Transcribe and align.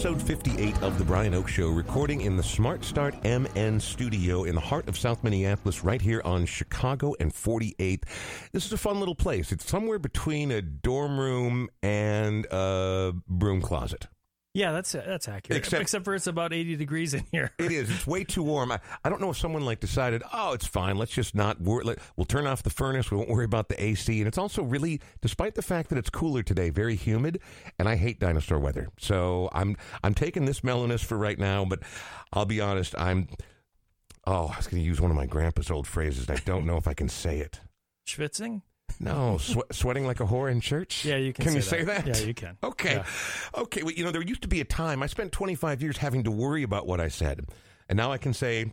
Episode 0.00 0.22
58 0.22 0.82
of 0.82 0.96
The 0.96 1.04
Brian 1.04 1.34
Oake 1.34 1.46
Show, 1.46 1.68
recording 1.68 2.22
in 2.22 2.34
the 2.34 2.42
Smart 2.42 2.86
Start 2.86 3.14
MN 3.22 3.78
studio 3.78 4.44
in 4.44 4.54
the 4.54 4.60
heart 4.62 4.88
of 4.88 4.96
South 4.96 5.22
Minneapolis, 5.22 5.84
right 5.84 6.00
here 6.00 6.22
on 6.24 6.46
Chicago 6.46 7.14
and 7.20 7.30
48th. 7.30 8.04
This 8.50 8.64
is 8.64 8.72
a 8.72 8.78
fun 8.78 8.98
little 8.98 9.14
place. 9.14 9.52
It's 9.52 9.68
somewhere 9.68 9.98
between 9.98 10.52
a 10.52 10.62
dorm 10.62 11.20
room 11.20 11.68
and 11.82 12.46
a 12.50 13.12
broom 13.28 13.60
closet. 13.60 14.06
Yeah, 14.52 14.72
that's 14.72 14.90
that's 14.92 15.28
accurate. 15.28 15.58
Except- 15.58 15.80
Except, 15.80 16.04
for 16.04 16.14
it's 16.14 16.26
about 16.26 16.52
80 16.52 16.74
degrees 16.74 17.14
in 17.14 17.24
here. 17.30 17.52
It 17.58 17.70
is. 17.70 17.88
It's 17.88 18.04
way 18.06 18.24
too 18.24 18.42
warm. 18.42 18.72
I, 18.72 18.80
I 19.04 19.08
don't 19.08 19.20
know 19.20 19.30
if 19.30 19.38
someone 19.38 19.64
like 19.64 19.78
decided, 19.78 20.24
oh, 20.32 20.54
it's 20.54 20.66
fine. 20.66 20.96
Let's 20.96 21.12
just 21.12 21.36
not 21.36 21.60
worry. 21.60 21.84
Let, 21.84 21.98
we'll 22.16 22.24
turn 22.24 22.48
off 22.48 22.64
the 22.64 22.70
furnace. 22.70 23.12
We 23.12 23.16
won't 23.16 23.28
worry 23.30 23.44
about 23.44 23.68
the 23.68 23.80
AC. 23.80 24.18
And 24.18 24.26
it's 24.26 24.38
also 24.38 24.64
really, 24.64 25.00
despite 25.20 25.54
the 25.54 25.62
fact 25.62 25.88
that 25.90 25.98
it's 25.98 26.10
cooler 26.10 26.42
today, 26.42 26.70
very 26.70 26.96
humid. 26.96 27.40
And 27.78 27.88
I 27.88 27.94
hate 27.94 28.18
dinosaur 28.18 28.58
weather. 28.58 28.88
So 28.98 29.48
I'm 29.52 29.76
I'm 30.02 30.14
taking 30.14 30.46
this 30.46 30.64
mellowness 30.64 31.02
for 31.02 31.16
right 31.16 31.38
now. 31.38 31.64
But 31.64 31.80
I'll 32.32 32.46
be 32.46 32.60
honest. 32.60 32.94
I'm. 32.98 33.28
Oh, 34.26 34.50
I 34.52 34.56
was 34.56 34.66
going 34.66 34.82
to 34.82 34.86
use 34.86 35.00
one 35.00 35.10
of 35.12 35.16
my 35.16 35.26
grandpa's 35.26 35.70
old 35.70 35.86
phrases. 35.86 36.28
I 36.28 36.36
don't 36.44 36.66
know 36.66 36.76
if 36.76 36.86
I 36.88 36.94
can 36.94 37.08
say 37.08 37.38
it. 37.38 37.60
Schwitzing? 38.06 38.62
No, 39.00 39.38
swe- 39.38 39.62
sweating 39.72 40.06
like 40.06 40.20
a 40.20 40.26
whore 40.26 40.50
in 40.50 40.60
church. 40.60 41.04
Yeah, 41.04 41.16
you 41.16 41.32
can. 41.32 41.44
Can 41.44 41.52
say 41.52 41.56
you 41.56 41.62
say 41.62 41.84
that? 41.84 42.06
Yeah, 42.06 42.18
you 42.18 42.34
can. 42.34 42.58
Okay. 42.62 42.96
Yeah. 42.96 43.04
Okay. 43.62 43.82
Well, 43.82 43.92
you 43.92 44.04
know, 44.04 44.10
there 44.10 44.22
used 44.22 44.42
to 44.42 44.48
be 44.48 44.60
a 44.60 44.64
time 44.64 45.02
I 45.02 45.06
spent 45.06 45.32
25 45.32 45.82
years 45.82 45.96
having 45.96 46.24
to 46.24 46.30
worry 46.30 46.62
about 46.62 46.86
what 46.86 47.00
I 47.00 47.08
said. 47.08 47.46
And 47.88 47.96
now 47.96 48.12
I 48.12 48.18
can 48.18 48.34
say, 48.34 48.72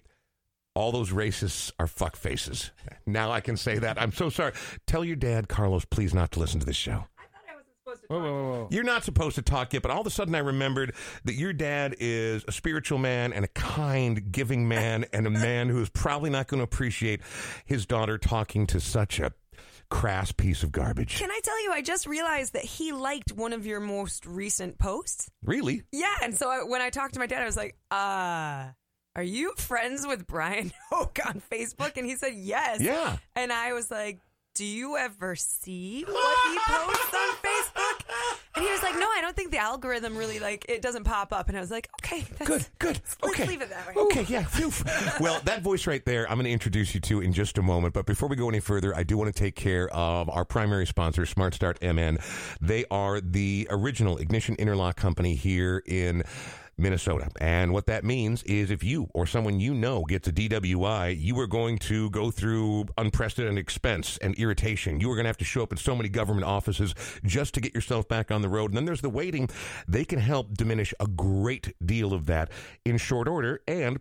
all 0.76 0.92
those 0.92 1.10
racists 1.12 1.72
are 1.80 1.88
fuck 1.88 2.16
faces. 2.16 2.72
Now 3.08 3.32
I 3.32 3.40
can 3.40 3.58
say 3.58 3.80
that. 3.80 4.00
I'm 4.00 4.12
so 4.12 4.30
sorry. 4.30 4.52
Tell 4.86 5.04
your 5.04 5.16
dad, 5.16 5.48
Carlos, 5.48 5.86
please 5.86 6.14
not 6.14 6.32
to 6.34 6.40
listen 6.40 6.60
to 6.60 6.66
this 6.66 6.76
show. 6.76 7.06
Whoa, 8.10 8.20
whoa, 8.20 8.20
whoa, 8.20 8.44
whoa. 8.52 8.68
You're 8.70 8.84
not 8.84 9.04
supposed 9.04 9.36
to 9.36 9.42
talk 9.42 9.74
yet, 9.74 9.82
but 9.82 9.92
all 9.92 10.02
of 10.02 10.08
a 10.08 10.12
sudden 10.12 10.36
I 10.36 10.40
remembered 10.40 10.94
that 11.24 11.34
your 11.34 11.52
dad 11.54 11.96
is 12.00 12.44
a 12.48 12.52
spiritual 12.52 13.00
man 13.00 13.34
and 13.34 13.44
a 13.46 13.48
kind, 13.50 14.32
giving 14.32 14.68
man, 14.68 15.06
and 15.14 15.26
a 15.26 15.30
man 15.30 15.70
who 15.70 15.82
is 15.82 15.90
probably 15.90 16.30
not 16.30 16.48
going 16.48 16.60
to 16.60 16.64
appreciate 16.66 17.22
his 17.66 17.86
daughter 17.86 18.18
talking 18.18 18.68
to 18.68 18.80
such 18.80 19.20
a 19.20 19.32
crass 19.90 20.32
piece 20.32 20.64
of 20.64 20.72
garbage. 20.72 21.18
Can 21.18 21.32
I 21.32 21.40
tell 21.44 21.64
you, 21.64 21.72
I 21.72 21.82
just 21.82 22.08
realized 22.08 22.54
that 22.54 22.66
he 22.66 22.92
liked 22.92 23.32
one 23.32 23.54
of 23.54 23.66
your 23.66 23.80
most 23.80 24.26
recent 24.26 24.78
posts. 24.78 25.30
Really? 25.44 25.84
Yeah, 25.92 26.14
and 26.22 26.38
so 26.38 26.50
I, 26.50 26.64
when 26.64 26.82
I 26.82 26.90
talked 26.90 27.14
to 27.14 27.20
my 27.20 27.28
dad, 27.28 27.42
I 27.42 27.46
was 27.46 27.58
like, 27.58 27.76
uh, 27.92 28.68
are 29.16 29.24
you 29.24 29.54
friends 29.58 30.06
with 30.06 30.28
Brian 30.28 30.72
Oake 30.94 31.26
on 31.26 31.42
Facebook? 31.52 31.98
And 31.98 32.06
he 32.06 32.16
said, 32.16 32.34
yes. 32.36 32.82
Yeah. 32.82 33.18
And 33.36 33.52
I 33.52 33.74
was 33.74 33.90
like, 33.90 34.20
do 34.54 34.66
you 34.66 34.98
ever 34.98 35.36
see 35.36 36.04
what 36.04 36.52
he 36.52 36.60
posts 36.74 37.14
on 37.14 37.30
Facebook? 37.36 38.02
And 38.58 38.66
he 38.66 38.72
was 38.72 38.82
like, 38.82 38.96
no, 38.96 39.06
I 39.06 39.22
don't 39.22 39.36
think 39.36 39.52
the 39.52 39.60
algorithm 39.60 40.18
really, 40.18 40.40
like, 40.40 40.66
it 40.68 40.82
doesn't 40.82 41.04
pop 41.04 41.32
up. 41.32 41.48
And 41.48 41.56
I 41.56 41.62
was 41.62 41.70
like, 41.70 41.88
okay, 42.02 42.26
that's 42.40 42.50
Good, 42.50 42.66
good. 42.80 43.02
Let's 43.22 43.36
Okay. 43.40 43.46
leave 43.48 43.62
it 43.62 43.70
that 43.70 43.88
way. 43.88 43.94
Okay, 44.04 44.26
yeah. 44.28 44.46
phew. 44.46 44.72
well, 45.20 45.40
that 45.46 45.62
voice 45.62 45.86
right 45.86 46.04
there, 46.06 46.28
I'm 46.28 46.38
going 46.38 46.46
to 46.46 46.52
introduce 46.52 46.96
you 46.96 47.02
to 47.02 47.22
in 47.22 47.34
just 47.34 47.60
a 47.60 47.62
moment. 47.62 47.94
But 47.94 48.08
before 48.08 48.28
we 48.28 48.36
go 48.36 48.50
any 48.50 48.60
further, 48.60 48.96
I 48.96 49.04
do 49.04 49.16
want 49.16 49.32
to 49.34 49.40
take 49.40 49.56
care 49.56 49.90
of 49.90 50.28
our 50.30 50.44
primary 50.44 50.88
sponsor, 50.88 51.28
Smart 51.28 51.54
Start 51.54 51.80
MN. 51.84 52.18
They 52.60 52.86
are 52.90 53.22
the 53.22 53.68
original 53.70 54.18
ignition 54.18 54.56
interlock 54.56 54.96
company 54.96 55.36
here 55.36 55.84
in. 55.86 56.24
Minnesota. 56.78 57.30
And 57.40 57.74
what 57.74 57.88
that 57.88 58.04
means 58.04 58.44
is 58.44 58.70
if 58.72 58.84
you 58.84 59.10
or 59.14 59.26
someone 59.26 59.60
you 59.60 59.74
know 59.74 60.04
gets 60.04 60.28
a 60.28 60.32
DWI, 60.32 61.20
you 61.20 61.40
are 61.40 61.48
going 61.48 61.78
to 61.80 62.10
go 62.12 62.32
through 62.32 62.86
unprecedented 62.98 63.58
expense 63.58 64.18
and 64.18 64.36
irritation. 64.36 65.00
You 65.00 65.12
are 65.12 65.16
going 65.16 65.26
to 65.26 65.30
have 65.30 65.38
to 65.38 65.46
show 65.46 65.64
up 65.64 65.74
at 65.74 65.80
so 65.80 65.96
many 65.96 66.10
government 66.10 66.46
offices 66.46 66.94
just 67.24 67.54
to 67.56 67.62
get 67.62 67.74
yourself 67.74 68.08
back 68.08 68.32
on 68.32 68.42
the 68.42 68.50
road. 68.50 68.72
And 68.72 68.78
then 68.78 68.86
there's 68.86 69.02
the 69.02 69.10
waiting. 69.10 69.50
They 69.88 70.06
can 70.06 70.20
help 70.20 70.56
diminish 70.56 70.94
a 71.00 71.08
great 71.08 71.74
deal 71.86 72.14
of 72.14 72.26
that 72.28 72.52
in 72.86 72.98
short 72.98 73.28
order. 73.28 73.62
And 73.68 74.00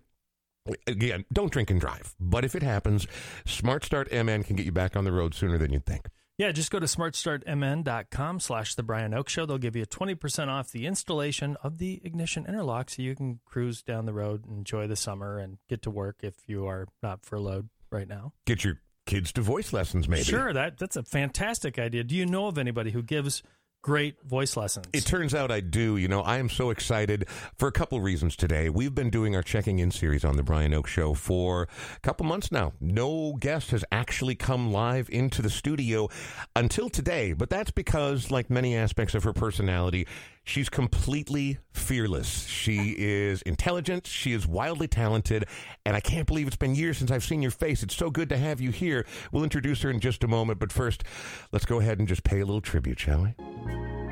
Again, 0.86 1.24
don't 1.32 1.52
drink 1.52 1.70
and 1.70 1.80
drive. 1.80 2.14
But 2.18 2.44
if 2.44 2.56
it 2.56 2.62
happens, 2.62 3.06
Smart 3.46 3.84
Start 3.84 4.10
MN 4.12 4.42
can 4.42 4.56
get 4.56 4.66
you 4.66 4.72
back 4.72 4.96
on 4.96 5.04
the 5.04 5.12
road 5.12 5.32
sooner 5.32 5.58
than 5.58 5.72
you'd 5.72 5.86
think. 5.86 6.08
Yeah, 6.38 6.52
just 6.52 6.70
go 6.70 6.78
to 6.78 6.86
smartstartmn.com 6.86 8.40
slash 8.40 8.74
the 8.74 8.82
Brian 8.82 9.12
Oake 9.12 9.28
Show. 9.30 9.46
They'll 9.46 9.56
give 9.56 9.74
you 9.74 9.86
20% 9.86 10.48
off 10.48 10.70
the 10.70 10.86
installation 10.86 11.56
of 11.62 11.78
the 11.78 12.00
ignition 12.04 12.44
interlock 12.46 12.90
so 12.90 13.00
you 13.00 13.16
can 13.16 13.40
cruise 13.46 13.82
down 13.82 14.04
the 14.04 14.12
road, 14.12 14.44
enjoy 14.46 14.86
the 14.86 14.96
summer, 14.96 15.38
and 15.38 15.56
get 15.68 15.80
to 15.82 15.90
work 15.90 16.16
if 16.22 16.34
you 16.46 16.66
are 16.66 16.88
not 17.02 17.24
furloughed 17.24 17.70
right 17.90 18.06
now. 18.06 18.32
Get 18.44 18.64
your 18.64 18.80
kids 19.06 19.32
to 19.32 19.40
voice 19.40 19.72
lessons, 19.72 20.08
maybe. 20.08 20.24
Sure, 20.24 20.52
that 20.52 20.76
that's 20.76 20.96
a 20.96 21.02
fantastic 21.02 21.78
idea. 21.78 22.04
Do 22.04 22.14
you 22.14 22.26
know 22.26 22.48
of 22.48 22.58
anybody 22.58 22.90
who 22.90 23.02
gives 23.02 23.42
great 23.86 24.20
voice 24.24 24.56
lessons? 24.56 24.84
It 24.92 25.06
turns 25.06 25.32
out 25.32 25.52
I 25.52 25.60
do. 25.60 25.96
You 25.96 26.08
know, 26.08 26.20
I 26.20 26.38
am 26.38 26.48
so 26.48 26.70
excited 26.70 27.26
for 27.56 27.68
a 27.68 27.72
couple 27.72 28.00
reasons 28.00 28.34
today. 28.34 28.68
We've 28.68 28.92
been 28.92 29.10
doing 29.10 29.36
our 29.36 29.44
checking 29.44 29.78
in 29.78 29.92
series 29.92 30.24
on 30.24 30.36
the 30.36 30.42
Brian 30.42 30.72
Oake 30.72 30.88
Show 30.88 31.14
for 31.14 31.68
a 31.94 32.00
couple 32.00 32.26
months 32.26 32.50
now. 32.50 32.72
No 32.80 33.34
guest 33.38 33.70
has 33.70 33.84
actually 33.92 34.34
come 34.34 34.72
live 34.72 35.08
into 35.10 35.40
the 35.40 35.50
studio 35.50 36.08
until 36.56 36.90
today, 36.90 37.32
but 37.32 37.48
that's 37.48 37.70
because, 37.70 38.32
like 38.32 38.50
many 38.50 38.74
aspects 38.74 39.14
of 39.14 39.22
her 39.22 39.32
personality, 39.32 40.08
she's 40.46 40.70
completely 40.70 41.58
fearless. 41.72 42.46
She 42.46 42.94
is 42.96 43.42
intelligent, 43.42 44.06
she 44.06 44.32
is 44.32 44.46
wildly 44.46 44.88
talented, 44.88 45.44
and 45.84 45.94
I 45.94 46.00
can't 46.00 46.26
believe 46.26 46.46
it's 46.46 46.56
been 46.56 46.74
years 46.74 46.96
since 46.96 47.10
I've 47.10 47.24
seen 47.24 47.42
your 47.42 47.50
face. 47.50 47.82
It's 47.82 47.96
so 47.96 48.08
good 48.08 48.30
to 48.30 48.38
have 48.38 48.60
you 48.60 48.70
here. 48.70 49.04
We'll 49.32 49.44
introduce 49.44 49.82
her 49.82 49.90
in 49.90 50.00
just 50.00 50.24
a 50.24 50.28
moment, 50.28 50.58
but 50.58 50.72
first, 50.72 51.04
let's 51.52 51.66
go 51.66 51.80
ahead 51.80 51.98
and 51.98 52.08
just 52.08 52.24
pay 52.24 52.40
a 52.40 52.46
little 52.46 52.62
tribute, 52.62 52.98
shall 52.98 53.22
we? 53.24 54.05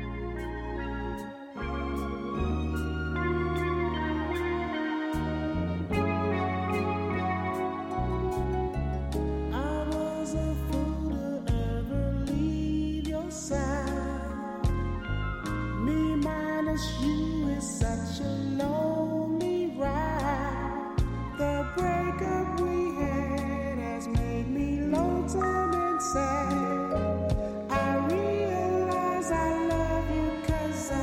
Minus 16.75 17.01
you 17.01 17.47
is 17.57 17.79
such 17.79 18.25
a 18.25 18.29
lonely 18.57 19.73
ride. 19.77 20.95
The 21.37 21.67
breakup 21.77 22.59
we 22.59 22.95
had 22.95 23.77
has 23.77 24.07
made 24.07 24.47
me 24.49 24.81
lonesome 24.81 25.73
and 25.73 26.01
sad. 26.01 27.31
I 27.69 27.95
realize 28.07 29.31
I 29.31 29.67
love 29.67 30.09
you 30.15 30.31
'cause 30.47 30.91
I 30.91 30.95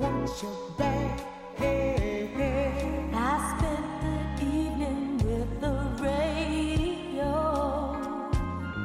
want 0.00 0.42
you 0.42 0.48
back. 0.76 1.20
I 1.60 3.22
spent 3.58 3.84
the 4.38 4.44
evening 4.46 5.18
with 5.18 5.50
the 5.60 5.74
radio. 6.02 7.32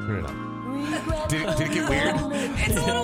Turn 0.06 0.18
it 0.18 0.24
up. 0.24 0.36
Did 1.28 1.40
it, 1.42 1.46
did 1.56 1.66
it 1.68 1.72
get 1.74 1.84
weird? 1.88 2.16
It's 2.56 2.76
a 2.76 2.80
little 2.86 3.03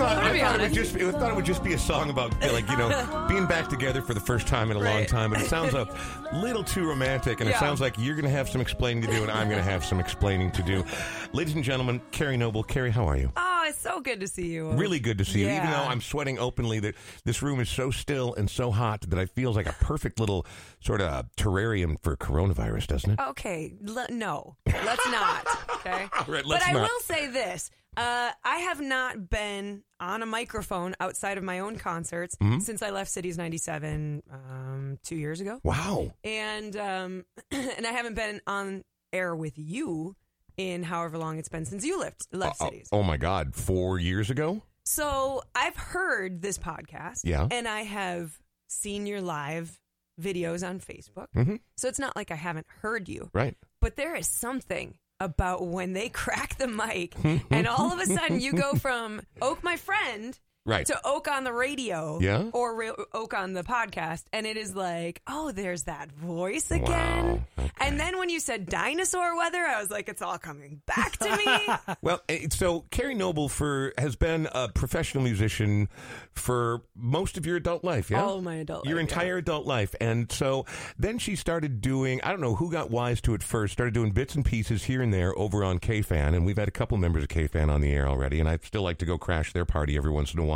thought, 0.00 0.18
I 0.18 0.38
thought 0.40 0.60
it 0.60 0.62
would 0.62 0.72
just 0.72 0.96
I 0.96 1.10
thought 1.12 1.30
it 1.30 1.36
would 1.36 1.44
just 1.44 1.62
be 1.64 1.72
a 1.74 1.78
song 1.78 2.10
about 2.10 2.32
like 2.52 2.68
you 2.70 2.76
know 2.76 3.26
being 3.28 3.46
back 3.46 3.68
together 3.68 4.02
for 4.02 4.14
the 4.14 4.20
first 4.20 4.46
time 4.46 4.70
in 4.70 4.76
a 4.76 4.80
long 4.80 5.00
Right. 5.00 5.08
time, 5.08 5.30
but 5.30 5.40
it 5.40 5.46
sounds 5.48 5.74
a 5.74 5.86
little 6.32 6.64
too 6.64 6.86
romantic, 6.86 7.40
and 7.40 7.48
it 7.48 7.52
Yeah. 7.52 7.60
sounds 7.60 7.80
like 7.80 7.94
you're 7.98 8.14
going 8.16 8.24
to 8.24 8.30
have 8.30 8.48
some 8.48 8.60
explaining 8.60 9.02
to 9.02 9.08
do, 9.08 9.22
and 9.22 9.30
I'm 9.30 9.48
going 9.48 9.62
to 9.62 9.70
have 9.70 9.84
some 9.84 10.00
explaining 10.00 10.50
to 10.52 10.62
do. 10.62 10.84
Ladies 11.32 11.54
and 11.54 11.62
gentlemen, 11.64 12.00
Kari 12.12 12.36
Noble, 12.36 12.62
Kari, 12.64 12.90
how 12.90 13.06
are 13.06 13.16
you? 13.16 13.30
Oh, 13.36 13.64
it's 13.68 13.78
so 13.78 14.00
good 14.00 14.20
to 14.20 14.26
see 14.26 14.46
you. 14.48 14.70
Really 14.72 14.98
good 15.00 15.18
to 15.18 15.24
see 15.24 15.40
you. 15.40 15.46
Even 15.48 15.64
Yeah. 15.68 15.70
though 15.82 15.88
I'm 15.88 16.00
sweating 16.00 16.38
openly, 16.38 16.80
that 16.80 16.94
this 17.24 17.42
room 17.42 17.60
is 17.60 17.68
so 17.68 17.90
still 17.90 18.34
and 18.34 18.50
so 18.50 18.70
hot 18.70 19.02
that 19.08 19.18
I 19.18 19.26
feels 19.26 19.54
like 19.56 19.66
a 19.68 19.74
perfect 19.74 20.18
little 20.18 20.46
sort 20.80 21.00
of 21.00 21.26
terrarium 21.36 21.96
for 22.02 22.16
coronavirus, 22.16 22.86
doesn't 22.88 23.10
it? 23.12 23.20
Okay, 23.20 23.74
no, 23.80 24.56
let's 24.66 25.06
not. 25.10 25.46
Okay, 25.76 26.08
right, 26.12 26.26
but 26.26 26.46
let's 26.46 26.66
I 26.68 26.72
not. 26.72 26.82
will 26.90 27.00
say 27.00 27.26
this: 27.28 27.70
uh, 27.96 28.30
I 28.44 28.56
have 28.58 28.80
not 28.80 29.28
been 29.30 29.82
on 29.98 30.22
a 30.22 30.26
microphone 30.26 30.94
outside 31.00 31.38
of 31.38 31.44
my 31.44 31.58
own 31.58 31.76
concerts 31.76 32.36
Mm-hmm. 32.36 32.60
since 32.60 32.82
I 32.82 32.90
left 32.90 33.10
Cities 33.10 33.36
'97 33.36 34.22
um, 34.30 34.98
two 35.04 35.16
years 35.16 35.40
ago, 35.40 35.60
Wow. 35.62 36.12
and 36.24 36.76
um, 36.76 37.24
and 37.50 37.86
I 37.86 37.90
haven't 37.92 38.14
been 38.14 38.40
on 38.46 38.82
air 39.12 39.34
with 39.34 39.54
you 39.58 40.14
in 40.56 40.82
however 40.82 41.18
long 41.18 41.38
it's 41.38 41.48
been 41.48 41.64
since 41.64 41.84
you 41.84 41.98
left 41.98 42.26
left 42.32 42.56
Oh, 42.60 42.66
Cities. 42.66 42.88
oh 42.92 43.02
my 43.02 43.16
God, 43.16 43.54
four 43.54 43.98
years 43.98 44.30
ago? 44.30 44.62
So 44.84 45.42
I've 45.54 45.76
heard 45.76 46.42
this 46.42 46.58
podcast, 46.58 47.20
Yeah. 47.24 47.46
and 47.50 47.66
I 47.68 47.82
have 47.82 48.38
seen 48.68 49.06
your 49.06 49.20
live 49.20 49.78
videos 50.20 50.66
on 50.68 50.80
Facebook. 50.80 51.26
Mhm. 51.34 51.60
So 51.76 51.88
it's 51.88 51.98
not 51.98 52.14
like 52.14 52.30
I 52.30 52.34
haven't 52.36 52.66
heard 52.82 53.08
you. 53.08 53.30
Right. 53.32 53.56
But 53.80 53.96
there 53.96 54.14
is 54.14 54.26
something 54.28 54.94
about 55.20 55.66
when 55.66 55.92
they 55.92 56.08
crack 56.22 56.56
the 56.58 56.66
mic 56.66 57.14
hmm. 57.14 57.36
and 57.50 57.66
all 57.66 57.92
of 57.92 58.00
a 58.00 58.06
sudden 58.06 58.40
you 58.40 58.52
go 58.52 58.74
from 58.76 59.20
Oake, 59.40 59.62
my 59.62 59.76
friend, 59.76 60.38
Right. 60.66 60.84
to 60.86 61.00
Oake 61.04 61.26
on 61.28 61.44
the 61.44 61.52
radio 61.52 62.18
Yeah? 62.20 62.44
or 62.52 62.74
Ra- 62.74 63.04
Oake 63.14 63.34
on 63.34 63.54
the 63.54 63.62
podcast. 63.62 64.24
And 64.32 64.46
it 64.46 64.56
is 64.56 64.74
like, 64.76 65.22
oh, 65.26 65.52
there's 65.52 65.84
that 65.84 66.12
voice 66.12 66.70
again. 66.70 67.26
Wow. 67.26 67.40
Okay. 67.58 67.70
And 67.80 67.98
then 67.98 68.18
when 68.18 68.28
you 68.28 68.40
said 68.40 68.66
dinosaur 68.66 69.36
weather, 69.36 69.58
I 69.58 69.80
was 69.80 69.90
like, 69.90 70.08
it's 70.08 70.20
all 70.22 70.38
coming 70.38 70.82
back 70.86 71.16
to 71.18 71.36
me. 71.36 71.74
Well, 72.02 72.20
eh, 72.28 72.46
so 72.50 72.84
Kari 72.90 73.14
Noble 73.14 73.48
for 73.48 73.92
has 73.98 74.16
been 74.16 74.48
a 74.52 74.68
professional 74.68 75.24
musician 75.24 75.88
for 76.32 76.82
most 76.94 77.36
of 77.36 77.46
your 77.46 77.56
adult 77.56 77.82
life, 77.84 78.10
yeah? 78.10 78.22
All 78.22 78.38
of 78.38 78.44
my 78.44 78.56
adult 78.56 78.86
Your 78.86 78.96
life, 78.96 79.08
yeah. 79.08 79.14
entire 79.14 79.36
adult 79.38 79.66
life. 79.66 79.94
And 80.00 80.30
so 80.30 80.66
then 80.98 81.18
she 81.18 81.36
started 81.36 81.80
doing, 81.80 82.20
I 82.22 82.30
don't 82.30 82.40
know 82.40 82.54
who 82.54 82.70
got 82.70 82.90
wise 82.90 83.20
to 83.22 83.34
it 83.34 83.42
first, 83.42 83.72
started 83.72 83.94
doing 83.94 84.10
bits 84.12 84.34
and 84.34 84.44
pieces 84.44 84.84
here 84.84 85.02
and 85.02 85.12
there 85.12 85.36
over 85.38 85.64
on 85.64 85.78
KFan. 85.78 86.34
And 86.34 86.44
we've 86.46 86.58
had 86.58 86.68
a 86.68 86.72
couple 86.72 86.96
members 86.98 87.22
of 87.22 87.28
KFan 87.30 87.70
on 87.70 87.80
the 87.80 87.92
air 87.92 88.06
already. 88.06 88.40
And 88.40 88.48
I 88.48 88.58
still 88.62 88.82
like 88.82 88.98
to 88.98 89.06
go 89.06 89.18
crash 89.18 89.52
their 89.52 89.64
party 89.64 89.96
every 89.96 90.10
once 90.10 90.32
in 90.34 90.38
a 90.40 90.44
while. 90.44 90.49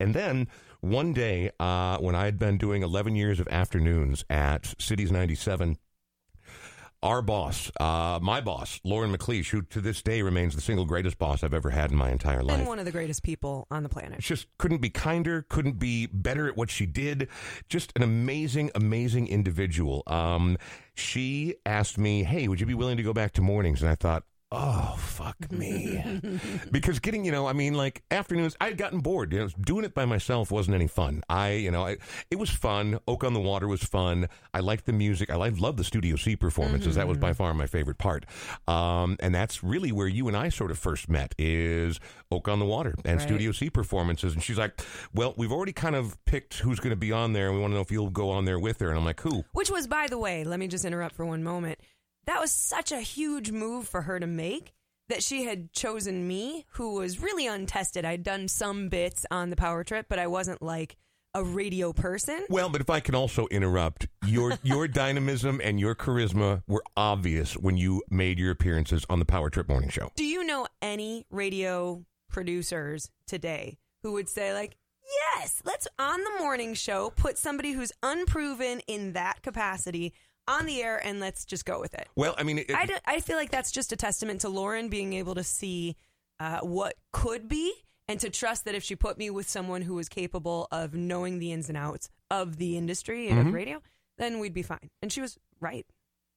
And 0.00 0.14
then 0.14 0.48
one 0.80 1.12
day, 1.12 1.50
uh, 1.60 1.98
when 1.98 2.14
I 2.14 2.24
had 2.24 2.38
been 2.38 2.58
doing 2.58 2.82
11 2.82 3.14
years 3.14 3.38
of 3.38 3.46
afternoons 3.48 4.24
at 4.28 4.74
Cities 4.78 5.12
97, 5.12 5.78
our 7.04 7.20
boss, 7.20 7.70
uh, 7.80 8.20
my 8.22 8.40
boss, 8.40 8.80
Lauren 8.84 9.12
McLeish, 9.14 9.50
who 9.50 9.62
to 9.62 9.80
this 9.80 10.02
day 10.02 10.22
remains 10.22 10.54
the 10.54 10.60
single 10.60 10.84
greatest 10.84 11.18
boss 11.18 11.42
I've 11.42 11.54
ever 11.54 11.70
had 11.70 11.90
in 11.90 11.96
my 11.96 12.10
entire 12.10 12.42
life. 12.44 12.58
and 12.58 12.68
one 12.68 12.78
of 12.78 12.84
the 12.84 12.92
greatest 12.92 13.24
people 13.24 13.66
on 13.72 13.82
the 13.82 13.88
planet. 13.88 14.20
just 14.20 14.46
couldn't 14.58 14.80
be 14.80 14.90
kinder, 14.90 15.44
couldn't 15.48 15.78
be 15.80 16.06
better 16.06 16.46
at 16.46 16.56
what 16.56 16.70
she 16.70 16.86
did. 16.86 17.28
Just 17.68 17.92
an 17.96 18.02
amazing, 18.04 18.70
amazing 18.74 19.26
individual. 19.26 20.04
Um, 20.06 20.58
she 20.94 21.56
asked 21.66 21.98
me, 21.98 22.22
"Hey, 22.22 22.46
would 22.46 22.60
you 22.60 22.66
be 22.66 22.74
willing 22.74 22.96
to 22.98 23.02
go 23.02 23.12
back 23.12 23.32
to 23.32 23.42
mornings?" 23.42 23.82
And 23.82 23.90
I 23.90 23.96
thought, 23.96 24.24
"Oh, 24.52 24.94
fuck 24.98 25.50
me," 25.50 26.20
because 26.70 26.98
getting, 27.00 27.24
you 27.24 27.32
know, 27.32 27.46
I 27.46 27.52
mean, 27.54 27.74
like 27.74 28.02
afternoons, 28.10 28.56
I 28.60 28.66
had 28.66 28.76
gotten 28.76 29.00
bored. 29.00 29.32
You 29.32 29.40
know, 29.40 29.48
doing 29.60 29.84
it 29.84 29.94
by 29.94 30.04
myself 30.04 30.50
wasn't 30.50 30.74
any 30.74 30.86
fun. 30.86 31.22
I, 31.28 31.52
you 31.52 31.70
know, 31.70 31.86
I, 31.86 31.96
it 32.30 32.36
was 32.38 32.50
fun. 32.50 32.98
Oake 33.08 33.24
on 33.24 33.32
the 33.34 33.40
Water 33.40 33.66
was 33.66 33.82
fun. 33.82 34.28
I 34.52 34.60
liked 34.60 34.84
the 34.86 34.92
music. 34.92 35.30
I 35.30 35.36
loved 35.36 35.78
the 35.78 35.84
Studio 35.84 36.16
C 36.16 36.36
performances. 36.36 36.96
That 36.96 37.08
was 37.08 37.18
by 37.18 37.32
far 37.32 37.52
my 37.54 37.66
favorite 37.66 37.98
part. 37.98 38.26
Um, 38.68 39.16
and 39.20 39.34
that's 39.34 39.64
really 39.64 39.90
where 39.92 40.06
you 40.08 40.28
and 40.28 40.36
I 40.36 40.50
sort 40.50 40.70
of 40.70 40.78
first 40.78 41.08
met. 41.08 41.34
Is 41.38 41.98
Oake 42.30 42.48
on 42.48 42.58
the 42.58 42.66
Water 42.66 42.94
and 43.04 43.18
Right. 43.18 43.26
Studio 43.26 43.52
C 43.52 43.70
performances. 43.70 44.34
And 44.34 44.42
she's 44.42 44.58
like, 44.58 44.80
Well, 45.14 45.34
we've 45.36 45.52
already 45.52 45.72
kind 45.72 45.96
of 45.96 46.22
picked 46.24 46.58
who's 46.58 46.78
going 46.78 46.90
to 46.90 46.96
be 46.96 47.12
on 47.12 47.32
there, 47.32 47.46
and 47.46 47.54
we 47.56 47.60
want 47.60 47.72
to 47.72 47.76
know 47.76 47.80
if 47.82 47.90
you'll 47.90 48.10
go 48.10 48.30
on 48.30 48.44
there 48.44 48.58
with 48.58 48.80
her. 48.80 48.88
And 48.90 48.98
I'm 48.98 49.04
like, 49.04 49.20
Who? 49.20 49.44
Which 49.52 49.70
was, 49.70 49.86
by 49.86 50.06
the 50.08 50.18
way, 50.18 50.44
let 50.44 50.58
me 50.60 50.68
just 50.68 50.84
interrupt 50.84 51.14
for 51.14 51.24
one 51.24 51.42
moment. 51.42 51.78
That 52.26 52.40
was 52.40 52.52
such 52.52 52.92
a 52.92 53.00
huge 53.00 53.50
move 53.50 53.88
for 53.88 54.02
her 54.02 54.20
to 54.20 54.26
make 54.26 54.72
that 55.08 55.22
she 55.22 55.44
had 55.44 55.72
chosen 55.72 56.26
me, 56.26 56.64
who 56.72 56.94
was 56.94 57.20
really 57.20 57.46
untested. 57.46 58.04
I'd 58.04 58.22
done 58.22 58.48
some 58.48 58.88
bits 58.88 59.26
on 59.30 59.50
the 59.50 59.56
power 59.56 59.84
trip, 59.84 60.06
but 60.08 60.18
I 60.18 60.26
wasn't 60.26 60.62
like 60.62 60.96
a 61.34 61.42
radio 61.42 61.92
person. 61.92 62.44
Well, 62.48 62.68
but 62.68 62.80
if 62.80 62.90
I 62.90 63.00
can 63.00 63.14
also 63.14 63.46
interrupt, 63.48 64.06
your 64.26 64.58
your 64.62 64.86
dynamism 64.88 65.60
and 65.62 65.80
your 65.80 65.94
charisma 65.94 66.62
were 66.66 66.82
obvious 66.96 67.56
when 67.56 67.76
you 67.76 68.02
made 68.10 68.38
your 68.38 68.50
appearances 68.50 69.04
on 69.08 69.18
the 69.18 69.24
Power 69.24 69.50
Trip 69.50 69.68
Morning 69.68 69.88
Show. 69.88 70.10
Do 70.16 70.24
you 70.24 70.44
know 70.44 70.66
any 70.80 71.26
radio 71.30 72.04
producers 72.30 73.10
today 73.26 73.78
who 74.02 74.12
would 74.12 74.28
say, 74.28 74.52
like, 74.52 74.76
yes, 75.36 75.62
let's 75.64 75.88
on 75.98 76.20
the 76.22 76.38
morning 76.38 76.74
show 76.74 77.10
put 77.10 77.38
somebody 77.38 77.72
who's 77.72 77.92
unproven 78.02 78.80
in 78.86 79.12
that 79.12 79.42
capacity 79.42 80.12
on 80.48 80.66
the 80.66 80.82
air 80.82 80.98
and 81.04 81.20
let's 81.20 81.44
just 81.44 81.64
go 81.64 81.80
with 81.80 81.94
it? 81.94 82.08
Well, 82.16 82.34
I 82.38 82.42
mean, 82.42 82.58
it, 82.58 82.70
I, 82.74 82.86
do- 82.86 82.94
I 83.06 83.20
feel 83.20 83.36
like 83.36 83.50
that's 83.50 83.70
just 83.70 83.92
a 83.92 83.96
testament 83.96 84.40
to 84.42 84.48
Lauren 84.48 84.88
being 84.88 85.12
able 85.14 85.34
to 85.36 85.44
see 85.44 85.96
uh, 86.40 86.58
what 86.60 86.94
could 87.12 87.48
be 87.48 87.72
and 88.08 88.18
to 88.20 88.30
trust 88.30 88.64
that 88.64 88.74
if 88.74 88.82
she 88.82 88.96
put 88.96 89.16
me 89.18 89.30
with 89.30 89.48
someone 89.48 89.82
who 89.82 89.94
was 89.94 90.08
capable 90.08 90.66
of 90.72 90.94
knowing 90.94 91.38
the 91.38 91.52
ins 91.52 91.68
and 91.68 91.78
outs 91.78 92.10
of 92.30 92.56
the 92.56 92.76
industry 92.76 93.28
Mm-hmm. 93.28 93.38
of 93.48 93.52
radio, 93.54 93.82
then 94.18 94.38
we'd 94.40 94.52
be 94.54 94.62
fine. 94.62 94.90
And 95.00 95.12
she 95.12 95.20
was 95.20 95.38
right. 95.60 95.86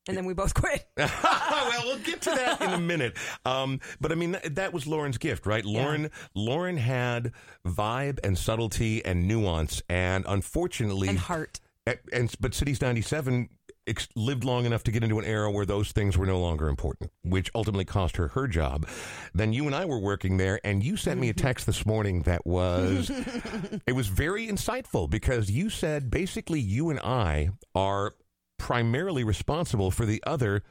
And 0.07 0.15
then 0.15 0.25
we 0.25 0.35
both 0.35 0.53
quit. 0.61 0.85
well, 0.97 1.81
we'll 1.83 1.97
get 1.97 2.21
to 2.21 2.29
that 2.29 2.61
in 2.61 2.69
a 2.73 2.79
minute. 2.79 3.17
Um, 3.43 3.79
but 3.99 4.11
I 4.11 4.15
mean, 4.15 4.33
that, 4.33 4.53
that 4.55 4.71
was 4.73 4.85
Lauren's 4.85 5.17
gift, 5.17 5.47
right? 5.47 5.65
Lauren, 5.65 6.11
Lauren 6.35 6.77
had 6.77 7.31
vibe 7.67 8.19
and 8.23 8.37
subtlety 8.37 9.03
and 9.03 9.27
nuance, 9.27 9.81
and 9.89 10.23
unfortunately, 10.27 11.07
and 11.07 11.17
heart. 11.17 11.59
and, 11.87 11.97
and 12.13 12.31
but 12.39 12.53
Cities 12.53 12.81
'97 12.81 13.49
ex- 13.87 14.07
lived 14.15 14.43
long 14.43 14.65
enough 14.65 14.83
to 14.83 14.91
get 14.91 15.03
into 15.03 15.19
an 15.19 15.25
era 15.25 15.51
where 15.51 15.65
those 15.65 15.91
things 15.91 16.17
were 16.17 16.25
no 16.25 16.39
longer 16.39 16.67
important, 16.67 17.11
which 17.23 17.49
ultimately 17.55 17.85
cost 17.85 18.17
her 18.17 18.29
her 18.29 18.47
job. 18.47 18.87
Then 19.33 19.53
you 19.53 19.65
and 19.65 19.75
I 19.75 19.85
were 19.85 19.99
working 19.99 20.37
there, 20.37 20.59
and 20.63 20.83
you 20.83 20.97
sent 20.97 21.19
me 21.19 21.29
a 21.29 21.33
text 21.33 21.65
this 21.65 21.85
morning 21.85 22.21
that 22.23 22.45
was 22.45 23.09
it 23.87 23.93
was 23.93 24.07
very 24.07 24.47
insightful 24.47 25.09
because 25.09 25.49
you 25.51 25.69
said 25.69 26.09
basically 26.11 26.59
you 26.59 26.89
and 26.89 26.99
I 26.99 27.49
are 27.73 28.13
primarily 28.57 29.23
responsible 29.23 29.91
for 29.91 30.05
the 30.05 30.23
other 30.25 30.63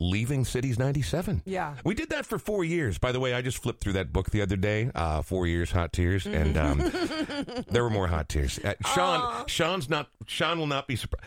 leaving 0.00 0.44
cities 0.44 0.78
97 0.78 1.42
Yeah. 1.44 1.76
we 1.84 1.94
did 1.94 2.08
that 2.10 2.24
for 2.26 2.38
four 2.38 2.64
years. 2.64 2.98
By 2.98 3.12
the 3.12 3.20
way 3.20 3.34
i 3.34 3.42
just 3.42 3.58
flipped 3.62 3.80
through 3.82 3.92
that 3.92 4.12
book 4.12 4.30
the 4.30 4.40
other 4.40 4.56
day 4.56 4.90
uh, 4.94 5.20
four 5.22 5.46
years 5.46 5.70
hot 5.70 5.92
tears 5.92 6.26
and 6.26 6.56
um, 6.56 6.78
there 7.70 7.84
were 7.84 7.90
more 7.90 8.08
hot 8.08 8.28
tears. 8.28 8.58
Uh, 8.58 8.72
sean 8.94 9.44
sean's 9.46 9.88
not 9.90 10.08
sean 10.26 10.58
will 10.58 10.66
not 10.66 10.88
be 10.88 10.96
surprised 10.96 11.24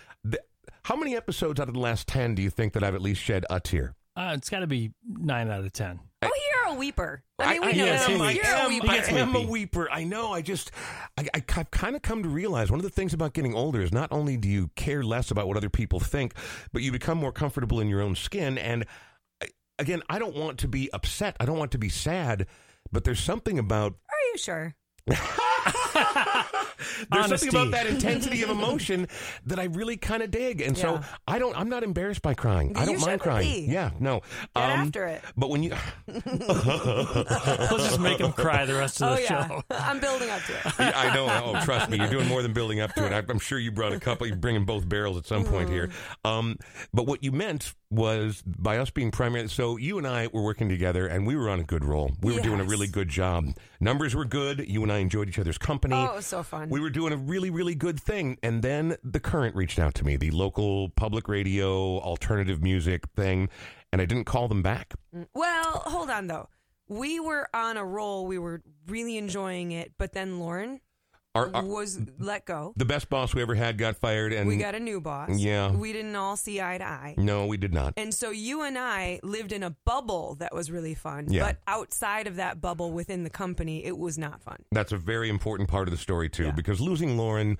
how 0.85 0.95
many 0.95 1.15
episodes 1.15 1.59
out 1.59 1.67
of 1.67 1.73
the 1.73 1.79
last 1.79 2.07
10 2.07 2.35
do 2.35 2.41
you 2.41 2.49
think 2.49 2.73
that 2.73 2.83
i've 2.83 2.95
at 2.95 3.01
least 3.01 3.21
shed 3.21 3.45
a 3.49 3.59
tear 3.59 3.95
Uh, 4.17 4.33
it's 4.37 4.49
got 4.49 4.59
to 4.59 4.67
be 4.67 4.91
nine 5.05 5.49
out 5.49 5.65
of 5.65 5.73
ten. 5.73 5.99
Oh, 6.21 6.31
you're 6.47 6.73
a 6.73 6.79
weeper. 6.79 7.21
I 7.37 7.53
mean, 7.53 7.61
we 7.63 7.67
I, 7.67 7.71
know 7.73 7.85
yes, 7.85 8.07
this. 8.07 8.17
he 8.17 8.23
am, 8.23 8.35
You're 8.35 8.45
am, 8.45 8.71
a 8.71 8.79
weeper. 8.79 8.89
I 8.89 9.19
am 9.19 9.35
a 9.35 9.39
weeper. 9.45 9.87
I 9.91 10.03
know. 10.05 10.31
I 10.31 10.41
just, 10.41 10.71
I, 11.17 11.27
I, 11.33 11.43
have 11.49 11.69
kind 11.69 11.97
of 11.97 12.01
come 12.01 12.23
to 12.23 12.29
realize 12.29 12.71
one 12.71 12.79
of 12.79 12.83
the 12.85 12.89
things 12.89 13.13
about 13.13 13.33
getting 13.33 13.53
older 13.53 13.81
is 13.81 13.91
not 13.91 14.09
only 14.13 14.37
do 14.37 14.47
you 14.47 14.69
care 14.77 15.03
less 15.03 15.31
about 15.31 15.49
what 15.49 15.57
other 15.57 15.69
people 15.69 15.99
think, 15.99 16.33
but 16.71 16.81
you 16.81 16.93
become 16.93 17.17
more 17.17 17.33
comfortable 17.33 17.81
in 17.81 17.89
your 17.89 18.01
own 18.01 18.15
skin. 18.15 18.57
And 18.57 18.85
I- 19.43 19.49
again, 19.79 20.01
I 20.09 20.17
don't 20.17 20.35
want 20.35 20.59
to 20.59 20.69
be 20.69 20.89
upset. 20.93 21.35
I 21.41 21.45
don't 21.45 21.57
want 21.59 21.71
to 21.73 21.77
be 21.77 21.89
sad. 21.89 22.47
But 22.93 23.03
there's 23.03 23.19
something 23.19 23.59
about 23.59 23.95
Are 24.09 24.23
you 24.31 24.38
sure? 24.38 24.75
there's 26.13 27.07
Honesty. 27.11 27.49
something 27.49 27.67
about 27.69 27.71
that 27.71 27.87
intensity 27.87 28.43
of 28.43 28.49
emotion 28.49 29.07
that 29.45 29.59
I 29.59 29.65
really 29.65 29.97
kind 29.97 30.21
of 30.24 30.31
dig. 30.31 30.62
And 30.62 30.77
so 30.77 31.01
I 31.27 31.39
don't. 31.39 31.57
I'm 31.57 31.69
not 31.69 31.83
embarrassed 31.83 32.21
by 32.21 32.33
crying. 32.33 32.74
I 32.75 32.85
don't 32.85 33.01
mind 33.01 33.21
crying. 33.21 33.65
be. 33.67 33.71
Yeah, 33.71 33.91
no. 34.00 34.21
Get 34.55 34.63
Um, 34.63 34.79
after 34.81 35.05
it. 35.07 35.21
But 35.38 35.50
when 35.50 35.63
you 35.63 35.71
Let's 36.07 36.24
just 37.88 38.00
make 38.00 38.19
him 38.19 38.31
cry 38.33 38.65
the 38.65 38.75
rest 38.75 39.01
of 39.01 39.12
Oh 39.12 39.15
the 39.15 39.21
yeah, 39.24 39.47
show. 39.47 39.63
I'm 39.71 40.00
building 40.00 40.29
up 40.29 40.41
to 40.43 40.53
it. 40.53 40.62
Yeah, 40.79 40.91
I 40.95 41.13
know. 41.13 41.27
Oh, 41.29 41.62
trust 41.63 41.89
me, 41.89 41.97
you're 41.97 42.09
doing 42.09 42.27
more 42.27 42.41
than 42.41 42.53
building 42.53 42.79
up 42.79 42.93
to 42.93 43.05
it. 43.05 43.12
I, 43.13 43.24
I'm 43.29 43.39
sure 43.39 43.59
you 43.59 43.71
brought 43.71 43.93
a 43.93 44.00
couple. 44.00 44.27
You're 44.27 44.35
bringing 44.35 44.65
both 44.65 44.88
barrels 44.88 45.17
at 45.17 45.25
some 45.25 45.43
point 45.43 45.69
here. 45.69 45.89
Um, 46.24 46.57
but 46.93 47.05
what 47.07 47.24
you 47.24 47.31
meant 47.31 47.74
was 47.89 48.41
by 48.45 48.77
us 48.77 48.89
being 48.89 49.12
primary. 49.12 49.47
So 49.50 49.77
you 49.77 49.97
and 49.97 50.07
I 50.07 50.27
were 50.27 50.43
working 50.43 50.69
together, 50.69 51.07
and 51.07 51.25
we 51.27 51.35
were 51.35 51.50
on 51.50 51.59
a 51.59 51.63
good 51.63 51.83
roll. 51.85 52.12
We 52.21 52.33
were 52.33 52.41
doing 52.41 52.59
a 52.59 52.63
really 52.65 52.88
good 52.88 53.09
job. 53.09 53.45
Numbers 53.79 54.15
were 54.15 54.25
good. 54.25 54.67
You 54.67 54.83
and 54.83 54.91
I 54.91 54.97
enjoyed 55.00 55.29
each 55.29 55.39
other's 55.39 55.57
company. 55.57 55.95
Oh, 56.07 56.13
it 56.13 56.15
was 56.17 56.25
so 56.25 56.43
fun. 56.43 56.69
We 56.69 56.79
were 56.79 56.89
doing 56.89 57.13
a 57.13 57.17
really, 57.17 57.50
really 57.50 57.75
good 57.75 58.00
thing. 58.00 58.38
And 58.43 58.62
then 58.62 58.97
the 59.03 59.19
current 59.19 59.55
reached 59.55 59.79
out 59.79 59.95
to 59.95 60.05
me, 60.05 60.17
the 60.17 60.31
local 60.31 60.89
public 60.89 61.27
radio 61.27 62.00
alternative 62.00 62.62
music 62.62 63.07
thing, 63.15 63.50
and 63.91 64.01
I 64.01 64.05
didn't 64.05 64.25
call 64.25 64.47
them 64.47 64.62
back. 64.62 64.93
Mm, 65.15 65.27
well, 65.33 65.83
hold 65.85 66.09
on 66.09 66.27
though. 66.27 66.50
We 66.88 67.19
were 67.19 67.50
on 67.53 67.77
a 67.77 67.85
roll. 67.85 68.27
We 68.27 68.38
were 68.38 68.62
really 68.88 69.17
enjoying 69.17 69.71
it, 69.71 69.93
but 69.97 70.13
then 70.13 70.39
Lauren 70.39 70.81
Our, 71.36 71.54
our- 71.54 71.65
was 71.65 72.00
let 72.18 72.46
go. 72.46 72.74
the 72.77 72.86
best 72.86 73.10
boss 73.10 73.36
we 73.36 73.42
ever 73.42 73.56
had 73.56 73.77
got 73.77 73.98
fired, 73.98 74.32
and 74.34 74.48
We 74.48 74.58
got 74.58 74.74
a 74.74 74.80
new 74.80 75.01
boss. 75.01 75.38
Yeah. 75.38 75.72
We 75.72 75.92
didn't 75.94 76.15
all 76.15 76.38
see 76.38 76.62
eye 76.62 76.77
to 76.77 76.84
eye. 76.86 77.15
no, 77.18 77.46
we 77.46 77.58
did 77.58 77.74
not. 77.74 77.94
And 77.98 78.13
so 78.13 78.30
you 78.32 78.62
and 78.63 78.77
I 78.77 79.20
lived 79.22 79.51
in 79.51 79.62
a 79.63 79.72
bubble 79.86 80.36
that 80.39 80.54
was 80.56 80.72
really 80.72 80.96
fun. 80.96 81.27
Yeah. 81.30 81.44
But 81.44 81.58
outside 81.68 82.27
of 82.27 82.38
that 82.38 82.62
bubble 82.62 82.92
within 82.92 83.24
the 83.24 83.30
company, 83.30 83.84
it 83.84 83.98
was 83.98 84.18
not 84.18 84.42
fun. 84.42 84.58
That's 84.72 84.92
a 84.94 84.98
very 84.98 85.30
important 85.30 85.70
part 85.70 85.88
of 85.88 85.92
the 85.92 85.98
story 85.98 86.30
too, 86.30 86.46
Yeah. 86.46 86.51
because 86.51 86.80
losing 86.80 87.18
Lauren, 87.18 87.58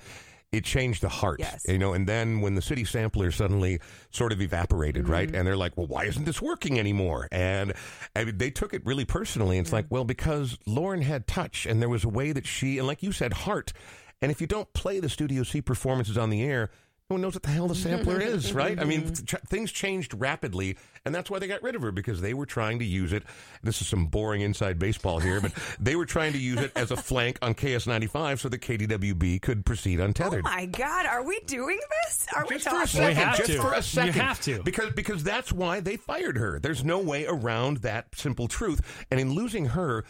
it 0.58 0.64
changed 0.64 1.02
the 1.02 1.10
heart. 1.10 1.40
Yes. 1.40 1.66
You 1.68 1.78
know, 1.78 1.94
and 1.94 2.08
then 2.08 2.42
when 2.42 2.56
the 2.56 2.62
city 2.62 2.84
sampler 2.86 3.32
suddenly 3.32 3.80
sort 4.12 4.32
of 4.32 4.42
evaporated, 4.42 5.08
right? 5.08 5.28
Mm-hmm. 5.28 5.36
And 5.36 5.48
they're 5.48 5.58
like, 5.58 5.78
"Well, 5.78 5.88
why 5.88 6.06
isn't 6.06 6.26
this 6.26 6.42
working 6.42 6.80
anymore?" 6.80 7.28
And 7.32 7.74
I 8.16 8.26
mean, 8.26 8.38
they 8.38 8.52
took 8.52 8.74
it 8.74 8.86
really 8.86 9.06
personally. 9.06 9.58
It's 9.58 9.74
like, 9.74 9.86
well, 9.90 10.06
because 10.06 10.58
Lauren 10.66 11.02
had 11.02 11.28
touch, 11.28 11.66
and 11.66 11.82
there 11.82 11.90
was 11.90 12.04
a 12.04 12.10
way 12.10 12.32
that 12.32 12.46
she, 12.46 12.78
and 12.78 12.88
like 12.88 13.04
you 13.04 13.12
said, 13.12 13.34
heart. 13.34 13.74
And 14.22 14.32
if 14.32 14.40
you 14.42 14.48
don't 14.48 14.72
play 14.74 15.00
the 15.00 15.10
Studio 15.10 15.44
C 15.44 15.62
performances 15.62 16.18
on 16.18 16.30
the 16.30 16.44
air. 16.44 16.70
No 17.12 17.14
one 17.14 17.22
knows 17.22 17.36
what 17.36 17.44
the 17.44 17.50
hell 17.50 17.68
the 17.68 17.76
sampler 17.76 18.20
is, 18.22 18.52
right? 18.52 18.80
I 18.80 18.84
mean, 18.84 19.04
mm-hmm. 19.04 19.26
ch- 19.26 19.40
things 19.48 19.72
changed 19.72 20.16
rapidly, 20.20 20.76
and 21.06 21.14
that's 21.14 21.30
why 21.30 21.38
they 21.38 21.46
got 21.46 21.62
rid 21.62 21.76
of 21.76 21.84
her 21.84 21.92
because 21.92 22.20
they 22.20 22.34
were 22.34 22.48
trying 22.48 22.80
to 22.80 22.86
use 22.86 23.14
it. 23.14 23.22
This 23.62 23.80
is 23.80 23.88
some 23.88 24.08
boring 24.08 24.42
inside 24.42 24.80
baseball 24.80 25.20
here, 25.20 25.40
but 25.40 25.52
they 25.80 25.96
were 25.96 26.08
trying 26.08 26.34
to 26.34 26.40
use 26.40 26.60
it 26.60 26.72
as 26.76 26.90
a 26.90 26.98
flank 26.98 27.38
on 27.44 27.54
KS95 27.54 28.40
so 28.40 28.50
that 28.50 28.60
KDWB 28.60 29.40
could 29.40 29.68
proceed 29.68 30.00
untethered. 30.00 30.46
Oh 30.48 30.50
my 30.50 30.66
God, 30.66 31.06
are 31.06 31.22
we 31.24 31.40
doing 31.42 31.80
this? 32.08 32.26
Are 32.36 32.44
we 32.50 32.56
just 32.56 32.70
for 32.70 32.76
a 32.76 32.80
talking? 32.80 32.88
second, 32.88 33.16
have 33.18 33.38
just 33.38 33.52
to. 33.52 33.62
for 33.62 33.74
a 33.74 33.84
second, 33.84 34.08
You 34.08 34.14
second, 34.14 34.28
have 34.28 34.42
to. 34.42 34.64
because 34.64 34.94
because 34.94 35.24
that's 35.24 35.52
why 35.54 35.82
they 35.82 35.98
fired 35.98 36.38
her. 36.38 36.60
There's 36.60 36.84
no 36.84 36.98
way 36.98 37.28
around 37.28 37.78
that 37.78 38.08
simple 38.16 38.48
truth. 38.48 39.06
And 39.12 39.20
in 39.20 39.36
losing 39.36 39.68
her, 39.68 40.06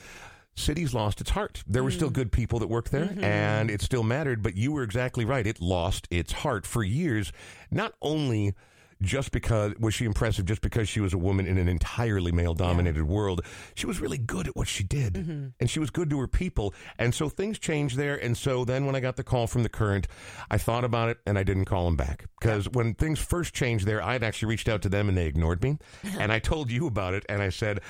City's 0.55 0.93
lost 0.93 1.19
its 1.21 1.31
heart. 1.31 1.63
There 1.67 1.83
were 1.83 1.89
Mm. 1.91 1.95
still 1.95 2.09
good 2.09 2.31
people 2.31 2.59
that 2.59 2.67
worked 2.67 2.91
there, 2.91 3.05
Mm-hmm. 3.07 3.23
and 3.23 3.69
it 3.69 3.81
still 3.81 4.03
mattered. 4.03 4.41
But 4.41 4.55
you 4.55 4.71
were 4.71 4.83
exactly 4.83 5.25
right; 5.25 5.45
it 5.45 5.61
lost 5.61 6.07
its 6.09 6.31
heart 6.31 6.65
for 6.65 6.83
years. 6.83 7.31
Not 7.69 7.93
only 8.01 8.53
just 9.01 9.33
because 9.33 9.73
was 9.77 9.93
she 9.93 10.05
impressive, 10.05 10.45
just 10.45 10.61
because 10.61 10.87
she 10.87 11.01
was 11.01 11.13
a 11.13 11.17
woman 11.17 11.45
in 11.45 11.57
an 11.57 11.67
entirely 11.67 12.31
male-dominated 12.31 13.03
world, 13.03 13.41
she 13.75 13.85
was 13.85 13.99
really 13.99 14.17
good 14.17 14.47
at 14.47 14.55
what 14.55 14.69
she 14.69 14.85
did, 14.85 15.15
Mm-hmm. 15.15 15.47
and 15.59 15.69
she 15.69 15.81
was 15.81 15.89
good 15.89 16.09
to 16.09 16.19
her 16.21 16.27
people. 16.29 16.73
And 16.97 17.13
so 17.13 17.27
things 17.27 17.59
changed 17.59 17.97
there. 17.97 18.15
And 18.15 18.37
so 18.37 18.63
then, 18.63 18.85
when 18.85 18.95
I 18.95 19.01
got 19.01 19.17
the 19.17 19.23
call 19.23 19.47
from 19.47 19.63
the 19.63 19.69
current, 19.69 20.07
I 20.49 20.57
thought 20.57 20.85
about 20.85 21.09
it, 21.09 21.17
and 21.25 21.37
I 21.37 21.43
didn't 21.43 21.65
call 21.65 21.85
him 21.89 21.97
back 21.97 22.27
because 22.39 22.69
when 22.69 22.93
things 22.93 23.19
first 23.19 23.53
changed 23.53 23.85
there, 23.85 24.01
I 24.01 24.13
had 24.13 24.23
actually 24.23 24.47
reached 24.47 24.69
out 24.69 24.81
to 24.83 24.89
them, 24.89 25.09
and 25.09 25.17
they 25.17 25.25
ignored 25.27 25.61
me. 25.61 25.77
and 26.17 26.31
I 26.31 26.39
told 26.39 26.71
you 26.71 26.87
about 26.87 27.13
it, 27.13 27.25
and 27.27 27.41
I 27.41 27.49
said. 27.49 27.81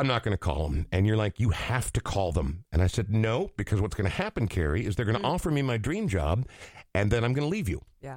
I'm 0.00 0.06
not 0.06 0.22
going 0.22 0.32
to 0.32 0.38
call 0.38 0.66
them. 0.66 0.86
And 0.92 1.06
you're 1.06 1.16
like, 1.16 1.38
you 1.38 1.50
have 1.50 1.92
to 1.92 2.00
call 2.00 2.32
them. 2.32 2.64
And 2.72 2.80
I 2.80 2.86
said, 2.86 3.10
no, 3.10 3.50
because 3.58 3.82
what's 3.82 3.94
going 3.94 4.08
to 4.08 4.16
happen, 4.16 4.48
Kari, 4.48 4.86
is 4.86 4.96
they're 4.96 5.04
going 5.04 5.16
to 5.16 5.22
mm-hmm. 5.22 5.30
offer 5.30 5.50
me 5.50 5.60
my 5.60 5.76
dream 5.76 6.08
job, 6.08 6.46
and 6.94 7.10
then 7.10 7.22
I'm 7.22 7.34
going 7.34 7.44
to 7.44 7.50
leave 7.50 7.68
you. 7.68 7.82
Yeah. 8.00 8.16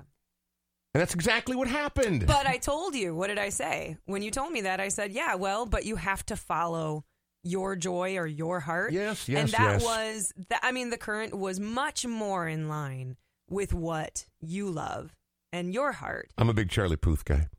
And 0.93 1.01
that's 1.01 1.13
exactly 1.13 1.57
what 1.57 1.67
happened. 1.67 2.25
But 2.25 2.47
I 2.47 2.57
told 2.57 2.95
you, 2.95 3.13
what 3.13 3.27
did 3.27 3.37
I 3.37 3.49
say? 3.49 3.97
When 4.05 4.21
you 4.21 4.31
told 4.31 4.53
me 4.53 4.61
that, 4.61 4.79
I 4.79 4.87
said, 4.87 5.11
yeah, 5.11 5.35
well, 5.35 5.65
but 5.65 5.85
you 5.85 5.97
have 5.97 6.25
to 6.27 6.37
follow 6.37 7.03
your 7.43 7.75
joy 7.75 8.15
or 8.15 8.25
your 8.25 8.61
heart. 8.61 8.93
Yes, 8.93 9.27
yes, 9.27 9.41
And 9.41 9.49
that 9.49 9.81
yes. 9.81 9.83
was, 9.83 10.33
that, 10.49 10.61
I 10.63 10.71
mean, 10.71 10.89
the 10.89 10.97
current 10.97 11.37
was 11.37 11.59
much 11.59 12.05
more 12.05 12.47
in 12.47 12.69
line 12.69 13.17
with 13.49 13.73
what 13.73 14.25
you 14.39 14.69
love 14.69 15.13
and 15.51 15.73
your 15.73 15.91
heart. 15.91 16.29
I'm 16.37 16.47
a 16.47 16.53
big 16.53 16.69
Charlie 16.69 16.95
Puth 16.95 17.25
guy. 17.25 17.49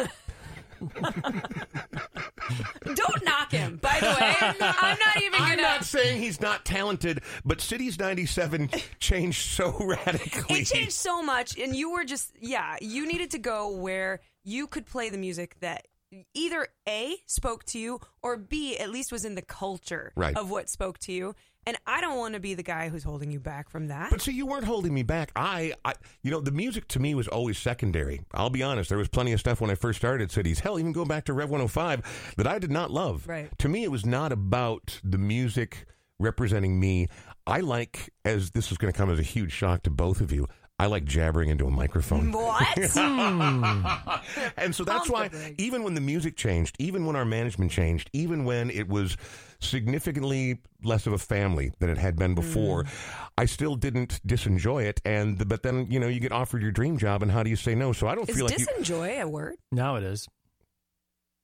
Don't 2.94 3.24
knock 3.24 3.52
him, 3.52 3.76
by 3.76 3.98
the 4.00 4.06
way. 4.06 4.34
I'm 4.60 4.98
not 4.98 5.22
even 5.22 5.40
I'm 5.40 5.60
not 5.60 5.84
saying 5.84 6.20
he's 6.22 6.40
not 6.40 6.64
talented, 6.64 7.22
but 7.44 7.60
Cities 7.60 7.98
97 7.98 8.70
changed 8.98 9.42
so 9.50 9.76
radically. 9.80 10.60
It 10.60 10.66
changed 10.66 10.92
so 10.92 11.22
much, 11.22 11.58
and 11.58 11.74
you 11.76 11.92
were 11.92 12.04
just, 12.04 12.32
yeah, 12.40 12.76
you 12.80 13.06
needed 13.06 13.30
to 13.32 13.38
go 13.38 13.70
where 13.76 14.20
you 14.44 14.66
could 14.66 14.86
play 14.86 15.10
the 15.10 15.18
music 15.18 15.56
that 15.60 15.86
either 16.32 16.66
A, 16.88 17.16
spoke 17.26 17.64
to 17.66 17.78
you, 17.78 18.00
or 18.22 18.38
B, 18.38 18.78
at 18.78 18.88
least 18.90 19.12
was 19.12 19.26
in 19.26 19.34
the 19.34 19.42
culture 19.42 20.12
Right. 20.16 20.34
of 20.36 20.50
what 20.50 20.70
spoke 20.70 20.98
to 21.00 21.12
you. 21.12 21.34
And 21.66 21.76
I 21.86 22.00
don't 22.00 22.16
want 22.16 22.34
to 22.34 22.40
be 22.40 22.54
the 22.54 22.62
guy 22.62 22.88
who's 22.88 23.04
holding 23.04 23.30
you 23.30 23.40
back 23.40 23.68
from 23.68 23.88
that. 23.88 24.10
But 24.10 24.22
see, 24.22 24.32
you 24.32 24.46
weren't 24.46 24.64
holding 24.64 24.94
me 24.94 25.02
back. 25.02 25.30
I, 25.36 25.74
I, 25.84 25.94
you 26.22 26.30
know, 26.30 26.40
the 26.40 26.50
music 26.50 26.88
to 26.88 27.00
me 27.00 27.14
was 27.14 27.28
always 27.28 27.58
secondary. 27.58 28.22
I'll 28.32 28.48
be 28.48 28.62
honest. 28.62 28.88
There 28.88 28.96
was 28.96 29.08
plenty 29.08 29.32
of 29.32 29.40
stuff 29.40 29.60
when 29.60 29.70
I 29.70 29.74
first 29.74 29.98
started 29.98 30.24
at 30.24 30.30
Cities. 30.30 30.60
Hell, 30.60 30.78
even 30.78 30.92
going 30.92 31.08
back 31.08 31.24
to 31.26 31.34
Rev 31.34 31.50
105 31.50 32.34
that 32.38 32.46
I 32.46 32.58
did 32.58 32.70
not 32.70 32.90
love. 32.90 33.28
Right. 33.28 33.50
To 33.58 33.68
me, 33.68 33.84
it 33.84 33.90
was 33.90 34.06
not 34.06 34.32
about 34.32 34.98
the 35.04 35.18
music 35.18 35.84
representing 36.18 36.80
me. 36.80 37.06
I 37.46 37.60
like, 37.60 38.10
as 38.24 38.52
this 38.52 38.72
is 38.72 38.78
going 38.78 38.92
to 38.92 38.96
come 38.96 39.10
as 39.10 39.18
a 39.18 39.22
huge 39.22 39.52
shock 39.52 39.82
to 39.82 39.90
both 39.90 40.20
of 40.20 40.32
you. 40.32 40.46
I 40.80 40.86
like 40.86 41.04
jabbering 41.04 41.48
into 41.50 41.66
a 41.66 41.70
microphone. 41.70 42.30
what? 42.32 42.78
and 44.56 44.72
so 44.74 44.84
that's 44.84 45.08
why, 45.10 45.28
even 45.58 45.82
when 45.82 45.94
the 45.94 46.00
music 46.00 46.36
changed, 46.36 46.76
even 46.78 47.04
when 47.04 47.16
our 47.16 47.24
management 47.24 47.72
changed, 47.72 48.08
even 48.12 48.44
when 48.44 48.70
it 48.70 48.88
was 48.88 49.16
significantly 49.60 50.60
less 50.84 51.06
of 51.08 51.12
a 51.12 51.18
family 51.18 51.72
than 51.80 51.90
it 51.90 51.98
had 51.98 52.14
been 52.16 52.34
before, 52.36 52.84
Mm. 52.84 52.88
I 53.36 53.44
still 53.46 53.74
didn't 53.74 54.20
disenjoy 54.26 54.84
it. 54.84 55.00
And 55.04 55.48
but 55.48 55.62
then 55.64 55.88
you 55.90 55.98
know 55.98 56.06
you 56.08 56.20
get 56.20 56.30
offered 56.32 56.62
your 56.62 56.70
dream 56.70 56.96
job, 56.96 57.22
and 57.22 57.30
how 57.32 57.42
do 57.42 57.50
you 57.50 57.56
say 57.56 57.74
no? 57.74 57.92
So 57.92 58.06
I 58.06 58.14
don't 58.14 58.28
Is 58.28 58.36
feel 58.36 58.46
like 58.46 58.58
you, 58.58 58.66
disenjoy 58.66 59.20
a 59.20 59.26
word? 59.28 59.56
Now 59.72 59.96
it 59.96 60.04
is. 60.04 60.28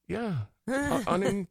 yeah, 0.06 0.34
uh, 0.68 1.00
unen, 1.06 1.48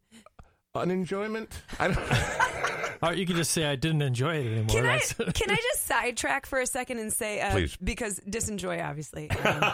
unenjoyment. 0.74 1.50
I 1.80 1.88
don't. 1.90 2.63
Or 3.04 3.14
you 3.14 3.26
could 3.26 3.36
just 3.36 3.52
say 3.52 3.66
I 3.66 3.76
didn't 3.76 4.02
enjoy 4.02 4.36
it 4.38 4.46
anymore. 4.46 4.68
Can 4.68 4.86
I 4.86 5.00
can 5.32 5.52
I 5.52 5.56
just 5.74 5.86
sidetrack 5.86 6.46
for 6.46 6.60
a 6.60 6.66
second 6.66 7.00
and 7.00 7.12
say, 7.12 7.42
uh, 7.42 7.52
Please. 7.52 7.76
because 7.84 8.20
disenjoy 8.22 8.84
obviously, 8.84 9.30
um, 9.30 9.74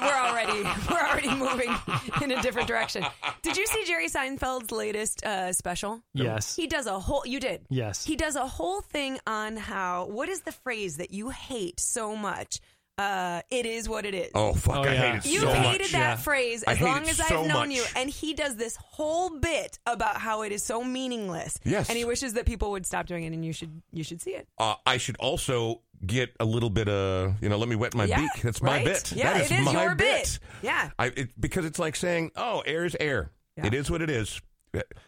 we're 0.00 0.12
already 0.12 0.62
we're 0.90 1.06
already 1.06 1.34
moving 1.34 1.74
in 2.22 2.30
a 2.30 2.40
different 2.42 2.68
direction. 2.68 3.04
Did 3.42 3.56
you 3.56 3.66
see 3.66 3.84
Jerry 3.84 4.08
Seinfeld's 4.08 4.70
latest 4.70 5.24
uh, 5.24 5.52
special? 5.52 6.02
yes. 6.14 6.54
He 6.54 6.66
does 6.66 6.86
a 6.86 6.98
whole. 6.98 7.22
You 7.26 7.40
did. 7.40 7.62
Yes. 7.68 8.04
He 8.04 8.16
does 8.16 8.36
a 8.36 8.46
whole 8.46 8.80
thing 8.80 9.18
on 9.26 9.56
how. 9.56 10.06
What 10.06 10.28
is 10.28 10.42
the 10.42 10.52
phrase 10.52 10.98
that 10.98 11.10
you 11.10 11.30
hate 11.30 11.80
so 11.80 12.14
much? 12.14 12.60
Uh, 12.98 13.42
it 13.50 13.66
is 13.66 13.88
what 13.90 14.06
it 14.06 14.14
is. 14.14 14.30
Oh 14.34 14.54
fuck! 14.54 14.76
Oh, 14.78 14.82
I 14.82 14.92
yeah. 14.94 15.12
hate 15.12 15.26
it 15.26 15.30
You've 15.30 15.42
so 15.42 15.52
hated 15.52 15.88
that 15.88 15.98
yeah. 15.98 16.16
phrase 16.16 16.62
as 16.62 16.80
long 16.80 17.02
as 17.02 17.18
so 17.18 17.24
I've 17.42 17.46
known 17.46 17.68
much. 17.68 17.76
you, 17.76 17.84
and 17.94 18.08
he 18.08 18.32
does 18.32 18.56
this 18.56 18.76
whole 18.76 19.38
bit 19.38 19.78
about 19.86 20.16
how 20.16 20.42
it 20.42 20.52
is 20.52 20.62
so 20.62 20.82
meaningless. 20.82 21.58
Yes. 21.62 21.90
and 21.90 21.98
he 21.98 22.06
wishes 22.06 22.32
that 22.34 22.46
people 22.46 22.70
would 22.70 22.86
stop 22.86 23.04
doing 23.06 23.24
it, 23.24 23.34
and 23.34 23.44
you 23.44 23.52
should 23.52 23.82
you 23.92 24.02
should 24.02 24.22
see 24.22 24.30
it. 24.30 24.48
Uh, 24.56 24.76
I 24.86 24.96
should 24.96 25.16
also 25.18 25.82
get 26.06 26.34
a 26.40 26.46
little 26.46 26.70
bit 26.70 26.88
of 26.88 27.34
you 27.42 27.50
know. 27.50 27.58
Let 27.58 27.68
me 27.68 27.76
wet 27.76 27.94
my 27.94 28.04
Yeah, 28.06 28.20
beak. 28.20 28.42
That's 28.42 28.62
my 28.62 28.82
bit. 28.82 29.12
Yeah, 29.12 29.34
that 29.34 29.42
is, 29.42 29.50
it 29.50 29.58
is 29.58 29.64
my 29.66 29.82
your 29.84 29.94
bit. 29.94 30.38
Yeah. 30.62 30.90
I, 30.98 31.06
it, 31.08 31.38
because 31.38 31.66
it's 31.66 31.78
like 31.78 31.96
saying, 31.96 32.30
"Oh, 32.34 32.62
air 32.64 32.86
is 32.86 32.96
air. 32.98 33.30
Yeah. 33.58 33.66
It 33.66 33.74
is 33.74 33.90
what 33.90 34.00
it 34.00 34.08
is." 34.08 34.40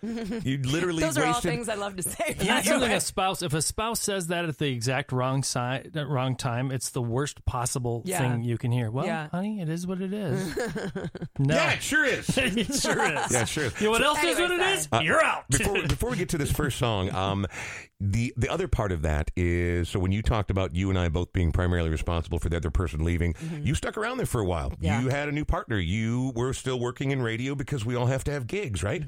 You 0.02 0.58
literally 0.62 1.02
Those 1.02 1.18
are 1.18 1.24
all 1.26 1.32
wasted. 1.34 1.50
things 1.50 1.68
I 1.68 1.74
love 1.74 1.96
to 1.96 2.02
say. 2.02 2.36
Usually, 2.40 2.92
a 2.92 3.00
spouse, 3.00 3.42
if 3.42 3.52
a 3.54 3.62
spouse 3.62 4.00
says 4.00 4.28
that 4.28 4.44
at 4.44 4.58
the 4.58 4.66
exact 4.68 5.12
wrong 5.12 5.42
side, 5.42 5.90
wrong 5.94 6.36
time, 6.36 6.70
it's 6.70 6.90
the 6.90 7.02
worst 7.02 7.44
possible 7.44 8.02
Yeah. 8.04 8.18
thing 8.18 8.42
you 8.42 8.58
can 8.58 8.72
hear. 8.72 8.90
Well, 8.90 9.06
Yeah. 9.06 9.28
honey, 9.30 9.60
it 9.60 9.68
is 9.68 9.86
what 9.86 10.00
it 10.00 10.12
is. 10.12 10.56
no, 11.38 11.54
Yeah, 11.54 11.72
it 11.72 11.82
sure 11.82 12.04
is. 12.04 12.28
it 12.38 12.74
sure 12.74 13.02
is. 13.12 13.32
Yeah, 13.32 13.42
it 13.42 13.48
sure 13.48 13.64
is. 13.64 13.80
You 13.80 13.86
know 13.86 13.90
what 13.92 14.02
else 14.02 14.22
is 14.22 14.38
what 14.38 14.50
it 14.50 14.60
is? 14.60 14.88
sorry. 14.90 15.04
You're 15.04 15.22
out. 15.24 15.48
before 15.48 15.82
before 15.86 16.10
we 16.10 16.16
get 16.16 16.28
to 16.30 16.38
this 16.38 16.52
first 16.52 16.78
song, 16.78 17.14
um, 17.14 17.46
the 18.00 18.32
the 18.36 18.48
other 18.48 18.68
part 18.68 18.92
of 18.92 19.02
that 19.02 19.30
is 19.36 19.88
so 19.88 19.98
when 19.98 20.12
you 20.12 20.22
talked 20.22 20.50
about 20.50 20.74
you 20.74 20.88
and 20.90 20.98
I 20.98 21.08
both 21.08 21.32
being 21.32 21.50
primarily 21.50 21.90
responsible 21.90 22.38
for 22.38 22.48
the 22.48 22.56
other 22.56 22.70
person 22.70 23.04
leaving, 23.04 23.34
you 23.62 23.74
stuck 23.74 23.96
around 23.98 24.18
there 24.18 24.26
for 24.26 24.40
a 24.40 24.44
while. 24.44 24.70
Mm-hmm. 24.70 24.84
Yeah. 24.84 25.00
You 25.00 25.08
had 25.08 25.28
a 25.28 25.32
new 25.32 25.44
partner. 25.44 25.78
You 25.78 26.32
were 26.36 26.52
still 26.52 26.78
working 26.78 27.10
in 27.10 27.20
radio 27.22 27.54
because 27.56 27.84
we 27.84 27.96
all 27.96 28.06
have 28.06 28.22
to 28.24 28.30
have 28.32 28.46
gigs, 28.46 28.82
right? 28.82 29.02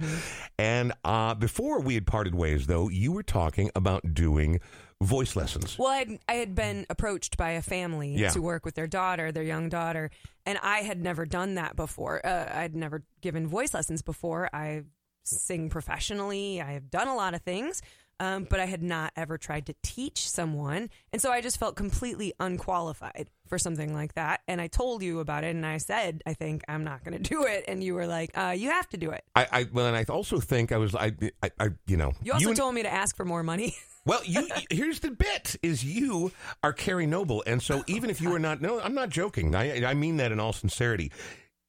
And 0.58 0.92
uh, 1.04 1.34
before 1.34 1.80
we 1.80 1.94
had 1.94 2.06
parted 2.06 2.34
ways, 2.34 2.66
though, 2.66 2.88
you 2.88 3.12
were 3.12 3.22
talking 3.22 3.70
about 3.74 4.14
doing 4.14 4.60
voice 5.02 5.34
lessons. 5.34 5.78
Well, 5.78 5.88
I 5.88 5.96
had, 5.98 6.18
I 6.28 6.32
had 6.34 6.54
been 6.54 6.84
approached 6.90 7.36
by 7.38 7.52
a 7.52 7.62
family 7.62 8.14
Yeah. 8.16 8.28
to 8.30 8.42
work 8.42 8.66
with 8.66 8.74
their 8.74 8.86
daughter, 8.86 9.32
their 9.32 9.42
young 9.42 9.68
daughter, 9.70 10.10
and 10.44 10.58
I 10.62 10.80
had 10.80 11.00
never 11.02 11.24
done 11.24 11.54
that 11.54 11.74
before. 11.76 12.24
Uh, 12.24 12.46
I'd 12.54 12.76
never 12.76 13.02
given 13.22 13.46
voice 13.46 13.72
lessons 13.72 14.02
before. 14.02 14.50
I 14.52 14.82
sing 15.24 15.70
professionally. 15.70 16.60
I 16.60 16.72
have 16.72 16.90
done 16.90 17.08
a 17.08 17.14
lot 17.14 17.32
of 17.34 17.40
things, 17.42 17.80
um, 18.20 18.46
but 18.48 18.60
I 18.60 18.66
had 18.66 18.82
not 18.82 19.12
ever 19.16 19.36
tried 19.38 19.66
to 19.66 19.74
teach 19.82 20.28
someone, 20.28 20.90
and 21.12 21.20
so 21.20 21.32
I 21.32 21.40
just 21.40 21.58
felt 21.58 21.74
completely 21.74 22.32
unqualified 22.38 23.30
for 23.48 23.58
something 23.58 23.92
like 23.92 24.14
that. 24.14 24.42
And 24.46 24.60
I 24.60 24.68
told 24.68 25.02
you 25.02 25.18
about 25.18 25.42
it, 25.42 25.56
and 25.56 25.66
I 25.66 25.78
said, 25.78 26.22
"I 26.26 26.34
think 26.34 26.62
I'm 26.68 26.84
not 26.84 27.02
going 27.04 27.16
to 27.20 27.28
do 27.28 27.44
it," 27.44 27.64
and 27.66 27.82
you 27.82 27.94
were 27.94 28.06
like, 28.06 28.30
uh, 28.38 28.54
"You 28.56 28.70
have 28.70 28.88
to 28.90 28.96
do 28.96 29.10
it." 29.10 29.24
I, 29.34 29.46
I 29.50 29.66
well, 29.72 29.86
and 29.86 29.96
I 29.96 30.04
also 30.08 30.38
think 30.38 30.70
I 30.70 30.76
was 30.76 30.94
I 30.94 31.12
I, 31.42 31.50
I 31.58 31.68
you 31.86 31.96
know 31.96 32.12
You 32.22 32.34
also 32.34 32.48
and- 32.48 32.56
told 32.56 32.74
me 32.74 32.82
to 32.82 32.92
ask 32.92 33.16
for 33.16 33.24
more 33.24 33.42
money. 33.42 33.74
Well, 34.06 34.22
you 34.24 34.48
here's 34.70 35.00
the 35.00 35.10
bit: 35.10 35.56
is 35.62 35.84
you 35.84 36.32
are 36.62 36.72
Kari 36.72 37.04
Noble, 37.04 37.44
and 37.46 37.62
so 37.62 37.84
even 37.86 38.08
if 38.08 38.18
you 38.22 38.34
are 38.34 38.38
not, 38.38 38.62
no, 38.62 38.80
I'm 38.80 38.94
not 38.94 39.10
joking. 39.10 39.54
I 39.54 39.84
I 39.84 39.92
mean 39.92 40.16
that 40.16 40.32
in 40.32 40.40
all 40.40 40.54
sincerity. 40.54 41.12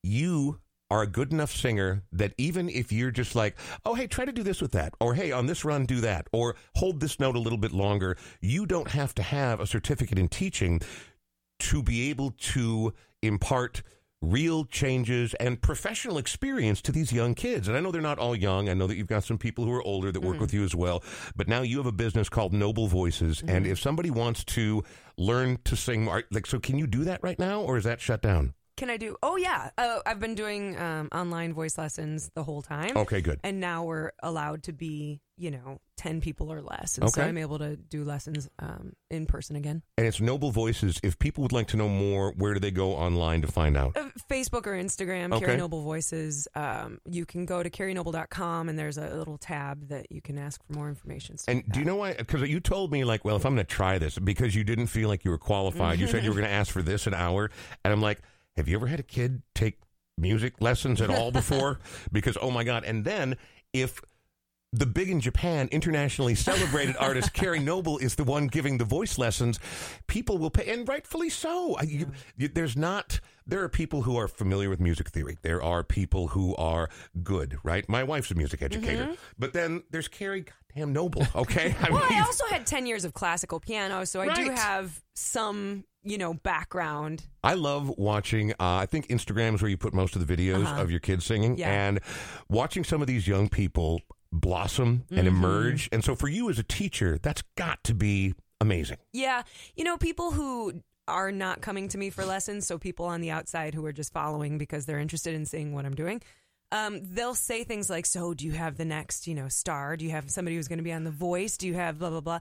You 0.01 0.61
are 0.91 1.01
a 1.01 1.07
good 1.07 1.31
enough 1.31 1.51
singer 1.51 2.03
that 2.11 2.33
even 2.37 2.69
if 2.69 2.91
you're 2.91 3.11
just 3.11 3.33
like, 3.33 3.55
oh 3.85 3.95
hey, 3.95 4.05
try 4.05 4.25
to 4.25 4.31
do 4.31 4.43
this 4.43 4.61
with 4.61 4.73
that, 4.73 4.93
or 4.99 5.15
hey, 5.15 5.31
on 5.31 5.47
this 5.47 5.65
run 5.65 5.85
do 5.85 6.01
that, 6.01 6.27
or 6.31 6.55
hold 6.75 6.99
this 6.99 7.19
note 7.19 7.35
a 7.35 7.39
little 7.39 7.57
bit 7.57 7.71
longer, 7.71 8.17
you 8.41 8.65
don't 8.65 8.89
have 8.89 9.15
to 9.15 9.23
have 9.23 9.59
a 9.59 9.65
certificate 9.65 10.19
in 10.19 10.27
teaching 10.27 10.81
to 11.59 11.81
be 11.81 12.09
able 12.09 12.31
to 12.31 12.93
impart 13.21 13.81
real 14.21 14.65
changes 14.65 15.33
and 15.35 15.61
professional 15.61 16.17
experience 16.17 16.81
to 16.81 16.91
these 16.91 17.11
young 17.11 17.33
kids. 17.33 17.67
And 17.67 17.75
I 17.75 17.79
know 17.79 17.91
they're 17.91 18.01
not 18.01 18.19
all 18.19 18.35
young. 18.35 18.69
I 18.69 18.73
know 18.73 18.85
that 18.85 18.95
you've 18.95 19.07
got 19.07 19.23
some 19.23 19.37
people 19.37 19.65
who 19.65 19.71
are 19.71 19.81
older 19.81 20.11
that 20.11 20.19
work 20.19 20.33
mm-hmm. 20.33 20.41
with 20.41 20.53
you 20.53 20.63
as 20.63 20.75
well. 20.75 21.03
But 21.35 21.47
now 21.47 21.61
you 21.61 21.77
have 21.77 21.87
a 21.87 21.91
business 21.91 22.29
called 22.29 22.53
Noble 22.53 22.87
Voices. 22.87 23.41
And 23.41 23.63
mm-hmm. 23.63 23.71
if 23.71 23.79
somebody 23.79 24.11
wants 24.11 24.43
to 24.45 24.83
learn 25.17 25.57
to 25.63 25.75
sing, 25.75 26.05
like, 26.05 26.45
so 26.45 26.59
can 26.59 26.77
you 26.77 26.85
do 26.85 27.03
that 27.05 27.23
right 27.23 27.39
now 27.39 27.61
or 27.61 27.77
is 27.77 27.85
that 27.85 27.99
shut 27.99 28.21
down? 28.21 28.53
Can 28.77 28.89
I 28.89 28.97
do? 28.97 29.15
Oh 29.21 29.35
yeah, 29.35 29.69
uh, 29.77 29.99
I've 30.05 30.19
been 30.19 30.35
doing 30.35 30.77
um, 30.79 31.09
online 31.11 31.53
voice 31.53 31.77
lessons 31.77 32.31
the 32.35 32.43
whole 32.43 32.61
time. 32.61 32.97
Okay, 32.97 33.21
good. 33.21 33.39
And 33.43 33.59
now 33.59 33.83
we're 33.83 34.11
allowed 34.23 34.63
to 34.63 34.73
be, 34.73 35.21
you 35.37 35.51
know, 35.51 35.79
ten 35.97 36.19
people 36.21 36.51
or 36.51 36.61
less, 36.61 36.97
and 36.97 37.07
so 37.09 37.21
Okay. 37.21 37.29
I'm 37.29 37.37
able 37.37 37.59
to 37.59 37.75
do 37.75 38.03
lessons 38.03 38.49
um, 38.59 38.93
in 39.11 39.27
person 39.27 39.55
again. 39.55 39.83
And 39.97 40.07
it's 40.07 40.19
Noble 40.19 40.49
Voices. 40.51 40.99
If 41.03 41.19
people 41.19 41.43
would 41.43 41.51
like 41.51 41.67
to 41.67 41.77
know 41.77 41.89
more, 41.89 42.31
where 42.31 42.53
do 42.55 42.59
they 42.59 42.71
go 42.71 42.93
online 42.93 43.41
to 43.43 43.47
find 43.47 43.77
out? 43.77 43.95
Uh, 43.95 44.09
Facebook 44.29 44.65
or 44.65 44.71
Instagram, 44.73 45.33
Okay. 45.33 45.45
Kari 45.45 45.57
Noble 45.57 45.81
Voices. 45.83 46.47
Um, 46.55 46.99
you 47.07 47.25
can 47.25 47.45
go 47.45 47.61
to 47.61 47.69
karinoble.com 47.69 48.69
and 48.69 48.79
there's 48.79 48.97
a 48.97 49.15
little 49.15 49.37
tab 49.37 49.89
that 49.89 50.11
you 50.11 50.21
can 50.21 50.37
ask 50.39 50.63
for 50.65 50.73
more 50.73 50.89
information. 50.89 51.37
stuff 51.37 51.51
And 51.53 51.63
like 51.65 51.71
do 51.73 51.79
you 51.79 51.85
that. 51.85 51.91
know 51.91 51.97
why? 51.97 52.13
Because 52.13 52.41
you 52.49 52.59
told 52.59 52.91
me, 52.91 53.03
like, 53.03 53.23
well, 53.23 53.35
if 53.35 53.45
I'm 53.45 53.53
going 53.53 53.65
to 53.65 53.71
try 53.71 53.99
this, 53.99 54.17
because 54.17 54.55
you 54.55 54.63
didn't 54.63 54.87
feel 54.87 55.07
like 55.09 55.23
you 55.23 55.29
were 55.31 55.37
qualified, 55.37 55.99
you 55.99 56.07
said 56.07 56.23
you 56.23 56.29
were 56.31 56.35
going 56.37 56.47
to 56.49 56.53
ask 56.53 56.71
for 56.71 56.81
this 56.81 57.05
an 57.05 57.13
hour. 57.13 57.51
And 57.83 57.93
I'm 57.93 58.01
like, 58.01 58.21
have 58.55 58.67
you 58.67 58.75
ever 58.75 58.87
had 58.87 58.99
a 58.99 59.03
kid 59.03 59.41
take 59.55 59.79
music 60.17 60.61
lessons 60.61 61.01
at 61.01 61.09
all 61.09 61.31
before? 61.31 61.79
because, 62.11 62.37
oh 62.41 62.51
my 62.51 62.63
God. 62.63 62.83
And 62.83 63.03
then 63.05 63.37
if 63.73 64.01
the 64.73 64.85
big 64.85 65.09
in 65.09 65.19
Japan, 65.19 65.67
internationally 65.71 66.35
celebrated 66.35 66.95
artist 66.99 67.33
Kari 67.33 67.59
Noble 67.59 67.97
is 67.97 68.15
the 68.15 68.23
one 68.23 68.47
giving 68.47 68.77
the 68.77 68.85
voice 68.85 69.17
lessons. 69.17 69.59
People 70.07 70.37
will 70.37 70.49
pay, 70.49 70.71
and 70.71 70.87
rightfully 70.87 71.29
so. 71.29 71.75
I- 71.77 71.83
you- 71.83 72.11
you- 72.37 72.47
there's 72.47 72.77
not. 72.77 73.19
There 73.45 73.61
are 73.63 73.69
people 73.69 74.03
who 74.03 74.15
are 74.17 74.27
familiar 74.29 74.69
with 74.69 74.79
music 74.79 75.09
theory. 75.09 75.37
There 75.41 75.61
are 75.61 75.83
people 75.83 76.27
who 76.29 76.55
are 76.55 76.89
good, 77.21 77.57
right? 77.63 77.87
My 77.89 78.03
wife's 78.03 78.31
a 78.31 78.35
music 78.35 78.61
educator, 78.61 79.05
mm-hmm. 79.05 79.13
but 79.37 79.51
then 79.51 79.83
there's 79.89 80.07
Kari 80.07 80.45
goddamn 80.73 80.93
Noble. 80.93 81.27
Okay, 81.35 81.75
I 81.81 81.89
Well, 81.91 82.05
I 82.09 82.21
also 82.21 82.45
had 82.45 82.65
10 82.65 82.85
years 82.85 83.03
of 83.03 83.13
classical 83.13 83.59
piano, 83.59 84.05
so 84.05 84.21
I 84.21 84.33
do 84.33 84.51
have 84.51 85.01
some, 85.15 85.83
you 86.03 86.17
know, 86.17 86.33
background. 86.33 87.23
I 87.43 87.53
love 87.53 87.89
watching. 87.97 88.51
Uh, 88.53 88.55
I 88.59 88.85
think 88.85 89.07
Instagram 89.07 89.55
is 89.55 89.61
where 89.61 89.69
you 89.69 89.77
put 89.77 89.93
most 89.93 90.15
of 90.15 90.25
the 90.25 90.35
videos 90.37 90.65
Uh-huh. 90.65 90.81
of 90.81 90.91
your 90.91 90.99
kids 90.99 91.25
singing, 91.25 91.57
Yeah. 91.57 91.69
and 91.69 91.99
watching 92.49 92.83
some 92.83 93.01
of 93.01 93.07
these 93.07 93.27
young 93.27 93.49
people 93.49 94.01
blossom 94.31 95.03
and 95.09 95.19
Mm-hmm. 95.19 95.27
emerge. 95.27 95.89
And 95.91 96.03
so, 96.03 96.15
for 96.15 96.27
you 96.27 96.49
as 96.49 96.57
a 96.57 96.63
teacher, 96.63 97.17
that's 97.21 97.43
got 97.57 97.83
to 97.83 97.93
be 97.93 98.33
amazing. 98.59 98.97
Yeah, 99.13 99.43
you 99.75 99.83
know, 99.83 99.97
people 99.97 100.31
who 100.31 100.81
are 101.07 101.31
not 101.31 101.61
coming 101.61 101.87
to 101.89 101.97
me 101.97 102.09
for 102.09 102.23
lessons, 102.25 102.65
so 102.65 102.77
people 102.77 103.05
on 103.05 103.21
the 103.21 103.31
outside 103.31 103.73
who 103.73 103.85
are 103.85 103.91
just 103.91 104.13
following 104.13 104.57
because 104.57 104.85
they're 104.85 104.99
interested 104.99 105.33
in 105.33 105.45
seeing 105.45 105.73
what 105.73 105.85
I'm 105.85 105.95
doing. 105.95 106.21
Um, 106.71 107.01
they'll 107.03 107.35
say 107.35 107.63
things 107.65 107.89
like, 107.89 108.05
"So, 108.05 108.33
do 108.33 108.45
you 108.45 108.53
have 108.53 108.77
the 108.77 108.85
next, 108.85 109.27
you 109.27 109.35
know, 109.35 109.49
star? 109.49 109.97
Do 109.97 110.05
you 110.05 110.11
have 110.11 110.31
somebody 110.31 110.55
who's 110.55 110.69
going 110.69 110.77
to 110.79 110.83
be 110.83 110.93
on 110.93 111.03
The 111.03 111.11
Voice? 111.11 111.57
Do 111.57 111.67
you 111.67 111.73
have 111.73 111.99
blah 111.99 112.09
blah 112.11 112.21
blah?" 112.21 112.39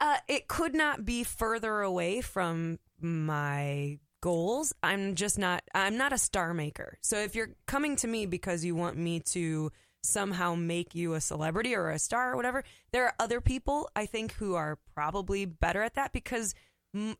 Uh, 0.00 0.16
it 0.26 0.48
could 0.48 0.74
not 0.74 1.04
be 1.04 1.22
further 1.22 1.80
away 1.82 2.20
from 2.20 2.78
my 3.00 3.98
goals. 4.20 4.72
I'm 4.82 5.14
just 5.14 5.38
not. 5.38 5.62
I'm 5.74 5.96
not 5.96 6.12
a 6.12 6.18
star 6.18 6.54
maker. 6.54 6.98
So 7.00 7.18
if 7.18 7.34
you're 7.34 7.50
coming 7.66 7.96
to 7.96 8.06
me 8.08 8.26
because 8.26 8.64
you 8.64 8.74
want 8.74 8.96
me 8.96 9.20
to 9.32 9.70
somehow 10.02 10.54
make 10.54 10.94
you 10.94 11.14
a 11.14 11.20
celebrity 11.20 11.74
or 11.74 11.90
a 11.90 11.98
star 11.98 12.32
or 12.32 12.36
whatever, 12.36 12.64
there 12.92 13.04
are 13.04 13.14
other 13.18 13.40
people 13.40 13.88
I 13.96 14.06
think 14.06 14.32
who 14.34 14.54
are 14.54 14.78
probably 14.94 15.44
better 15.44 15.82
at 15.82 15.94
that 15.94 16.12
because, 16.12 16.54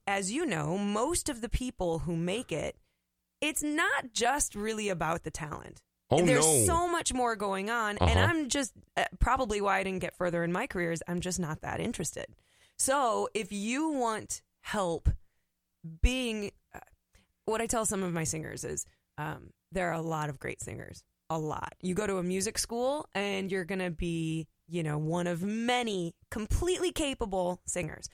as 0.06 0.32
you 0.32 0.46
know, 0.46 0.78
most 0.78 1.28
of 1.28 1.40
the 1.40 1.48
people 1.48 2.00
who 2.00 2.16
make 2.16 2.52
it, 2.52 2.76
it's 3.40 3.62
not 3.62 4.12
just 4.12 4.54
really 4.54 4.88
about 4.88 5.24
the 5.24 5.30
talent. 5.30 5.82
Oh, 6.10 6.24
There's 6.24 6.46
no. 6.46 6.64
so 6.64 6.88
much 6.88 7.12
more 7.12 7.36
going 7.36 7.68
on, 7.68 7.98
and 7.98 8.10
Uh-huh. 8.18 8.20
I'm 8.30 8.48
just 8.48 8.72
uh, 8.96 9.04
probably 9.18 9.60
why 9.60 9.78
I 9.78 9.82
didn't 9.82 9.98
get 10.00 10.16
further 10.16 10.42
in 10.42 10.50
my 10.52 10.66
career 10.66 10.90
is 10.90 11.02
I'm 11.06 11.20
just 11.20 11.38
not 11.38 11.60
that 11.60 11.80
interested. 11.80 12.26
So 12.78 13.28
if 13.34 13.52
you 13.52 13.88
want 13.90 14.40
help 14.62 15.10
being, 16.02 16.50
uh, 16.74 16.80
what 17.44 17.60
I 17.60 17.66
tell 17.66 17.86
some 17.86 18.02
of 18.02 18.12
my 18.12 18.24
singers 18.24 18.64
is 18.64 18.86
um, 19.16 19.50
there 19.72 19.88
are 19.88 19.94
a 19.94 20.02
lot 20.02 20.28
of 20.28 20.38
great 20.38 20.60
singers, 20.60 21.02
a 21.30 21.38
lot. 21.38 21.74
You 21.80 21.94
go 21.94 22.06
to 22.06 22.18
a 22.18 22.22
music 22.22 22.58
school 22.58 23.08
and 23.14 23.50
you're 23.50 23.64
going 23.64 23.80
to 23.80 23.90
be, 23.90 24.46
you 24.68 24.82
know, 24.82 24.98
one 24.98 25.26
of 25.26 25.42
many 25.42 26.14
completely 26.30 26.92
capable 26.92 27.60
singers. 27.66 28.08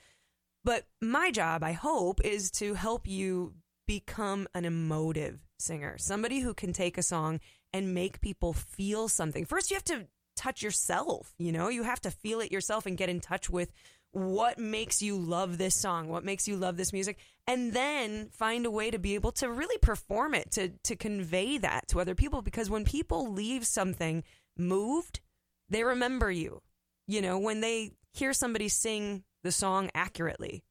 But 0.64 0.87
my 1.00 1.31
job, 1.31 1.62
I 1.62 1.73
hope, 1.73 2.25
is 2.25 2.50
to 2.52 2.75
help 2.75 3.07
you 3.07 3.54
become 3.87 4.49
an 4.54 4.64
emotive 4.64 5.40
singer, 5.59 5.97
somebody 5.99 6.40
who 6.40 6.54
can 6.54 6.73
take 6.73 6.97
a 6.97 7.02
song 7.02 7.40
and 7.73 7.95
make 7.95 8.21
people 8.21 8.52
feel 8.52 9.09
something. 9.09 9.45
First, 9.45 9.71
you 9.71 9.76
have 9.76 9.85
to 9.85 10.07
touch 10.37 10.62
yourself, 10.62 11.35
you 11.38 11.52
know, 11.52 11.69
you 11.69 11.83
have 11.83 12.00
to 12.00 12.11
feel 12.11 12.40
it 12.40 12.50
yourself 12.50 12.87
and 12.87 12.97
get 12.97 13.09
in 13.09 13.21
touch 13.21 13.50
with 13.50 13.73
what 14.14 14.59
makes 14.59 15.02
you 15.02 15.16
love 15.16 15.59
this 15.59 15.75
song, 15.75 16.09
what 16.09 16.25
makes 16.25 16.47
you 16.47 16.56
love 16.56 16.76
this 16.76 16.92
music, 16.92 17.18
and 17.47 17.73
then 17.73 18.28
find 18.30 18.64
a 18.64 18.71
way 18.71 18.90
to 18.90 18.99
be 18.99 19.14
able 19.14 19.33
to 19.33 19.50
really 19.50 19.78
perform 19.78 20.35
it, 20.35 20.50
to 20.52 20.68
to 20.85 20.97
convey 20.97 21.58
that 21.58 21.88
to 21.88 22.00
other 22.00 22.15
people. 22.15 22.41
Because 22.41 22.71
when 22.71 22.84
people 22.84 23.32
leave 23.32 23.67
something 23.67 24.23
moved, 24.56 25.21
they 25.69 25.84
remember 25.84 26.30
you. 26.30 26.62
You 27.06 27.21
know, 27.21 27.38
when 27.38 27.60
they 27.60 27.93
hear 28.12 28.32
somebody 28.32 28.69
sing 28.69 29.25
the 29.43 29.52
song 29.52 29.91
accurately, 29.95 30.62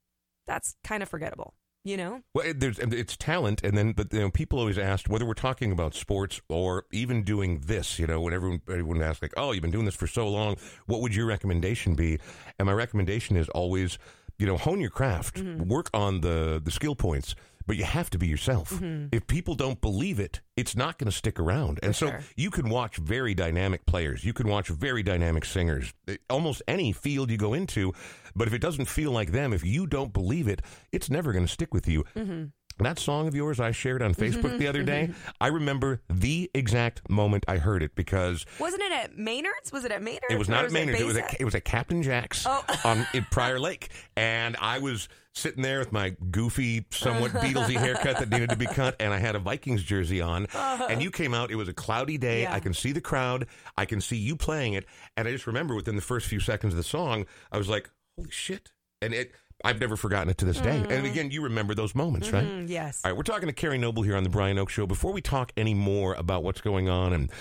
that's 0.48 0.76
kind 0.84 1.04
of 1.04 1.10
forgettable, 1.10 1.54
you 1.84 1.98
know? 1.98 2.22
Well, 2.34 2.46
it, 2.48 2.60
there's 2.60 2.80
it's 2.80 3.18
talent, 3.18 3.64
and 3.64 3.78
then 3.78 3.92
but 3.94 4.12
you 4.14 4.20
know 4.20 4.30
people 4.32 4.60
always 4.60 4.78
ask 4.78 5.08
whether 5.08 5.26
we're 5.26 5.34
talking 5.34 5.72
about 5.72 5.94
sports 5.94 6.42
or 6.50 6.86
even 6.92 7.24
doing 7.24 7.60
this. 7.66 8.00
You 8.00 8.08
know, 8.08 8.22
when 8.22 8.34
everyone 8.34 8.62
everyone 8.70 9.02
asks 9.02 9.22
like, 9.22 9.34
"Oh, 9.38 9.52
you've 9.52 9.62
been 9.62 9.72
doing 9.72 9.86
this 9.86 9.96
for 9.96 10.08
so 10.08 10.28
long, 10.28 10.56
what 10.86 11.02
would 11.02 11.16
your 11.16 11.26
recommendation 11.26 11.96
be?" 11.96 12.20
And 12.60 12.66
my 12.66 12.74
recommendation 12.74 13.36
is 13.38 13.50
always, 13.50 13.98
you 14.38 14.46
know, 14.48 14.58
hone 14.58 14.80
your 14.82 14.90
craft, 14.90 15.36
Mm-hmm. 15.38 15.68
work 15.68 15.90
on 15.94 16.22
the 16.22 16.62
the 16.64 16.72
skill 16.72 16.96
points. 16.96 17.36
But 17.66 17.78
you 17.78 17.84
have 17.86 18.10
to 18.12 18.18
be 18.18 18.28
yourself. 18.28 18.72
Mm-hmm. 18.72 19.08
If 19.12 19.28
people 19.28 19.56
don't 19.56 19.80
believe 19.80 20.20
it, 20.20 20.42
it's 20.58 20.76
not 20.76 20.98
going 20.98 21.10
to 21.10 21.16
stick 21.16 21.40
around. 21.40 21.80
And 21.82 21.96
so 21.96 22.08
sure. 22.08 22.20
you 22.36 22.52
can 22.52 22.70
watch 22.70 22.98
very 22.98 23.34
dynamic 23.34 23.86
players. 23.86 24.24
You 24.24 24.34
can 24.34 24.48
watch 24.48 24.68
very 24.68 25.04
dynamic 25.04 25.46
singers. 25.46 25.94
Almost 26.30 26.62
any 26.68 26.92
field 26.92 27.32
you 27.32 27.38
go 27.38 27.54
into, 27.54 27.94
but 28.36 28.48
if 28.48 28.54
it 28.54 28.60
doesn't 28.60 28.86
feel 28.86 29.12
like 29.12 29.32
them, 29.32 29.54
if 29.54 29.64
you 29.64 29.88
don't 29.88 30.12
believe 30.14 30.48
it, 30.48 30.62
it's 30.92 31.10
never 31.10 31.32
going 31.32 31.46
to 31.46 31.52
stick 31.52 31.74
with 31.74 31.88
you. 31.88 32.04
Mm-hmm. 32.16 32.46
That 32.80 33.00
song 33.00 33.28
of 33.28 33.36
yours 33.36 33.60
I 33.60 33.72
shared 33.72 34.02
on 34.02 34.14
mm-hmm, 34.14 34.24
Facebook 34.24 34.58
the 34.58 34.68
other 34.68 34.84
day, 34.84 35.10
mm-hmm. 35.12 35.30
I 35.40 35.48
remember 35.48 36.02
the 36.10 36.50
exact 36.54 37.08
moment 37.10 37.46
I 37.48 37.58
heard 37.58 37.84
it 37.84 37.96
because 37.96 38.46
Wasn't 38.60 38.82
it 38.82 38.92
at 38.92 39.18
Maynard's? 39.18 39.72
Was 39.72 39.86
it 39.86 39.92
at 39.92 40.02
Maynard's? 40.02 40.26
it 40.30 40.40
was 40.40 40.50
not 40.50 40.66
at 40.66 40.72
Maynard's. 40.72 41.00
It 41.00 41.06
was 41.06 41.18
at, 41.18 41.40
it 41.40 41.46
was 41.46 41.56
at 41.56 41.66
Captain 41.66 42.02
Jack's 42.02 42.46
Oh. 42.48 42.64
on 42.84 43.06
in 43.14 43.26
Prior 43.32 43.60
Lake, 43.60 43.90
and 44.18 44.58
I 44.60 44.80
was 44.80 45.08
sitting 45.36 45.64
there 45.64 45.80
with 45.80 45.92
my 45.92 46.16
goofy, 46.32 46.86
somewhat 46.92 47.32
Beatlesy 47.34 47.76
haircut 47.76 48.20
that 48.20 48.30
needed 48.30 48.50
to 48.50 48.56
be 48.56 48.66
cut, 48.68 48.96
and 49.00 49.14
I 49.14 49.18
had 49.18 49.36
a 49.36 49.40
Vikings 49.40 49.84
jersey 49.84 50.22
on. 50.22 50.46
Uh-huh. 50.46 50.88
And 50.90 51.02
you 51.02 51.12
came 51.12 51.34
out. 51.34 51.52
It 51.52 51.56
was 51.56 51.68
a 51.68 51.74
cloudy 51.74 52.18
day. 52.18 52.44
Yeah. 52.44 52.54
I 52.54 52.60
can 52.60 52.74
see 52.74 52.92
the 52.92 53.02
crowd. 53.02 53.48
I 53.78 53.86
can 53.86 54.02
see 54.02 54.18
you 54.18 54.36
playing 54.36 54.74
it, 54.74 54.86
and 55.18 55.28
I 55.28 55.32
just 55.32 55.48
remember 55.48 55.76
within 55.76 55.96
the 55.96 56.02
first 56.02 56.28
few 56.28 56.40
seconds 56.40 56.74
of 56.74 56.78
the 56.78 56.84
song, 56.84 57.26
I 57.52 57.58
was 57.58 57.70
like, 57.70 57.90
"Holy 58.18 58.30
shit!" 58.32 58.72
And 59.02 59.14
it. 59.14 59.32
I've 59.64 59.80
never 59.80 59.96
forgotten 59.96 60.30
it 60.30 60.38
to 60.40 60.46
this 60.46 60.58
day. 60.60 60.84
And 60.90 61.06
again, 61.06 61.32
you 61.32 61.44
remember 61.44 61.74
those 61.74 61.96
moments, 61.96 62.32
right? 62.32 62.46
Mm, 62.46 62.70
yes. 62.70 63.02
All 63.04 63.12
right, 63.12 63.18
we're 63.18 63.24
talking 63.24 63.48
to 63.48 63.54
Kari 63.54 63.78
Noble 63.78 64.04
here 64.04 64.16
on 64.16 64.24
the 64.24 64.30
Brian 64.30 64.58
Oake 64.58 64.70
Show. 64.70 64.86
Before 64.86 65.12
we 65.14 65.22
talk 65.22 65.52
any 65.58 65.74
more 65.74 66.14
about 66.16 66.44
what's 66.44 66.62
going 66.62 66.90
on 66.90 67.14
and 67.14 67.32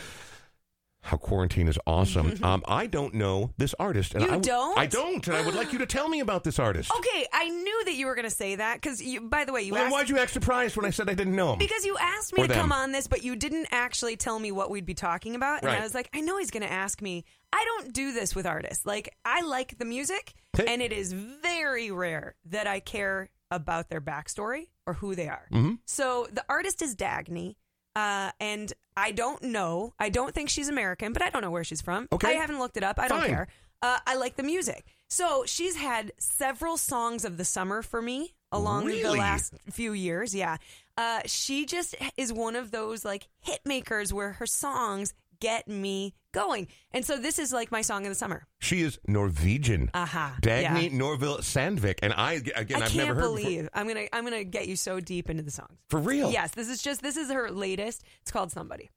how 1.05 1.17
quarantine 1.17 1.67
is 1.67 1.77
awesome, 1.85 2.33
um, 2.45 2.63
I 2.69 2.87
don't 2.87 3.15
know 3.15 3.51
this 3.59 3.75
artist. 3.81 4.15
And 4.15 4.23
You 4.25 4.31
I, 4.35 4.39
don't? 4.39 4.79
I 4.79 4.87
don't, 4.87 5.27
and 5.27 5.37
I 5.37 5.45
would 5.45 5.57
like 5.57 5.73
you 5.73 5.81
to 5.81 5.87
tell 5.87 6.09
me 6.09 6.21
about 6.21 6.45
this 6.45 6.61
artist. 6.61 6.93
Okay, 6.97 7.27
I 7.33 7.49
knew 7.49 7.85
that 7.87 7.95
you 7.95 8.07
were 8.07 8.15
going 8.15 8.29
to 8.29 8.31
say 8.31 8.55
that 8.55 8.81
because, 8.81 9.03
by 9.23 9.45
the 9.45 9.53
way, 9.53 9.63
you 9.63 9.73
Well, 9.73 9.83
asked 9.87 9.93
why'd 9.93 10.09
you 10.09 10.19
act 10.19 10.31
surprised 10.31 10.77
when 10.77 10.87
I 10.87 10.91
said 10.91 11.11
I 11.11 11.15
didn't 11.15 11.35
know 11.35 11.55
him? 11.55 11.59
because 11.59 11.85
you 11.85 11.97
asked 11.99 12.33
me 12.35 12.45
Or 12.45 12.47
to 12.47 12.53
them. 12.53 12.61
come 12.61 12.71
on 12.73 12.93
this, 12.93 13.09
but 13.09 13.25
you 13.25 13.35
didn't 13.35 13.67
actually 13.73 14.17
tell 14.17 14.39
me 14.39 14.53
what 14.53 14.71
we'd 14.71 14.87
be 14.87 14.95
talking 14.95 15.35
about, 15.35 15.63
and 15.63 15.67
Right. 15.67 15.81
I 15.81 15.83
was 15.83 15.93
like, 15.93 16.09
I 16.15 16.21
know 16.21 16.39
he's 16.39 16.53
going 16.53 16.63
to 16.63 16.73
ask 16.73 17.03
me. 17.03 17.25
I 17.53 17.65
don't 17.65 17.93
do 17.93 18.13
this 18.13 18.35
with 18.35 18.47
artists. 18.47 18.87
Like, 18.87 19.15
I 19.25 19.43
like 19.43 19.79
the 19.79 19.85
music, 19.85 20.35
and 20.67 20.81
it 20.83 20.93
is 20.93 21.13
very 21.13 21.91
rare 21.91 22.35
that 22.47 22.67
I 22.67 22.81
care 22.81 23.29
about 23.51 23.91
their 23.91 24.01
backstory 24.01 24.69
or 24.87 24.95
who 24.95 25.15
they 25.15 25.29
are. 25.29 25.47
Mhm. 25.53 25.79
So 25.87 26.27
the 26.33 26.45
artist 26.49 26.81
is 26.83 26.97
Dagny. 26.97 27.57
Uh, 27.95 28.33
and 28.41 28.73
I 28.97 29.13
don't 29.13 29.43
know. 29.43 29.93
I 29.99 30.09
don't 30.09 30.35
think 30.35 30.49
she's 30.49 30.69
American, 30.69 31.13
but 31.13 31.21
I 31.21 31.29
don't 31.29 31.43
know 31.43 31.51
where 31.51 31.63
she's 31.65 31.83
from. 31.83 32.09
Okay. 32.11 32.29
I 32.31 32.33
haven't 32.41 32.59
looked 32.59 32.79
it 32.79 32.83
up. 32.83 32.99
I 32.99 33.07
don't 33.07 33.27
care. 33.27 33.49
Uh, 33.83 33.99
I 34.07 34.15
like 34.15 34.37
the 34.37 34.43
music. 34.43 34.87
So 35.11 35.45
she's 35.47 35.77
had 35.77 36.13
several 36.19 36.79
songs 36.79 37.27
of 37.27 37.37
the 37.37 37.45
summer 37.45 37.83
for 37.83 38.01
me 38.01 38.35
along 38.51 38.87
the 38.87 39.11
last 39.13 39.53
few 39.71 39.93
years. 39.93 40.35
Yeah. 40.35 40.57
Uh, 40.97 41.21
she 41.27 41.67
just 41.67 41.95
is 42.17 42.33
one 42.33 42.57
of 42.57 42.71
those 42.71 43.05
like 43.05 43.29
hit 43.41 43.61
makers 43.67 44.11
where 44.11 44.33
her 44.35 44.47
songs 44.47 45.13
get 45.43 45.69
me 45.69 46.15
going. 46.33 46.69
And 46.93 47.05
so 47.05 47.19
this 47.19 47.39
is 47.39 47.53
like 47.53 47.71
my 47.71 47.83
song 47.83 48.05
of 48.07 48.11
the 48.11 48.15
summer. 48.15 48.47
she 48.61 48.81
is 48.83 48.99
Norwegian. 49.07 49.91
Aha. 49.93 50.37
Dagny 50.41 50.85
Yeah. 50.85 50.99
Norvoll 50.99 51.39
Sandvik, 51.41 51.99
and 52.03 52.13
I 52.15 52.35
again 52.57 52.83
I 52.83 52.87
I've 52.87 52.97
never 52.97 53.15
heard 53.15 53.21
believe 53.21 53.65
before. 53.65 53.71
I'm 53.75 53.87
gonna 53.89 54.07
I'm 54.13 54.25
gonna 54.25 54.45
get 54.45 54.69
you 54.69 54.77
so 54.77 55.01
deep 55.01 55.29
into 55.29 55.43
the 55.43 55.51
songs. 55.51 55.77
for 55.91 55.99
real. 56.01 56.31
Yes, 56.33 56.53
this 56.53 56.69
is 56.69 56.81
just 56.83 57.03
this 57.03 57.17
is 57.17 57.31
her 57.31 57.51
latest. 57.51 58.03
It's 58.23 58.31
called 58.31 58.51
Somebody. 58.53 58.91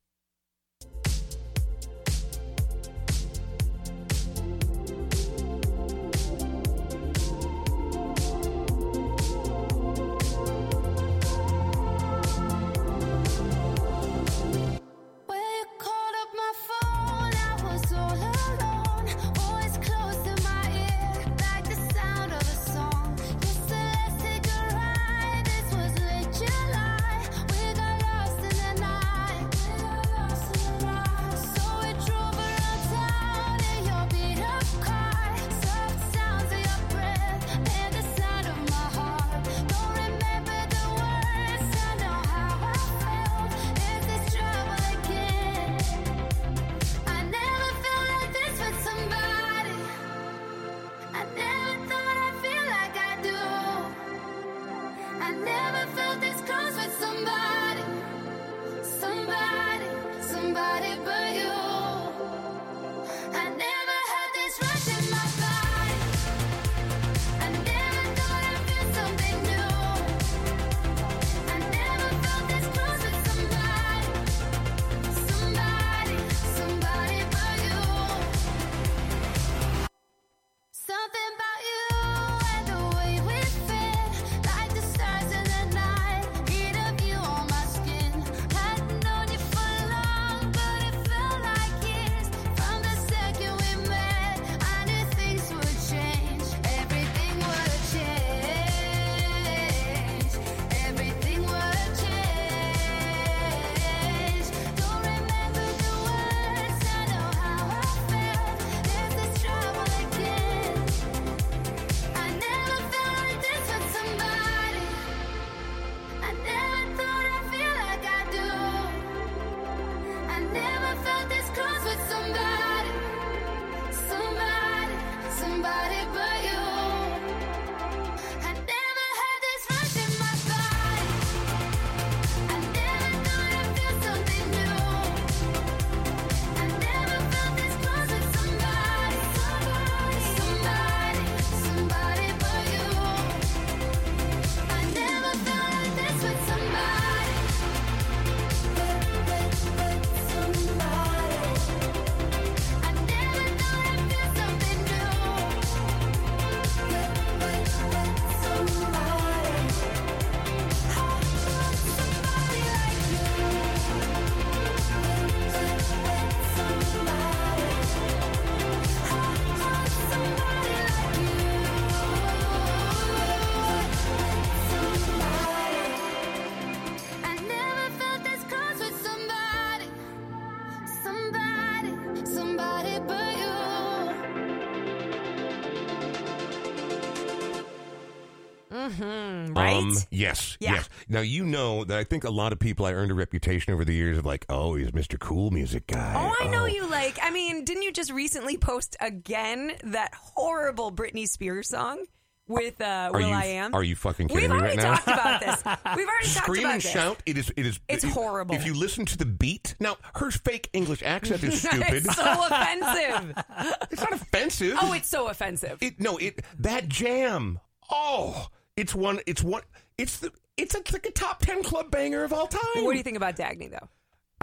Um, 189.92 189.98
yes, 190.12 190.58
Yeah. 190.60 190.74
yes. 190.76 190.90
Now 191.10 191.22
you 191.22 191.46
know 191.46 191.84
that 191.84 191.98
I 191.98 192.04
think 192.04 192.24
a 192.24 192.30
lot 192.30 192.52
of 192.54 192.60
people 192.60 192.86
I 192.86 192.94
earned 192.94 193.12
a 193.12 193.16
reputation 193.16 193.74
over 193.74 193.86
the 193.86 193.94
years 193.94 194.18
of 194.18 194.26
like, 194.26 194.46
oh, 194.50 194.76
he's 194.76 194.92
Mr. 194.92 195.20
Cool 195.20 195.52
Music 195.52 195.88
guy. 195.88 196.14
Oh, 196.16 196.44
I 196.44 196.48
know 196.50 196.66
you 196.66 196.88
like. 196.90 197.18
I 197.22 197.32
mean, 197.32 197.64
didn't 197.66 197.84
you 197.84 197.92
just 197.92 198.12
recently 198.12 198.58
post 198.58 198.96
again 199.00 199.72
that 199.84 200.14
horrible 200.16 200.92
Britney 200.92 201.28
Spears 201.28 201.70
song 201.70 202.04
with 202.48 202.80
uh, 202.80 203.10
Will 203.12 203.22
you, 203.22 203.34
I 203.34 203.46
Am? 203.46 203.74
Are 203.74 203.82
you 203.82 203.96
fucking 203.96 204.28
kidding 204.28 204.50
me? 204.52 204.56
We've 204.56 204.62
me 204.62 204.62
already 204.62 204.78
right 204.78 204.84
now? 204.84 204.96
talked 204.96 205.08
about 205.08 205.40
this. 205.40 205.64
We've 205.98 206.08
already 206.08 206.28
talked 206.28 206.48
about 206.48 206.54
this. 206.54 206.56
Scream 206.56 206.68
and 206.68 206.84
shout. 206.84 207.24
It 207.26 207.38
is. 207.40 207.52
It 207.58 207.66
is. 207.66 207.80
It's 207.90 208.04
it- 208.04 208.12
horrible. 208.12 208.54
If 208.56 208.66
you 208.68 208.76
listen 208.76 209.06
to 209.08 209.18
the 209.18 209.26
beat, 209.26 209.76
now 209.80 209.98
her 210.16 210.30
fake 210.30 210.70
English 210.74 211.02
accent 211.04 211.44
is 211.44 211.60
stupid. 211.68 212.06
it's 212.06 212.16
so 212.16 212.46
offensive. 212.48 213.44
it's 213.92 214.02
not 214.02 214.14
offensive. 214.14 214.78
Oh, 214.80 214.94
it's 214.94 215.08
so 215.10 215.28
offensive. 215.28 215.80
It 215.82 216.00
no, 216.00 216.18
it 216.18 216.42
that 216.60 216.88
jam. 216.88 217.60
Oh, 217.92 218.48
it's 218.78 218.94
one. 218.94 219.20
It's 219.26 219.44
one. 219.44 219.62
It's 219.98 220.18
the. 220.20 220.32
It's, 220.58 220.74
it's 220.76 220.94
like 220.94 221.06
a 221.06 221.12
top 221.12 221.42
ten 221.42 221.64
club 221.64 221.92
banger 221.92 222.24
of 222.24 222.32
all 222.32 222.48
time. 222.48 222.62
what 222.84 222.92
do 222.92 222.98
you 222.98 223.04
think 223.04 223.18
about 223.18 223.36
Dagny 223.36 223.70
though? 223.70 223.90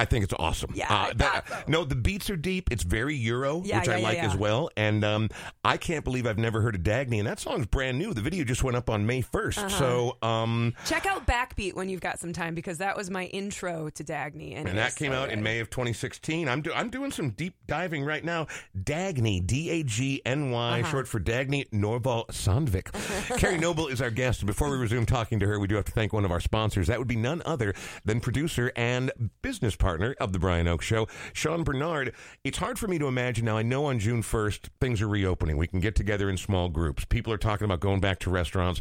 I 0.03 0.05
think 0.05 0.25
it's 0.25 0.35
awesome. 0.39 0.71
Uh, 0.73 0.75
Yeah, 0.77 0.87
I 0.91 1.13
that- 1.15 1.49
so. 1.49 1.55
no, 1.69 1.85
the 1.85 1.95
beats 1.95 2.29
are 2.29 2.37
deep. 2.37 2.73
It's 2.73 2.83
very 2.83 3.15
Euro, 3.17 3.63
Yeah, 3.65 3.79
which 3.79 3.89
I 3.89 3.93
yeah, 3.93 3.99
yeah, 3.99 4.05
like 4.09 4.19
as 4.19 4.37
well. 4.37 4.69
And 4.77 5.05
um, 5.05 5.29
I 5.65 5.77
can't 5.77 6.03
believe 6.05 6.27
I've 6.27 6.39
never 6.39 6.61
heard 6.61 6.75
of 6.75 6.81
Dagny, 6.83 7.19
and 7.19 7.27
that 7.29 7.39
song's 7.39 7.67
brand 7.67 7.99
new. 7.99 8.13
The 8.13 8.21
video 8.21 8.43
just 8.45 8.65
went 8.65 8.77
up 8.77 8.91
on 8.91 9.07
May 9.07 9.23
1st 9.23 9.59
Uh-huh. 9.59 9.69
So, 9.69 10.17
um, 10.23 10.75
Check 10.87 11.07
out 11.07 11.25
Backbeat 11.27 11.75
when 11.75 11.89
you've 11.89 12.01
got 12.01 12.19
some 12.19 12.33
time 12.33 12.55
because 12.57 12.79
that 12.79 12.97
was 12.97 13.11
my 13.11 13.27
intro 13.27 13.91
to 13.91 14.03
Dagny, 14.03 14.57
and, 14.57 14.69
and 14.69 14.77
that 14.79 14.97
came 14.97 15.13
so 15.13 15.19
out 15.19 15.31
in. 15.31 15.41
May 15.43 15.61
of 15.61 15.71
2016. 15.71 16.49
I'm 16.49 16.63
do- 16.63 16.73
I'm 16.73 16.91
doing 16.91 17.13
some 17.13 17.31
deep 17.31 17.55
diving 17.69 18.05
right 18.05 18.25
now. 18.25 18.49
Dagny, 18.77 19.47
D 19.47 19.71
A 19.71 19.83
G 19.85 20.21
N 20.27 20.51
Y, 20.51 20.81
Uh-huh. 20.81 20.91
short 20.91 21.07
for 21.09 21.21
Dagny 21.21 21.69
Norvoll 21.71 22.27
Sandvik. 22.29 22.91
Kari 23.39 23.59
Noble 23.59 23.87
is 23.87 24.01
our 24.03 24.11
guest. 24.11 24.45
Before 24.47 24.69
we 24.71 24.77
resume 24.79 25.07
talking 25.07 25.39
to 25.39 25.47
her, 25.47 25.61
we 25.61 25.67
do 25.69 25.77
have 25.77 25.85
to 25.85 25.93
thank 25.93 26.13
one 26.13 26.25
of 26.25 26.31
our 26.33 26.41
sponsors. 26.41 26.89
That 26.89 26.99
would 26.99 27.09
be 27.09 27.17
none 27.17 27.43
other 27.47 27.75
than 28.05 28.21
producer 28.21 28.73
and 28.75 29.13
business 29.43 29.77
partner 29.77 29.92
of 30.21 30.33
the 30.33 30.39
Brian 30.39 30.67
Oake 30.67 30.83
Show, 30.83 31.09
Sean 31.33 31.65
Bernard. 31.65 32.15
It's 32.45 32.59
hard 32.59 32.79
for 32.79 32.89
me 32.89 32.99
to 32.99 33.07
imagine 33.07 33.45
now. 33.45 33.57
I 33.57 33.63
know 33.63 33.87
on 33.87 33.99
June 33.99 34.23
1st 34.23 34.69
things 34.81 35.03
are 35.03 35.09
reopening. 35.09 35.57
We 35.57 35.67
can 35.67 35.81
get 35.81 35.95
together 35.95 36.31
in 36.31 36.37
small 36.37 36.69
groups. 36.69 37.05
People 37.05 37.33
are 37.33 37.39
talking 37.39 37.65
about 37.65 37.81
going 37.81 38.01
back 38.01 38.19
to 38.21 38.31
restaurants. 38.31 38.81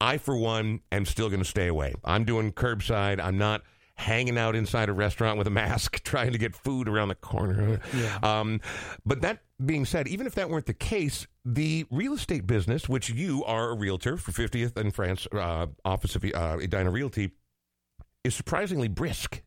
I, 0.00 0.18
for 0.18 0.36
one, 0.36 0.80
am 0.92 1.06
still 1.06 1.28
going 1.28 1.42
to 1.42 1.48
stay 1.48 1.68
away. 1.68 1.94
I'm 2.04 2.24
doing 2.24 2.52
curbside. 2.52 3.20
I'm 3.22 3.38
not 3.38 3.62
hanging 3.96 4.36
out 4.36 4.54
inside 4.54 4.88
a 4.88 4.92
restaurant 4.92 5.38
with 5.38 5.46
a 5.46 5.50
mask 5.50 6.00
trying 6.04 6.32
to 6.32 6.38
get 6.38 6.54
food 6.54 6.88
around 6.88 7.08
the 7.08 7.14
corner. 7.14 7.80
Um, 8.22 8.60
but 9.04 9.22
that 9.22 9.40
being 9.64 9.84
said, 9.86 10.06
even 10.06 10.26
if 10.26 10.34
that 10.34 10.50
weren't 10.50 10.66
the 10.66 10.74
case, 10.74 11.26
the 11.44 11.86
real 11.90 12.12
estate 12.12 12.46
business, 12.46 12.88
which 12.88 13.08
you 13.08 13.42
are 13.44 13.70
a 13.70 13.74
realtor 13.74 14.16
for 14.16 14.32
50th 14.32 14.76
and 14.76 14.94
France 14.94 15.26
uh, 15.32 15.66
office 15.84 16.14
of 16.14 16.24
uh, 16.24 16.58
Edina 16.62 16.90
Realty, 16.90 17.32
is 18.22 18.34
surprisingly 18.34 18.88
brisk. 18.88 19.42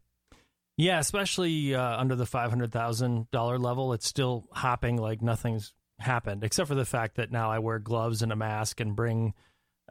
Yeah, 0.80 1.00
especially 1.00 1.76
uh, 1.76 2.00
under 2.00 2.16
the 2.16 2.26
five 2.26 2.52
hundred 2.52 2.72
thousand 2.72 3.30
dollar 3.32 3.60
level, 3.60 3.92
it's 3.92 4.08
still 4.08 4.48
hopping 4.54 4.96
like 4.96 5.22
nothing's 5.22 5.74
happened, 6.00 6.46
except 6.46 6.70
for 6.70 6.76
the 6.76 6.86
fact 6.86 7.18
that 7.18 7.34
now 7.34 7.52
I 7.52 7.60
wear 7.60 7.80
gloves 7.80 8.22
and 8.22 8.32
a 8.32 8.38
mask 8.38 8.80
and 8.80 8.96
bring 8.96 9.34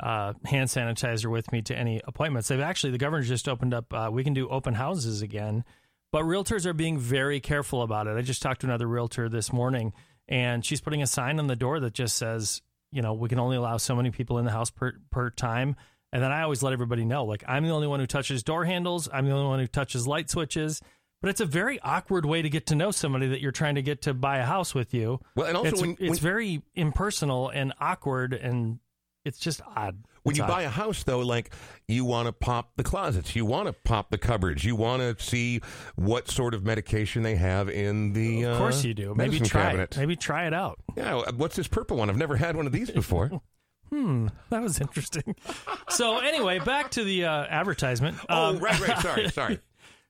uh, 0.01 0.33
hand 0.46 0.70
sanitizer 0.70 1.31
with 1.31 1.53
me 1.53 1.61
to 1.61 1.77
any 1.77 2.01
appointments. 2.07 2.48
They've 2.48 2.61
actually 2.61 2.92
the 2.92 2.98
governor 2.98 3.22
just 3.22 3.51
opened 3.51 3.74
up. 3.74 3.92
Uh, 3.92 4.09
we 4.11 4.24
can 4.24 4.33
do 4.33 4.48
open 4.48 4.72
houses 4.72 5.20
again, 5.20 5.62
but 6.11 6.22
realtors 6.22 6.64
are 6.64 6.72
being 6.72 6.98
very 6.98 7.38
careful 7.38 7.83
about 7.83 8.07
it. 8.07 8.16
I 8.16 8.22
just 8.22 8.40
talked 8.40 8.62
to 8.62 8.66
another 8.66 8.87
realtor 8.87 9.29
this 9.29 9.53
morning, 9.53 9.92
and 10.27 10.64
she's 10.64 10.81
putting 10.81 11.03
a 11.03 11.07
sign 11.07 11.38
on 11.38 11.48
the 11.48 11.55
door 11.55 11.81
that 11.81 11.92
just 11.92 12.16
says, 12.16 12.62
you 12.92 13.03
know, 13.03 13.12
we 13.12 13.29
can 13.29 13.38
only 13.38 13.59
allow 13.59 13.77
so 13.77 13.94
many 13.94 14.11
people 14.11 14.38
in 14.38 14.46
the 14.46 14.53
house 14.53 14.70
per 14.70 14.94
per 15.11 15.29
time. 15.29 15.77
And 16.12 16.23
then 16.23 16.33
I 16.33 16.42
always 16.42 16.62
let 16.62 16.73
everybody 16.73 17.05
know, 17.05 17.25
like 17.25 17.44
I'm 17.47 17.64
the 17.64 17.71
only 17.71 17.87
one 17.87 18.01
who 18.01 18.07
touches 18.07 18.42
door 18.42 18.64
handles. 18.64 19.09
I'm 19.12 19.27
the 19.27 19.33
only 19.33 19.47
one 19.47 19.59
who 19.59 19.66
touches 19.66 20.07
light 20.07 20.31
switches. 20.31 20.81
But 21.21 21.31
it's 21.31 21.40
a 21.40 21.47
very 21.47 21.81
awkward 21.81 22.25
way 22.25 22.42
to 22.42 22.49
get 22.49 22.66
to 22.66 22.77
know 22.77 22.92
somebody 22.92 23.27
that 23.29 23.40
you're 23.40 23.51
trying 23.53 23.75
to 23.75 23.83
get 23.83 24.03
to 24.03 24.14
buy 24.14 24.38
a 24.38 24.44
house 24.44 24.73
with 24.75 24.94
you. 24.94 25.21
Well, 25.35 25.47
and 25.49 25.57
also 25.57 25.71
it's, 25.71 25.81
when- 25.81 25.90
it's 25.99 26.01
when- 26.01 26.16
very 26.18 26.62
impersonal 26.77 27.49
and 27.49 27.73
awkward, 27.81 28.33
and 28.35 28.79
it's 29.25 29.38
just 29.40 29.61
odd. 29.77 30.05
When 30.23 30.33
It's 30.33 30.38
you 30.38 30.44
odd. 30.44 30.49
buy 30.49 30.62
a 30.62 30.68
house, 30.68 31.03
though, 31.03 31.21
like 31.21 31.51
you 31.88 32.05
want 32.05 32.27
to 32.27 32.33
pop 32.33 32.71
the 32.77 32.85
closets, 32.85 33.35
you 33.35 33.44
want 33.44 33.66
to 33.66 33.73
pop 33.73 34.11
the 34.11 34.18
cupboards, 34.18 34.64
you 34.64 34.77
want 34.77 35.03
to 35.03 35.23
see 35.23 35.61
what 35.97 36.29
sort 36.29 36.55
of 36.55 36.64
medication 36.64 37.23
they 37.25 37.35
have 37.37 37.68
in 37.68 38.12
the. 38.12 38.44
of 38.44 38.59
course 38.59 38.85
uh, 38.85 38.88
you 38.88 38.94
do. 38.94 39.14
Maybe 39.16 39.40
try 39.40 39.62
cabinet. 39.64 39.97
it. 39.97 39.99
Maybe 40.01 40.16
try 40.16 40.47
it 40.47 40.55
out. 40.55 40.79
Yeah, 40.97 41.21
what's 41.37 41.57
this 41.57 41.66
purple 41.68 41.97
one? 41.97 42.09
I've 42.11 42.16
never 42.16 42.37
had 42.37 42.55
one 42.57 42.66
of 42.66 42.73
these 42.73 42.90
before. 42.90 43.31
Hmm, 43.90 44.29
that 44.51 44.62
was 44.62 44.81
interesting. 44.81 45.35
so 45.88 46.18
anyway, 46.18 46.59
back 46.59 46.90
to 46.92 47.05
the 47.05 47.24
uh, 47.24 47.44
advertisement. 47.46 48.16
oh, 48.29 48.51
Um, 48.51 48.59
right, 48.59 48.79
right. 48.81 48.98
Sorry, 48.98 49.29
sorry. 49.31 49.59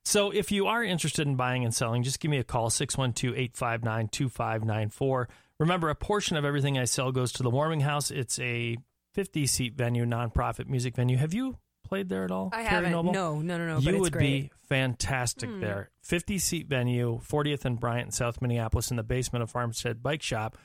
So 0.05 0.31
if 0.31 0.51
you 0.53 0.67
are 0.67 0.83
interested 0.83 1.27
in 1.27 1.37
buying 1.37 1.65
and 1.65 1.75
selling, 1.75 2.03
just 2.03 2.21
give 2.21 2.31
me 2.31 2.39
a 2.39 2.45
call 2.45 2.71
612-859-2594. 2.71 5.27
Remember 5.61 5.89
a 5.91 5.95
portion 5.95 6.37
of 6.37 6.45
everything 6.45 6.79
I 6.79 6.85
sell 6.85 7.13
goes 7.13 7.33
to 7.33 7.43
the 7.43 7.51
Warming 7.51 7.81
House. 7.81 8.11
It's 8.11 8.39
a 8.39 8.77
50 9.15 9.47
seat 9.47 9.75
venue, 9.75 10.05
nonprofit 10.05 10.69
music 10.69 10.95
venue. 10.95 11.17
Have 11.17 11.35
you 11.35 11.57
played 11.85 12.09
there 12.09 12.25
at 12.25 12.31
all? 12.31 12.51
I 12.53 12.63
Kari 12.63 12.69
haven't. 12.69 12.93
Noble? 12.93 13.13
No, 13.13 13.41
no, 13.41 13.59
no, 13.59 13.67
no. 13.67 13.79
you 13.79 13.91
it's 13.91 14.01
would 14.01 14.13
great. 14.13 14.23
Be 14.23 14.51
fantastic 14.69 15.51
there. 15.61 15.91
50 16.03 16.39
seat 16.39 16.69
venue, 16.69 17.21
40th 17.29 17.65
and 17.65 17.81
Bryant 17.81 18.07
in 18.07 18.13
South 18.13 18.41
Minneapolis 18.41 18.91
in 18.91 18.97
the 18.97 19.03
basement 19.03 19.43
of 19.43 19.51
Farmstead 19.51 20.03
Bike 20.03 20.23
Shop. 20.23 20.57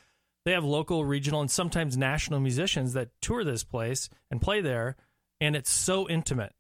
They 0.46 0.52
have 0.52 0.64
local, 0.64 1.06
regional, 1.06 1.42
and 1.42 1.50
sometimes 1.50 1.98
national 1.98 2.40
musicians 2.40 2.94
that 2.94 3.10
tour 3.22 3.44
this 3.44 3.64
place 3.64 4.10
and 4.30 4.42
play 4.42 4.62
there, 4.62 4.98
and 5.40 5.56
it's 5.56 5.70
so 5.70 6.10
intimate. 6.10 6.54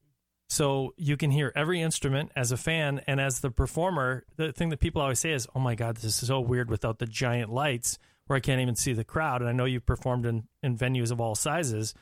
So 0.49 0.93
you 0.97 1.17
can 1.17 1.31
hear 1.31 1.51
every 1.55 1.81
instrument 1.81 2.31
as 2.35 2.51
a 2.51 2.57
fan 2.57 3.01
and 3.07 3.19
as 3.19 3.39
the 3.39 3.49
performer. 3.49 4.23
The 4.35 4.51
thing 4.51 4.69
that 4.69 4.79
people 4.79 5.01
always 5.01 5.19
say 5.19 5.31
is, 5.31 5.47
"Oh 5.55 5.59
my 5.59 5.75
God, 5.75 5.97
this 5.97 6.21
is 6.21 6.27
so 6.27 6.39
weird 6.39 6.69
without 6.69 6.99
the 6.99 7.05
giant 7.05 7.51
lights 7.51 7.97
where 8.27 8.37
I 8.37 8.39
can't 8.39 8.61
even 8.61 8.75
see 8.75 8.93
the 8.93 9.03
crowd." 9.03 9.41
And 9.41 9.49
I 9.49 9.53
know 9.53 9.65
you've 9.65 9.85
performed 9.85 10.25
in, 10.25 10.47
in 10.61 10.77
venues 10.77 11.11
of 11.11 11.19
all 11.19 11.35
sizes, 11.35 11.93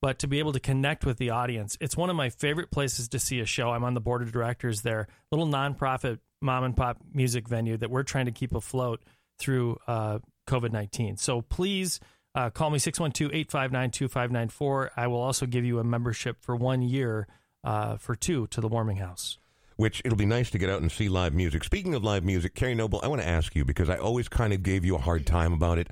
but 0.00 0.18
to 0.20 0.26
be 0.26 0.38
able 0.38 0.52
to 0.52 0.60
connect 0.60 1.04
with 1.04 1.18
the 1.18 1.30
audience, 1.30 1.76
it's 1.80 1.96
one 1.96 2.08
of 2.08 2.16
my 2.16 2.30
favorite 2.30 2.70
places 2.70 3.08
to 3.10 3.18
see 3.18 3.40
a 3.40 3.46
show. 3.46 3.70
I'm 3.70 3.84
on 3.84 3.94
the 3.94 4.00
board 4.00 4.22
of 4.22 4.32
directors 4.32 4.82
there, 4.82 5.08
little 5.30 5.46
nonprofit 5.46 6.18
mom 6.40 6.64
and 6.64 6.76
pop 6.76 6.98
music 7.12 7.48
venue 7.48 7.76
that 7.76 7.90
we're 7.90 8.04
trying 8.04 8.26
to 8.26 8.32
keep 8.32 8.54
afloat 8.54 9.02
through 9.38 9.76
uh, 9.86 10.18
COVID 10.48 10.72
19. 10.72 11.16
So 11.18 11.42
please 11.42 12.00
uh, 12.34 12.50
call 12.50 12.70
me 12.70 12.78
612 12.78 13.32
859 13.32 13.90
2594. 13.90 14.90
I 14.96 15.06
will 15.06 15.20
also 15.20 15.46
give 15.46 15.64
you 15.64 15.78
a 15.78 15.84
membership 15.84 16.38
for 16.40 16.56
one 16.56 16.82
year 16.82 17.26
uh, 17.64 17.96
for 17.96 18.14
two 18.16 18.46
to 18.48 18.60
the 18.60 18.68
warming 18.68 18.96
house. 18.96 19.38
which 19.76 20.02
it'll 20.04 20.16
be 20.18 20.26
nice 20.26 20.50
to 20.50 20.58
get 20.58 20.68
out 20.70 20.80
and 20.82 20.90
see 20.90 21.08
live 21.08 21.34
music. 21.34 21.62
Speaking 21.64 21.94
of 21.94 22.02
live 22.02 22.24
music, 22.24 22.54
Kari 22.54 22.74
Noble, 22.74 23.00
I 23.02 23.08
want 23.08 23.20
to 23.22 23.28
ask 23.28 23.54
you 23.54 23.64
because 23.64 23.88
I 23.88 23.96
always 23.96 24.28
kind 24.28 24.52
of 24.52 24.62
gave 24.62 24.84
you 24.84 24.94
a 24.96 24.98
hard 24.98 25.24
time 25.26 25.52
about 25.52 25.78
it, 25.78 25.88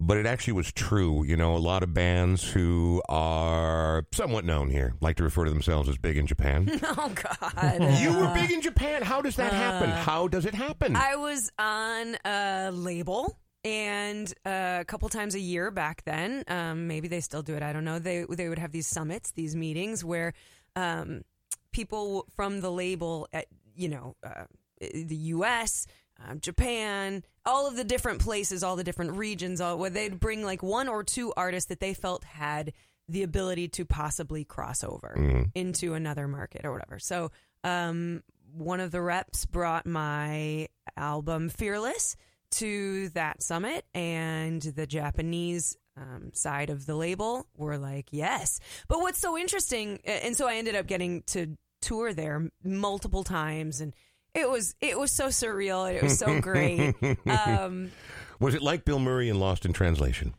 but 0.00 0.16
it 0.16 0.26
actually 0.26 0.54
was 0.54 0.72
true. 0.72 1.22
You 1.24 1.36
know, 1.36 1.54
a 1.54 1.58
lot 1.58 1.82
of 1.82 1.92
bands 1.94 2.42
who 2.50 3.02
are 3.08 4.04
somewhat 4.12 4.44
known 4.44 4.68
here 4.70 4.94
like 5.00 5.16
to 5.16 5.22
refer 5.24 5.44
to 5.44 5.50
themselves 5.50 5.88
as 5.88 5.96
big 5.98 6.16
in 6.16 6.26
Japan. 6.26 6.68
Oh 6.84 7.12
God. 7.14 8.00
you 8.00 8.12
were 8.18 8.32
big 8.34 8.50
in 8.50 8.60
Japan. 8.60 9.02
How 9.02 9.22
does 9.22 9.36
that 9.36 9.52
happen? 9.52 9.90
How 9.90 10.28
does 10.28 10.44
it 10.46 10.54
happen? 10.54 10.94
I 10.96 11.16
was 11.16 11.50
on 11.58 12.16
a 12.24 12.70
label. 12.72 13.38
And 13.64 14.32
uh, 14.44 14.78
a 14.80 14.84
couple 14.84 15.08
times 15.08 15.34
a 15.34 15.40
year 15.40 15.70
back 15.70 16.02
then, 16.04 16.42
um, 16.48 16.88
maybe 16.88 17.06
they 17.06 17.20
still 17.20 17.42
do 17.42 17.54
it. 17.54 17.62
I 17.62 17.72
don't 17.72 17.84
know. 17.84 18.00
They 18.00 18.24
they 18.28 18.48
would 18.48 18.58
have 18.58 18.72
these 18.72 18.88
summits, 18.88 19.30
these 19.30 19.54
meetings 19.54 20.04
where 20.04 20.32
um, 20.74 21.22
people 21.72 22.26
from 22.34 22.60
the 22.60 22.72
label, 22.72 23.28
at, 23.32 23.46
you 23.76 23.88
know, 23.88 24.16
uh, 24.24 24.44
the 24.80 25.16
U.S., 25.16 25.86
um, 26.28 26.40
Japan, 26.40 27.24
all 27.44 27.66
of 27.68 27.76
the 27.76 27.84
different 27.84 28.20
places, 28.20 28.62
all 28.62 28.76
the 28.76 28.84
different 28.84 29.12
regions, 29.12 29.60
all 29.60 29.78
where 29.78 29.90
they'd 29.90 30.20
bring 30.20 30.44
like 30.44 30.62
one 30.62 30.88
or 30.88 31.02
two 31.04 31.32
artists 31.36 31.68
that 31.68 31.80
they 31.80 31.94
felt 31.94 32.24
had 32.24 32.72
the 33.08 33.22
ability 33.22 33.68
to 33.68 33.84
possibly 33.84 34.44
cross 34.44 34.84
over 34.84 35.14
into 35.54 35.94
another 35.94 36.28
market 36.28 36.64
or 36.64 36.72
whatever. 36.72 36.98
So 36.98 37.30
um, 37.64 38.22
one 38.52 38.80
of 38.80 38.90
the 38.90 39.00
reps 39.00 39.44
brought 39.44 39.86
my 39.86 40.68
album 40.96 41.48
Fearless 41.48 42.16
to 42.52 43.08
that 43.10 43.42
summit, 43.42 43.84
and 43.94 44.62
the 44.62 44.86
Japanese 44.86 45.76
um, 45.96 46.30
side 46.32 46.70
of 46.70 46.86
the 46.86 46.94
label 46.94 47.46
were 47.56 47.78
like, 47.78 48.06
yes. 48.10 48.60
But 48.88 49.00
what's 49.00 49.18
so 49.18 49.36
interesting, 49.36 50.00
and 50.04 50.36
so 50.36 50.48
I 50.48 50.56
ended 50.56 50.74
up 50.74 50.86
getting 50.86 51.22
to 51.28 51.56
tour 51.80 52.12
there 52.14 52.50
multiple 52.64 53.24
times, 53.24 53.80
and 53.80 53.94
it 54.34 54.48
was 54.48 54.74
it 54.80 54.98
was 54.98 55.12
so 55.12 55.28
surreal. 55.28 55.86
and 55.86 55.96
It 55.96 56.02
was 56.02 56.18
so 56.18 56.40
great. 56.40 56.94
um, 57.26 57.90
was 58.40 58.54
it 58.54 58.62
like 58.62 58.84
Bill 58.84 58.98
Murray 58.98 59.28
in 59.28 59.38
Lost 59.38 59.64
in 59.64 59.72
Translation? 59.72 60.34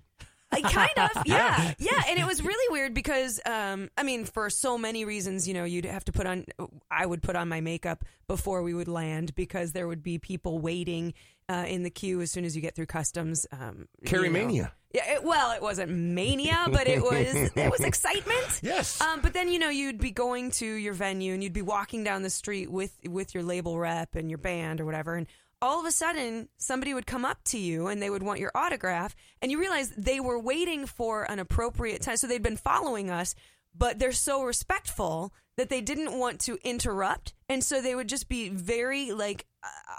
I 0.54 0.62
kind 0.62 0.92
of, 0.98 1.10
yeah, 1.26 1.74
yeah. 1.80 2.04
And 2.08 2.20
it 2.20 2.28
was 2.28 2.44
really 2.44 2.72
weird 2.72 2.94
because, 2.94 3.40
um, 3.46 3.90
I 3.98 4.04
mean, 4.04 4.26
for 4.26 4.50
so 4.50 4.78
many 4.78 5.04
reasons, 5.04 5.48
you 5.48 5.54
know, 5.54 5.64
you'd 5.64 5.86
have 5.86 6.06
to 6.06 6.12
put 6.12 6.28
on, 6.28 6.46
I 6.92 7.06
would 7.06 7.24
put 7.24 7.36
on 7.36 7.50
my 7.50 7.60
makeup 7.60 8.06
before 8.28 8.62
we 8.62 8.74
would 8.74 8.88
land 8.88 9.34
because 9.36 9.72
there 9.72 9.88
would 9.88 10.04
be 10.04 10.20
people 10.20 10.60
waiting 10.60 11.14
uh, 11.50 11.66
in 11.68 11.84
the 11.84 11.90
queue 11.90 12.22
as 12.22 12.32
soon 12.32 12.46
as 12.46 12.56
you 12.56 12.62
get 12.62 12.76
through 12.76 12.86
customs. 12.88 13.46
Um, 13.52 13.88
Kari 14.06 14.28
you 14.28 14.34
know. 14.34 14.40
Mania. 14.40 14.74
Yeah, 14.94 15.16
it, 15.16 15.24
well, 15.24 15.52
it 15.54 15.62
wasn't 15.62 15.92
mania, 15.92 16.68
but 16.72 16.88
it 16.88 17.02
was 17.02 17.34
it 17.56 17.72
was 17.72 17.82
excitement. 17.82 18.60
Yes. 18.62 19.02
Um, 19.02 19.22
but 19.22 19.34
then 19.34 19.50
you 19.50 19.58
know 19.58 19.70
you'd 19.70 20.00
be 20.00 20.12
going 20.12 20.52
to 20.52 20.66
your 20.66 20.94
venue 20.94 21.34
and 21.34 21.44
you'd 21.44 21.54
be 21.54 21.64
walking 21.64 22.04
down 22.04 22.22
the 22.22 22.30
street 22.30 22.72
with 22.72 22.96
with 23.08 23.34
your 23.34 23.44
label 23.44 23.80
rep 23.80 24.16
and 24.16 24.30
your 24.30 24.38
band 24.38 24.80
or 24.80 24.86
whatever, 24.86 25.16
and 25.16 25.26
all 25.64 25.80
of 25.80 25.86
a 25.86 25.92
sudden 25.92 26.48
somebody 26.58 26.94
would 26.94 27.08
come 27.08 27.26
up 27.26 27.44
to 27.46 27.58
you 27.58 27.88
and 27.88 28.02
they 28.02 28.10
would 28.10 28.22
want 28.22 28.40
your 28.40 28.52
autograph, 28.54 29.16
and 29.42 29.52
you 29.52 29.60
realize 29.60 29.90
they 29.98 30.20
were 30.20 30.38
waiting 30.38 30.86
for 30.86 31.24
an 31.24 31.40
appropriate 31.40 32.02
time, 32.02 32.18
so 32.18 32.28
they'd 32.28 32.44
been 32.44 32.58
following 32.58 33.10
us, 33.10 33.34
but 33.76 33.98
they're 33.98 34.12
so 34.12 34.44
respectful 34.44 35.34
that 35.58 35.70
they 35.70 35.82
didn't 35.82 36.18
want 36.18 36.40
to 36.42 36.60
interrupt, 36.64 37.34
and 37.50 37.64
so 37.64 37.82
they 37.82 37.96
would 37.96 38.10
just 38.10 38.30
be 38.30 38.50
very 38.50 39.12
like 39.12 39.48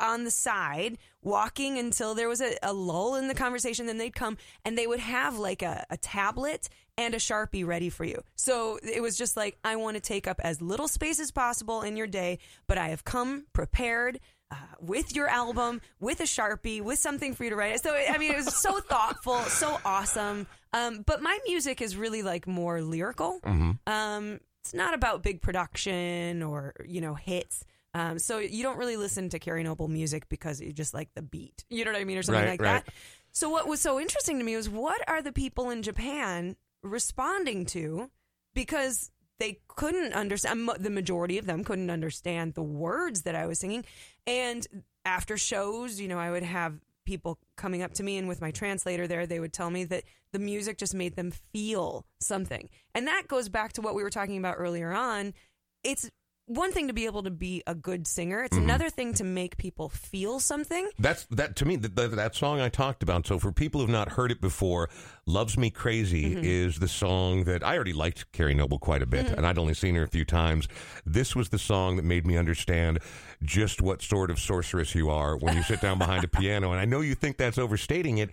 on 0.00 0.24
the 0.24 0.30
side 0.30 0.98
walking 1.22 1.78
until 1.78 2.14
there 2.14 2.28
was 2.28 2.40
a, 2.40 2.56
a 2.62 2.72
lull 2.72 3.14
in 3.14 3.28
the 3.28 3.34
conversation 3.34 3.86
then 3.86 3.98
they'd 3.98 4.14
come 4.14 4.36
and 4.64 4.76
they 4.76 4.86
would 4.86 5.00
have 5.00 5.38
like 5.38 5.62
a, 5.62 5.84
a 5.90 5.96
tablet 5.96 6.68
and 6.96 7.14
a 7.14 7.18
sharpie 7.18 7.66
ready 7.66 7.90
for 7.90 8.04
you. 8.04 8.22
So 8.36 8.78
it 8.82 9.02
was 9.02 9.16
just 9.16 9.36
like 9.36 9.58
i 9.64 9.76
want 9.76 9.96
to 9.96 10.00
take 10.00 10.26
up 10.26 10.40
as 10.42 10.60
little 10.60 10.88
space 10.88 11.20
as 11.20 11.30
possible 11.30 11.82
in 11.82 11.96
your 11.96 12.06
day 12.06 12.38
but 12.66 12.78
i 12.78 12.88
have 12.88 13.04
come 13.04 13.46
prepared 13.52 14.20
uh, 14.50 14.56
with 14.80 15.16
your 15.16 15.26
album 15.28 15.80
with 16.00 16.20
a 16.20 16.24
sharpie 16.24 16.82
with 16.82 16.98
something 16.98 17.34
for 17.34 17.44
you 17.44 17.50
to 17.50 17.56
write. 17.56 17.82
So 17.82 17.94
i 17.94 18.18
mean 18.18 18.32
it 18.32 18.36
was 18.36 18.54
so 18.54 18.78
thoughtful 18.90 19.40
so 19.44 19.78
awesome. 19.84 20.46
Um, 20.72 21.02
but 21.06 21.22
my 21.22 21.38
music 21.46 21.80
is 21.80 21.96
really 21.96 22.22
like 22.22 22.46
more 22.46 22.82
lyrical. 22.82 23.40
Um, 23.86 24.40
it's 24.60 24.74
not 24.74 24.94
about 24.94 25.22
big 25.22 25.40
production 25.40 26.42
or 26.42 26.74
you 26.86 27.00
know 27.00 27.14
hits 27.14 27.64
um, 27.94 28.18
so 28.18 28.38
you 28.38 28.62
don't 28.62 28.76
really 28.76 28.96
listen 28.96 29.28
to 29.30 29.38
Kari 29.38 29.62
Noble 29.62 29.88
music 29.88 30.28
because 30.28 30.60
you 30.60 30.72
just 30.72 30.92
like 30.94 31.08
the 31.14 31.22
beat. 31.22 31.64
You 31.70 31.84
know 31.84 31.92
what 31.92 32.00
I 32.00 32.04
mean, 32.04 32.18
or 32.18 32.22
something 32.22 32.42
Right, 32.42 32.50
like 32.50 32.60
right. 32.60 32.84
that. 32.84 32.94
So 33.32 33.48
what 33.48 33.68
was 33.68 33.80
so 33.80 33.98
interesting 34.00 34.38
to 34.38 34.44
me 34.44 34.56
was 34.56 34.68
what 34.68 35.00
are 35.08 35.22
the 35.22 35.32
people 35.32 35.70
in 35.70 35.82
Japan 35.82 36.56
responding 36.82 37.66
to 37.66 38.10
because 38.54 39.10
they 39.38 39.60
couldn't 39.68 40.12
understand. 40.12 40.68
The 40.78 40.90
majority 40.90 41.38
of 41.38 41.46
them 41.46 41.64
couldn't 41.64 41.90
understand 41.90 42.54
the 42.54 42.62
words 42.62 43.22
that 43.22 43.34
I 43.34 43.46
was 43.46 43.58
singing. 43.58 43.84
And 44.26 44.66
after 45.04 45.36
shows, 45.36 46.00
you 46.00 46.08
know, 46.08 46.18
I 46.18 46.30
would 46.30 46.42
have 46.42 46.78
people 47.04 47.38
coming 47.56 47.82
up 47.82 47.92
to 47.94 48.02
me 48.02 48.16
and 48.16 48.26
with 48.28 48.40
my 48.40 48.50
translator 48.50 49.06
there 49.06 49.26
they 49.26 49.38
would 49.38 49.52
tell 49.52 49.70
me 49.70 49.84
that 49.84 50.04
the 50.32 50.38
music 50.38 50.78
just 50.78 50.94
made 50.94 51.16
them 51.16 51.30
feel 51.30 52.06
something 52.18 52.70
and 52.94 53.06
that 53.06 53.28
goes 53.28 53.50
back 53.50 53.74
to 53.74 53.82
what 53.82 53.94
we 53.94 54.02
were 54.02 54.08
talking 54.08 54.38
about 54.38 54.54
earlier 54.56 54.90
on 54.90 55.34
it's 55.82 56.10
one 56.46 56.72
thing 56.72 56.88
to 56.88 56.92
be 56.92 57.06
able 57.06 57.22
to 57.22 57.30
be 57.30 57.62
a 57.66 57.74
good 57.74 58.06
singer. 58.06 58.44
It's 58.44 58.56
another 58.56 58.90
thing 58.90 59.14
to 59.14 59.24
make 59.24 59.56
people 59.56 59.88
feel 59.88 60.40
something. 60.40 60.88
That's 60.98 61.24
that 61.30 61.56
to 61.56 61.64
me. 61.64 61.76
That, 61.76 61.96
that 61.96 62.16
that 62.16 62.34
song 62.34 62.60
I 62.60 62.68
talked 62.68 63.02
about. 63.02 63.26
So 63.26 63.38
for 63.38 63.50
people 63.50 63.80
who've 63.80 63.88
not 63.90 64.10
heard 64.10 64.30
it 64.30 64.40
before, 64.40 64.90
"Loves 65.26 65.56
Me 65.56 65.70
Crazy" 65.70 66.34
Mm-hmm. 66.34 66.44
is 66.44 66.78
the 66.78 66.88
song 66.88 67.44
that 67.44 67.64
I 67.64 67.74
already 67.76 67.92
liked 67.92 68.30
Kari 68.32 68.54
Noble 68.54 68.78
quite 68.78 69.02
a 69.02 69.06
bit, 69.06 69.26
and 69.26 69.46
I'd 69.46 69.58
only 69.58 69.74
seen 69.74 69.94
her 69.94 70.02
a 70.02 70.08
few 70.08 70.24
times. 70.24 70.68
This 71.06 71.34
was 71.34 71.48
the 71.48 71.58
song 71.58 71.96
that 71.96 72.04
made 72.04 72.26
me 72.26 72.36
understand 72.36 72.98
just 73.42 73.80
what 73.80 74.02
sort 74.02 74.30
of 74.30 74.38
sorceress 74.38 74.94
you 74.94 75.08
are 75.10 75.36
when 75.36 75.56
you 75.56 75.62
sit 75.62 75.80
down 75.80 75.98
behind 75.98 76.24
a 76.24 76.28
piano. 76.40 76.72
And 76.72 76.80
I 76.80 76.84
know 76.84 77.00
you 77.00 77.14
think 77.14 77.36
that's 77.38 77.58
overstating 77.58 78.18
it, 78.18 78.30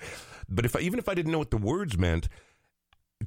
but 0.50 0.65
if 0.65 0.76
I, 0.76 0.80
even 0.80 1.00
if 1.00 1.08
I 1.08 1.13
didn't 1.13 1.32
know 1.32 1.39
what 1.39 1.52
the 1.52 1.58
words 1.58 1.97
meant. 1.97 2.28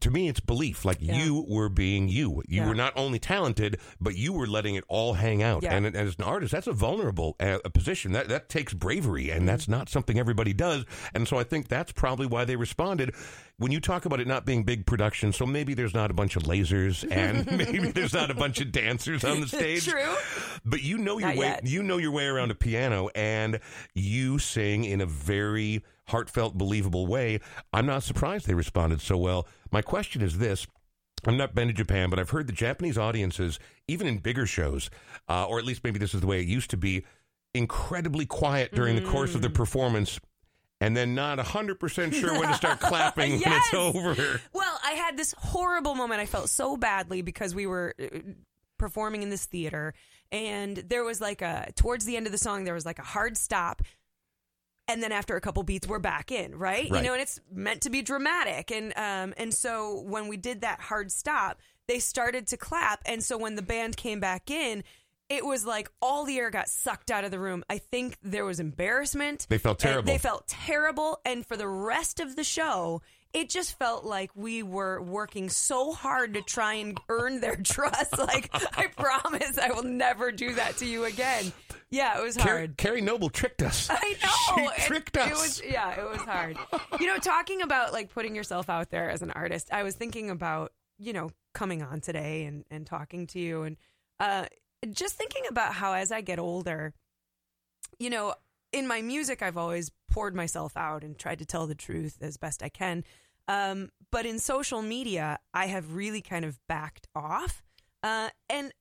To 0.01 0.11
me, 0.11 0.29
it's 0.29 0.41
belief. 0.41 0.85
Like 0.85 0.99
Yeah. 1.01 1.17
you 1.17 1.45
were 1.49 1.69
being 1.69 2.09
you. 2.09 2.43
You 2.49 2.63
Yeah. 2.63 2.69
were 2.69 2.75
not 2.75 2.93
only 2.97 3.19
talented, 3.19 3.79
but 4.01 4.17
you 4.17 4.33
were 4.33 4.47
letting 4.47 4.75
it 4.75 4.85
all 4.89 5.15
hang 5.15 5.43
out. 5.43 5.63
Yeah. 5.63 5.75
And 5.75 5.95
as 5.97 6.17
an 6.19 6.25
artist, 6.25 6.53
that's 6.53 6.67
a 6.67 6.73
vulnerable 6.73 7.37
uh, 7.41 7.59
position. 7.73 8.13
That 8.13 8.29
that 8.29 8.49
takes 8.49 8.73
bravery, 8.73 9.31
and 9.31 9.49
that's 9.49 9.69
not 9.69 9.89
something 9.89 10.19
everybody 10.19 10.53
does. 10.53 10.85
And 11.15 11.27
so 11.29 11.39
I 11.39 11.45
think 11.45 11.69
that's 11.69 11.93
probably 11.93 12.27
why 12.27 12.45
they 12.45 12.57
responded. 12.57 13.15
When 13.57 13.71
you 13.71 13.79
talk 13.79 14.05
about 14.05 14.19
it 14.19 14.27
not 14.27 14.45
being 14.45 14.65
big 14.65 14.85
production, 14.85 15.33
so 15.33 15.47
maybe 15.47 15.75
there's 15.75 15.95
not 15.95 16.11
a 16.11 16.15
bunch 16.15 16.35
of 16.35 16.43
lasers, 16.43 17.09
and 17.11 17.47
maybe 17.57 17.93
there's 17.93 18.13
not 18.13 18.31
a 18.31 18.35
bunch 18.35 18.61
of 18.61 18.73
dancers 18.73 19.23
on 19.25 19.41
the 19.41 19.47
stage. 19.47 19.87
True. 19.87 20.15
But 20.65 20.83
you 20.83 20.99
know 20.99 21.19
your 21.19 21.29
Not 21.29 21.37
way. 21.37 21.47
yet. 21.47 21.67
You 21.67 21.83
know 21.85 21.99
your 21.99 22.11
way 22.11 22.27
around 22.27 22.51
a 22.51 22.55
piano, 22.57 23.11
and 23.15 23.61
you 23.95 24.39
sing 24.41 24.85
in 24.85 25.01
a 25.01 25.07
very 25.07 25.85
heartfelt, 26.09 26.57
believable 26.57 27.07
way. 27.07 27.41
I'm 27.73 27.87
not 27.87 28.03
surprised 28.03 28.47
they 28.47 28.55
responded 28.55 29.01
so 29.01 29.17
well. 29.17 29.47
My 29.71 29.83
question 29.83 30.23
is 30.23 30.39
this. 30.39 30.67
I've 31.27 31.35
not 31.35 31.55
been 31.55 31.69
to 31.69 31.75
Japan, 31.75 32.11
but 32.11 32.19
I've 32.19 32.31
heard 32.31 32.47
the 32.47 32.53
Japanese 32.53 32.99
audiences, 32.99 33.59
even 33.89 34.07
in 34.07 34.19
bigger 34.19 34.47
shows, 34.47 34.91
uh, 35.29 35.47
or 35.47 35.59
at 35.59 35.65
least 35.65 35.83
maybe 35.83 35.99
this 35.99 36.15
is 36.15 36.21
the 36.21 36.27
way 36.27 36.41
it 36.41 36.47
used 36.47 36.71
to 36.71 36.77
be, 36.77 37.05
incredibly 37.55 38.27
quiet 38.27 38.75
during 38.75 38.97
the 38.97 39.03
course 39.03 39.35
of 39.35 39.41
the 39.41 39.49
performance, 39.49 40.21
and 40.81 40.97
then 40.97 41.15
not 41.15 41.39
100% 41.39 42.13
sure 42.13 42.39
when 42.39 42.49
to 42.49 42.55
start 42.55 42.81
clapping 42.81 43.33
when 43.41 43.53
it's 43.53 43.75
over. 43.75 44.41
Well, 44.53 44.79
I 44.85 44.93
had 44.93 45.17
this 45.17 45.35
horrible 45.39 45.95
moment. 45.95 46.21
I 46.21 46.27
felt 46.27 46.49
so 46.49 46.77
badly 46.77 47.23
because 47.23 47.55
we 47.55 47.67
were 47.67 47.95
uh, 48.03 48.19
performing 48.77 49.23
in 49.23 49.31
this 49.31 49.47
theater, 49.47 49.95
and 50.33 50.77
there 50.77 51.05
was 51.05 51.21
like 51.21 51.43
a 51.43 51.71
towards 51.77 52.05
the 52.05 52.17
end 52.17 52.27
of 52.27 52.33
the 52.33 52.39
song, 52.39 52.65
there 52.65 52.75
was 52.75 52.85
like 52.85 52.99
a 52.99 53.03
hard 53.03 53.37
stop. 53.37 53.83
And 54.87 55.03
then 55.03 55.13
after 55.13 55.37
a 55.37 55.41
couple 55.41 55.63
beats, 55.63 55.87
we're 55.87 55.99
back 55.99 56.31
in, 56.31 56.55
right? 56.55 56.91
Right. 56.91 57.03
You 57.03 57.09
know, 57.09 57.15
and 57.15 57.23
it's 57.23 57.41
meant 57.53 57.83
to 57.83 57.91
be 57.91 58.03
dramatic. 58.03 58.71
And 58.71 58.93
um, 58.97 59.35
and 59.37 59.53
so 59.55 60.03
when 60.03 60.29
we 60.29 60.37
did 60.37 60.61
that 60.61 60.81
hard 60.81 61.11
stop, 61.11 61.59
they 61.89 61.99
started 61.99 62.49
to 62.49 62.57
clap. 62.57 63.01
And 63.07 63.23
so 63.23 63.39
when 63.39 63.55
the 63.55 63.63
band 63.63 63.97
came 63.97 64.21
back 64.21 64.51
in, 64.51 64.85
it 65.29 65.45
was 65.45 65.65
like 65.65 65.91
all 66.03 66.25
the 66.25 66.39
air 66.39 66.51
got 66.51 66.69
sucked 66.69 67.11
out 67.11 67.25
of 67.25 67.31
the 67.31 67.39
room. 67.39 67.65
I 67.69 67.79
think 67.79 68.19
there 68.23 68.45
was 68.45 68.61
embarrassment. 68.61 69.47
They 69.49 69.59
felt 69.59 69.79
terrible. 69.79 70.07
They 70.07 70.19
felt 70.19 70.47
terrible. 70.49 71.19
And 71.25 71.47
for 71.47 71.57
the 71.57 71.69
rest 71.69 72.21
of 72.21 72.37
the 72.37 72.45
show, 72.45 73.01
it 73.35 73.51
just 73.51 73.77
felt 73.79 74.05
like 74.05 74.31
we 74.35 74.63
were 74.63 75.03
working 75.03 75.49
so 75.51 75.93
hard 75.93 76.35
to 76.35 76.43
try 76.43 76.75
and 76.75 76.99
earn 77.09 77.41
their 77.41 77.57
trust. 77.63 78.17
Like, 78.17 78.49
I 78.79 78.87
promise 78.87 79.59
I 79.59 79.73
will 79.73 79.83
never 79.83 80.33
do 80.33 80.55
that 80.55 80.77
to 80.79 80.87
you 80.87 81.05
again. 81.05 81.53
Yeah, 81.91 82.19
it 82.19 82.23
was 82.23 82.37
Kari, 82.37 82.59
hard. 82.61 82.77
Kari 82.77 83.01
Noble 83.01 83.29
tricked 83.29 83.63
us. 83.63 83.89
I 83.91 83.95
know. 84.23 84.57
She 84.57 84.63
It- 84.63 84.87
tricked 84.87 85.17
it, 85.17 85.23
us. 85.25 85.31
was 85.33 85.63
yeah, 85.69 86.01
it 86.01 86.09
was 86.09 86.21
hard. 86.23 86.57
you 87.01 87.07
know, 87.07 87.19
talking 87.19 87.61
about 87.63 87.93
like 87.93 88.09
putting 88.15 88.35
yourself 88.35 88.71
out 88.71 88.91
there 88.91 89.11
as 89.11 89.21
an 89.23 89.31
artist, 89.33 89.69
I 89.73 89.83
was 89.83 89.95
thinking 89.95 90.31
about, 90.31 90.73
you 90.99 91.13
know, 91.13 91.31
coming 91.55 91.83
on 91.83 92.01
today 92.01 92.45
and, 92.45 92.65
and 92.71 92.87
talking 92.87 93.27
to 93.29 93.39
you 93.41 93.63
and 93.63 93.77
uh 94.21 94.47
just 94.91 95.15
thinking 95.17 95.43
about 95.49 95.73
how 95.75 95.93
as 95.95 96.11
I 96.13 96.21
get 96.21 96.39
older, 96.39 96.93
you 97.99 98.11
know, 98.11 98.35
in 98.73 98.87
my 98.87 99.03
music 99.03 99.41
I've 99.43 99.57
always 99.57 99.91
poured 100.11 100.35
myself 100.35 100.77
out 100.77 101.03
and 101.05 101.17
tried 101.19 101.39
to 101.39 101.47
tell 101.47 101.67
the 101.67 101.75
truth 101.75 102.19
as 102.21 102.37
best 102.37 102.63
I 102.63 102.69
can. 102.69 103.05
Um, 103.49 103.91
but 104.11 104.27
in 104.27 104.39
social 104.39 104.83
media, 104.83 105.39
I 105.53 105.67
have 105.67 105.95
really 105.95 106.23
kind 106.23 106.45
of 106.45 106.59
backed 106.69 107.09
off. 107.15 107.63
Uh, 108.03 108.31
and 108.49 108.73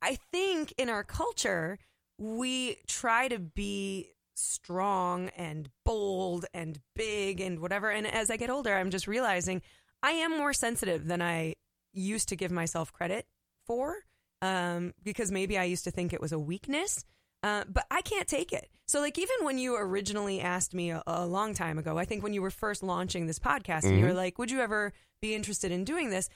I 0.00 0.18
think 0.30 0.72
in 0.78 0.88
our 0.88 1.04
culture, 1.04 1.78
we 2.18 2.76
try 2.86 3.28
to 3.28 3.38
be 3.38 4.10
strong 4.34 5.28
and 5.36 5.68
bold 5.84 6.46
and 6.54 6.80
big 6.94 7.40
and 7.40 7.60
whatever. 7.60 7.90
And 7.90 8.06
as 8.06 8.30
I 8.30 8.36
get 8.36 8.50
older, 8.50 8.74
I'm 8.74 8.90
just 8.90 9.06
realizing 9.06 9.62
I 10.02 10.12
am 10.12 10.36
more 10.36 10.52
sensitive 10.52 11.06
than 11.06 11.22
I 11.22 11.54
used 11.92 12.28
to 12.30 12.36
give 12.36 12.50
myself 12.50 12.92
credit 12.92 13.26
for 13.66 13.96
um, 14.40 14.94
because 15.02 15.30
maybe 15.30 15.58
I 15.58 15.64
used 15.64 15.84
to 15.84 15.90
think 15.90 16.12
it 16.12 16.20
was 16.20 16.32
a 16.32 16.38
weakness. 16.38 17.04
Uh, 17.42 17.64
but 17.68 17.86
I 17.90 18.02
can't 18.02 18.28
take 18.28 18.52
it. 18.52 18.68
So, 18.86 19.00
like, 19.00 19.18
even 19.18 19.36
when 19.42 19.58
you 19.58 19.76
originally 19.76 20.40
asked 20.40 20.74
me 20.74 20.90
a, 20.90 21.02
a 21.06 21.26
long 21.26 21.54
time 21.54 21.78
ago, 21.78 21.98
I 21.98 22.04
think 22.04 22.22
when 22.22 22.34
you 22.34 22.42
were 22.42 22.50
first 22.50 22.82
launching 22.82 23.26
this 23.26 23.38
podcast, 23.38 23.84
and 23.84 23.98
you 23.98 24.04
were 24.04 24.12
like, 24.12 24.38
"Would 24.38 24.50
you 24.50 24.60
ever 24.60 24.92
be 25.20 25.34
interested 25.34 25.72
in 25.72 25.84
doing 25.84 26.10
this?" 26.10 26.28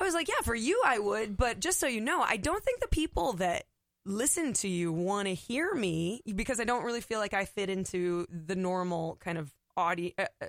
I 0.00 0.04
was 0.04 0.14
like, 0.14 0.28
"Yeah, 0.28 0.42
for 0.42 0.54
you, 0.54 0.82
I 0.84 0.98
would." 0.98 1.36
But 1.36 1.60
just 1.60 1.80
so 1.80 1.86
you 1.86 2.00
know, 2.00 2.20
I 2.20 2.36
don't 2.36 2.62
think 2.62 2.80
the 2.80 2.88
people 2.88 3.34
that 3.34 3.64
listen 4.04 4.52
to 4.54 4.68
you 4.68 4.92
want 4.92 5.28
to 5.28 5.34
hear 5.34 5.74
me 5.74 6.22
because 6.34 6.58
I 6.60 6.64
don't 6.64 6.84
really 6.84 7.00
feel 7.00 7.18
like 7.18 7.34
I 7.34 7.44
fit 7.44 7.70
into 7.70 8.26
the 8.30 8.56
normal 8.56 9.16
kind 9.20 9.38
of 9.38 9.52
audio, 9.76 10.10
uh, 10.18 10.26
uh, 10.42 10.46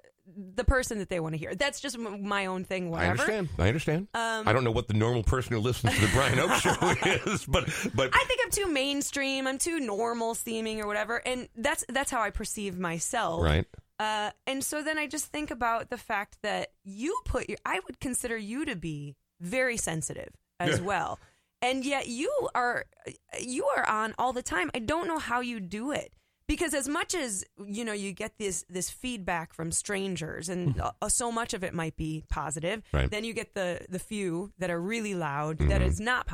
the 0.56 0.64
person 0.64 1.00
that 1.00 1.10
they 1.10 1.20
want 1.20 1.34
to 1.34 1.38
hear. 1.40 1.56
That's 1.56 1.80
just 1.80 1.96
m- 1.96 2.28
my 2.28 2.46
own 2.46 2.64
thing. 2.64 2.90
Whatever. 2.90 3.08
I 3.08 3.12
understand. 3.12 3.50
I 3.60 3.68
understand. 3.68 4.08
Um, 4.14 4.48
I 4.48 4.54
don't 4.54 4.64
know 4.64 4.72
what 4.72 4.88
the 4.88 4.94
normal 4.94 5.24
person 5.24 5.54
who 5.54 5.60
listens 5.60 5.94
to 5.96 6.02
the 6.02 6.08
Brian 6.14 6.38
Oake 6.40 6.56
show 6.62 7.30
is, 7.32 7.46
but 7.46 7.66
but 7.96 8.10
I 8.14 8.24
think 8.28 8.42
I'm 8.44 8.52
too 8.52 8.68
mainstream. 8.72 9.48
I'm 9.48 9.58
too 9.58 9.80
normal 9.80 10.36
seeming 10.36 10.82
or 10.82 10.88
whatever, 10.88 11.18
and 11.26 11.48
that's 11.56 11.84
that's 11.90 12.12
how 12.12 12.22
I 12.22 12.30
perceive 12.30 12.78
myself. 12.80 13.44
right. 13.44 13.66
Uh, 14.00 14.32
and 14.48 14.64
so 14.64 14.82
then 14.82 14.98
I 14.98 15.06
just 15.06 15.26
think 15.28 15.52
about 15.52 15.92
the 15.92 15.98
fact 15.98 16.38
that 16.42 16.70
you 16.84 17.20
put 17.24 17.48
your, 17.50 17.60
I 17.64 17.80
would 17.86 18.00
consider 18.00 18.36
you 18.36 18.66
to 18.66 18.76
be 18.76 19.16
very 19.40 19.78
sensitive 19.78 20.30
as 20.60 20.80
Yeah. 20.80 20.86
well. 20.86 21.20
And 21.62 21.86
yet 21.86 22.08
you 22.08 22.32
are, 22.56 22.86
you 23.40 23.66
are 23.78 23.88
on 23.88 24.16
all 24.18 24.34
the 24.34 24.42
time. 24.42 24.72
I 24.74 24.80
don't 24.80 25.08
know 25.08 25.20
how 25.20 25.42
you 25.42 25.60
do 25.60 25.92
it 25.92 26.12
because 26.48 26.74
as 26.74 26.88
much 26.88 27.16
as, 27.16 27.46
you 27.66 27.86
know, 27.86 27.94
you 27.94 28.12
get 28.12 28.38
this, 28.38 28.66
this 28.70 28.90
feedback 28.90 29.54
from 29.54 29.72
strangers 29.72 30.50
and 30.50 30.80
uh, 30.80 31.10
so 31.10 31.32
much 31.32 31.54
of 31.54 31.64
it 31.64 31.74
might 31.74 31.96
be 31.96 32.24
positive. 32.30 32.84
Right. 32.94 33.10
Then 33.10 33.24
you 33.24 33.34
get 33.34 33.54
the, 33.56 33.86
the 33.90 34.00
few 34.00 34.52
that 34.58 34.70
are 34.70 34.80
really 34.80 35.16
loud 35.16 35.60
that 35.60 35.82
is 35.82 36.00
not. 36.00 36.28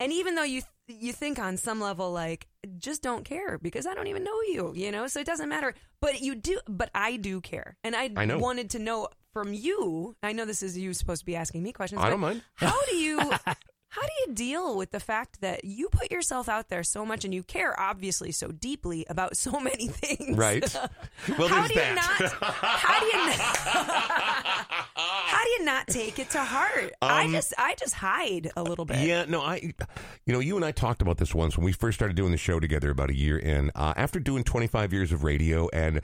And 0.00 0.12
even 0.12 0.34
though 0.34 0.42
you 0.42 0.62
you 0.88 1.12
think 1.12 1.38
on 1.38 1.56
some 1.56 1.80
level 1.80 2.10
like 2.12 2.48
just 2.78 3.02
don't 3.02 3.24
care 3.24 3.58
because 3.58 3.86
I 3.86 3.94
don't 3.94 4.08
even 4.08 4.24
know 4.24 4.40
you, 4.48 4.72
you 4.74 4.90
know, 4.90 5.06
so 5.06 5.20
it 5.20 5.26
doesn't 5.26 5.48
matter. 5.48 5.74
But 6.00 6.20
you 6.20 6.34
do, 6.34 6.58
but 6.68 6.90
I 6.94 7.16
do 7.16 7.40
care, 7.40 7.76
and 7.84 7.94
I, 7.94 8.10
I 8.16 8.34
wanted 8.36 8.70
to 8.70 8.78
know 8.78 9.08
from 9.32 9.52
you. 9.52 10.16
I 10.22 10.32
know 10.32 10.44
this 10.44 10.62
is 10.62 10.76
you 10.76 10.92
supposed 10.94 11.20
to 11.20 11.26
be 11.26 11.36
asking 11.36 11.62
me 11.62 11.72
questions. 11.72 12.02
I 12.02 12.10
don't 12.10 12.20
mind. 12.20 12.42
How 12.54 12.78
do 12.90 12.96
you? 12.96 13.20
How 13.92 14.00
do 14.00 14.08
you 14.26 14.32
deal 14.34 14.78
with 14.78 14.90
the 14.90 15.00
fact 15.00 15.42
that 15.42 15.66
you 15.66 15.90
put 15.90 16.10
yourself 16.10 16.48
out 16.48 16.70
there 16.70 16.82
so 16.82 17.04
much 17.04 17.26
and 17.26 17.34
you 17.34 17.42
care 17.42 17.78
obviously 17.78 18.32
so 18.32 18.48
deeply 18.48 19.04
about 19.10 19.36
so 19.36 19.60
many 19.60 19.88
things? 19.88 20.36
Right. 20.36 20.64
Well, 21.38 21.46
how 21.46 21.68
there's 21.68 21.72
do 21.72 21.78
you 21.78 21.94
not? 21.94 22.32
How 22.42 22.98
do 22.98 23.06
you? 23.06 23.12
how 23.36 25.44
do 25.44 25.50
you 25.50 25.64
not 25.64 25.86
take 25.86 26.18
it 26.18 26.30
to 26.30 26.42
heart? 26.42 26.92
I 27.00 27.30
just, 27.30 27.54
I 27.56 27.76
just 27.78 27.94
hide 27.94 28.50
a 28.56 28.62
little 28.62 28.84
bit. 28.84 28.96
Um, 28.96 29.06
Yeah, 29.06 29.24
no, 29.28 29.40
I, 29.40 29.72
you 30.26 30.32
know, 30.32 30.40
you 30.40 30.56
and 30.56 30.64
I 30.64 30.72
talked 30.72 31.00
about 31.00 31.18
this 31.18 31.32
once 31.32 31.56
when 31.56 31.64
we 31.64 31.70
first 31.72 31.96
started 31.96 32.16
doing 32.16 32.32
the 32.32 32.38
show 32.38 32.58
together 32.58 32.90
about 32.90 33.10
a 33.10 33.16
year 33.16 33.38
in. 33.38 33.70
Uh, 33.76 33.94
after 33.96 34.18
doing 34.18 34.42
25 34.42 34.92
years 34.92 35.12
of 35.12 35.22
radio, 35.22 35.68
and 35.72 36.00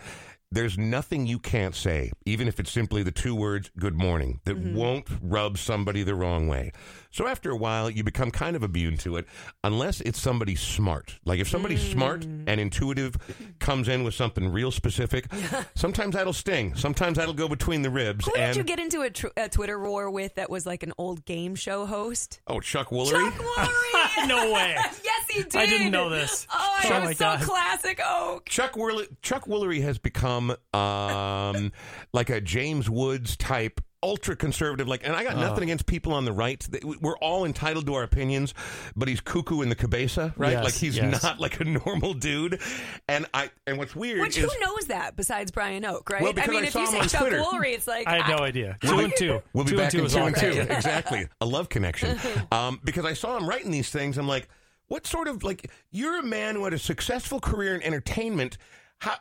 there's 0.51 0.79
nothing 0.79 1.27
you 1.27 1.39
can't 1.39 1.75
say, 1.75 2.11
even 2.25 2.49
if 2.49 2.59
it's 2.59 2.71
simply 2.71 3.03
the 3.03 3.11
two 3.13 3.35
words 3.35 3.71
"good 3.79 3.95
morning," 3.95 4.41
that 4.45 4.57
Mm-hmm. 4.57 4.75
won't 4.77 5.07
rub 5.21 5.59
somebody 5.59 6.03
the 6.03 6.15
wrong 6.15 6.49
way. 6.49 6.73
So 7.11 7.27
after 7.27 7.51
a 7.51 7.57
while, 7.57 7.91
you 7.91 8.03
become 8.05 8.31
kind 8.31 8.55
of 8.57 8.63
immune 8.63 8.97
to 8.99 9.17
it, 9.17 9.27
unless 9.65 10.01
it's 10.03 10.21
somebody 10.21 10.55
smart. 10.55 11.19
Like 11.25 11.41
if 11.41 11.49
somebody 11.49 11.77
smart 11.77 12.21
Mm. 12.21 12.45
and 12.47 12.61
intuitive 12.61 13.17
comes 13.59 13.89
in 13.89 14.05
with 14.05 14.15
something 14.15 14.49
real 14.51 14.71
specific, 14.71 15.27
sometimes 15.75 16.15
that'll 16.15 16.33
sting. 16.33 16.75
Sometimes 16.77 17.17
that'll 17.19 17.35
go 17.35 17.49
between 17.49 17.83
the 17.83 17.91
ribs. 17.91 18.27
Who 18.27 18.35
and 18.35 18.55
did 18.55 18.59
you 18.59 18.65
get 18.65 18.79
into 18.79 19.03
a, 19.03 19.11
tr- 19.11 19.27
a 19.37 19.49
Twitter 19.49 19.79
war 19.79 20.11
with 20.11 20.35
that 20.37 20.51
was 20.51 20.67
like 20.67 20.83
an 20.83 20.93
old 20.99 21.25
game 21.25 21.55
show 21.55 21.87
host? 21.87 22.41
oh, 22.47 22.61
Chuck 22.61 22.89
Woolery. 22.89 23.11
Chuck 23.31 23.35
Woolery. 23.35 24.27
no 24.29 24.53
way. 24.53 24.77
yes, 25.05 25.18
he 25.31 25.43
did. 25.43 25.57
I 25.57 25.67
didn't 25.67 25.91
know 25.91 26.09
this. 26.11 26.47
Oh, 26.53 26.81
Oh 26.85 26.97
it 26.97 27.07
was 27.09 27.17
so 27.19 27.25
God. 27.25 27.41
classic 27.43 27.99
Oake. 28.05 28.47
Chuck 28.47 28.73
Woolery, 28.75 29.09
Chuck 29.23 29.47
Woolery 29.47 29.83
has 29.83 29.99
become 29.99 30.55
um, 30.73 31.73
like 32.13 32.31
a 32.31 32.41
James 32.41 32.89
Woods 32.89 33.37
type 33.37 33.81
ultra 34.01 34.37
conservative 34.37 34.87
like 34.87 35.05
and 35.05 35.17
I 35.17 35.25
got 35.25 35.37
nothing 35.37 35.65
against 35.65 35.85
people 35.87 36.13
on 36.13 36.25
the 36.25 36.31
right 36.33 36.65
we're 37.01 37.19
all 37.19 37.45
entitled 37.45 37.87
to 37.87 37.95
our 37.95 38.05
opinions 38.05 38.55
but 38.95 39.09
he's 39.09 39.21
cuckoo 39.21 39.61
in 39.61 39.71
the 39.71 39.75
cabeza 39.75 40.33
right 40.37 40.53
Yes, 40.53 40.65
like 40.65 40.75
he's 40.75 40.97
yes. 40.97 41.21
not 41.21 41.41
like 41.41 41.59
a 41.59 41.65
normal 41.85 42.15
dude 42.15 42.61
and 43.09 43.27
I 43.35 43.51
and 43.67 43.77
what's 43.77 43.97
weird 43.97 44.21
Which 44.21 44.39
is 44.39 44.53
who 44.53 44.61
knows 44.61 44.85
that 44.85 45.17
besides 45.17 45.51
Brian 45.51 45.83
Oake, 45.83 46.09
right? 46.11 46.23
Well, 46.23 46.33
because 46.33 46.49
I 46.49 46.53
mean, 46.53 46.63
I 46.63 46.67
if 46.69 46.73
saw 46.75 46.79
you 46.83 46.87
him 46.87 46.93
say 46.93 46.99
on 47.01 47.09
Chuck 47.09 47.21
Twitter. 47.23 47.39
Woolery, 47.41 47.75
it's 47.75 47.89
like 47.89 48.07
I 48.07 48.23
had 48.23 48.37
no 48.37 48.45
idea. 48.45 48.77
Two 48.83 48.99
and 49.01 49.13
two. 49.17 49.43
We'll 49.53 49.65
be 49.65 49.71
two 49.73 49.77
back 49.79 49.85
and 49.87 49.93
two 49.93 49.99
in 49.99 50.05
is 50.07 50.13
two 50.13 50.21
and 50.21 50.37
two. 50.37 50.73
exactly. 50.73 51.27
A 51.41 51.47
love 51.47 51.69
connection. 51.69 52.17
Um, 52.53 52.81
because 52.85 53.05
I 53.05 53.15
saw 53.15 53.37
him 53.37 53.49
writing 53.49 53.73
these 53.73 53.91
things. 53.91 54.17
I'm 54.17 54.29
like, 54.29 54.49
what 54.89 55.07
sort 55.07 55.29
of 55.29 55.45
like? 55.45 55.71
You're 55.91 56.19
a 56.19 56.23
man 56.23 56.57
who 56.57 56.65
had 56.65 56.75
a 56.75 56.79
successful 56.79 57.41
career 57.41 57.75
in 57.75 57.83
entertainment. 57.83 58.59
How? 58.99 59.17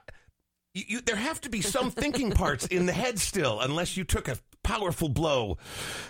You, 0.73 0.83
you, 0.87 1.01
there 1.01 1.15
have 1.15 1.41
to 1.41 1.49
be 1.49 1.61
some 1.61 1.91
thinking 1.91 2.31
parts 2.31 2.67
in 2.67 2.85
the 2.85 2.93
head 2.93 3.19
still, 3.19 3.59
unless 3.61 3.97
you 3.97 4.03
took 4.03 4.27
a 4.27 4.37
powerful 4.63 5.07
blow 5.07 5.57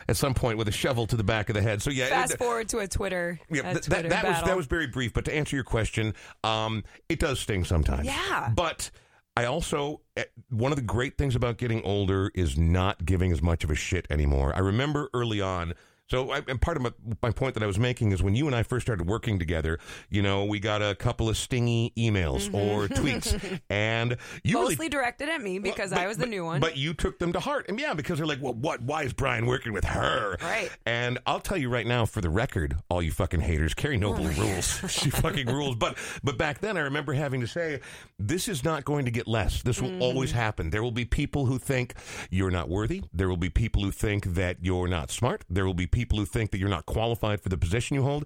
at 0.09 0.17
some 0.17 0.33
point 0.33 0.57
with 0.57 0.67
a 0.67 0.71
shovel 0.71 1.05
to 1.07 1.15
the 1.15 1.23
back 1.23 1.47
of 1.49 1.55
the 1.55 1.61
head. 1.61 1.81
So 1.81 1.89
yeah, 1.91 2.07
fast 2.07 2.33
it- 2.33 2.37
forward 2.39 2.67
to 2.69 2.79
a 2.79 2.87
Twitter, 2.87 3.39
yeah, 3.49 3.61
a 3.61 3.73
th- 3.73 3.85
that, 3.85 3.99
Twitter 4.01 4.09
that 4.09 4.25
was 4.25 4.43
that 4.43 4.57
was 4.57 4.65
very 4.65 4.87
brief, 4.87 5.13
but 5.13 5.25
to 5.25 5.33
answer 5.33 5.55
your 5.55 5.63
question, 5.63 6.13
um, 6.43 6.83
it 7.07 7.19
does 7.19 7.39
sting 7.39 7.63
sometimes. 7.63 8.05
Yeah. 8.05 8.51
But 8.55 8.89
I 9.37 9.45
also 9.45 10.01
eh, 10.17 10.23
one 10.49 10.71
of 10.71 10.75
the 10.75 10.81
great 10.83 11.17
things 11.17 11.35
about 11.35 11.57
getting 11.57 11.83
older 11.83 12.31
is 12.33 12.57
not 12.57 13.05
giving 13.05 13.31
as 13.31 13.41
much 13.41 13.63
of 13.63 13.69
a 13.69 13.75
shit 13.75 14.07
anymore. 14.09 14.53
I 14.55 14.59
remember 14.59 15.09
early 15.13 15.39
on. 15.39 15.73
So, 16.09 16.31
I, 16.31 16.41
and 16.47 16.59
part 16.61 16.77
of 16.77 16.83
my, 16.83 16.91
my 17.21 17.31
point 17.31 17.53
that 17.55 17.63
I 17.63 17.65
was 17.65 17.77
making 17.77 18.13
is 18.13 18.23
when 18.23 18.33
you 18.33 18.47
and 18.47 18.55
I 18.55 18.63
first 18.63 18.85
started 18.85 19.07
working 19.07 19.39
together, 19.39 19.77
you 20.09 20.21
know, 20.21 20.45
we 20.45 20.57
got 20.59 20.81
a 20.81 20.95
couple 20.95 21.27
of 21.27 21.35
stingy 21.35 21.91
emails 21.97 22.47
or 22.53 22.87
tweets, 22.87 23.59
and 23.69 24.11
you 24.43 24.55
Mm-hmm. 24.57 24.63
mostly 24.63 24.75
really 24.77 24.89
directed 24.89 25.27
at 25.27 25.41
me 25.41 25.59
because 25.59 25.89
but- 25.89 25.99
I 25.99 26.07
was 26.07 26.15
the 26.17 26.23
but- 26.23 26.29
new 26.29 26.45
one. 26.45 26.61
But 26.61 26.77
you 26.77 26.93
took 26.93 27.19
them 27.19 27.33
to 27.33 27.39
heart. 27.41 27.65
And 27.67 27.77
yeah, 27.77 27.93
because 27.93 28.17
they're 28.19 28.27
like, 28.27 28.41
well, 28.41 28.53
what? 28.53 28.81
Why 28.81 29.03
is 29.03 29.11
Brian 29.11 29.45
working 29.47 29.73
with 29.73 29.83
her? 29.83 30.37
Right. 30.41 30.69
And 30.85 31.19
I'll 31.25 31.41
tell 31.41 31.57
you 31.57 31.67
right 31.69 31.85
now, 31.85 32.05
for 32.05 32.21
the 32.21 32.29
record, 32.29 32.77
all 32.89 33.01
you 33.01 33.11
fucking 33.11 33.41
haters, 33.41 33.73
Kari 33.73 33.97
Noble 33.97 34.25
Oh 34.27 34.29
rules. 34.41 34.79
she 34.89 35.09
fucking 35.09 35.47
rules. 35.47 35.75
But 35.75 35.97
but 36.23 36.37
back 36.37 36.59
then, 36.59 36.77
I 36.77 36.81
remember 36.81 37.11
having 37.13 37.41
to 37.41 37.47
say, 37.47 37.81
this 38.17 38.47
is 38.47 38.63
not 38.63 38.85
going 38.85 39.03
to 39.05 39.11
get 39.11 39.27
less. 39.27 39.61
This 39.61 39.81
will 39.81 40.01
always 40.01 40.29
Mm-hmm. 40.29 40.39
happen. 40.39 40.69
There 40.69 40.83
will 40.83 40.91
be 40.91 41.05
people 41.05 41.45
who 41.47 41.57
think 41.59 41.93
you're 42.29 42.51
not 42.51 42.69
worthy. 42.69 43.03
There 43.13 43.27
will 43.29 43.37
be 43.37 43.49
people 43.49 43.83
who 43.83 43.91
think 43.91 44.25
that 44.35 44.57
you're 44.61 44.87
not 44.87 45.11
smart. 45.11 45.43
There 45.49 45.65
will 45.65 45.73
be 45.73 45.87
people 45.97 46.19
who 46.19 46.25
think 46.25 46.51
that 46.51 46.59
you're 46.59 46.69
not 46.69 46.85
qualified 46.85 47.41
for 47.41 47.49
the 47.49 47.57
position 47.57 47.95
you 47.95 48.03
hold 48.03 48.25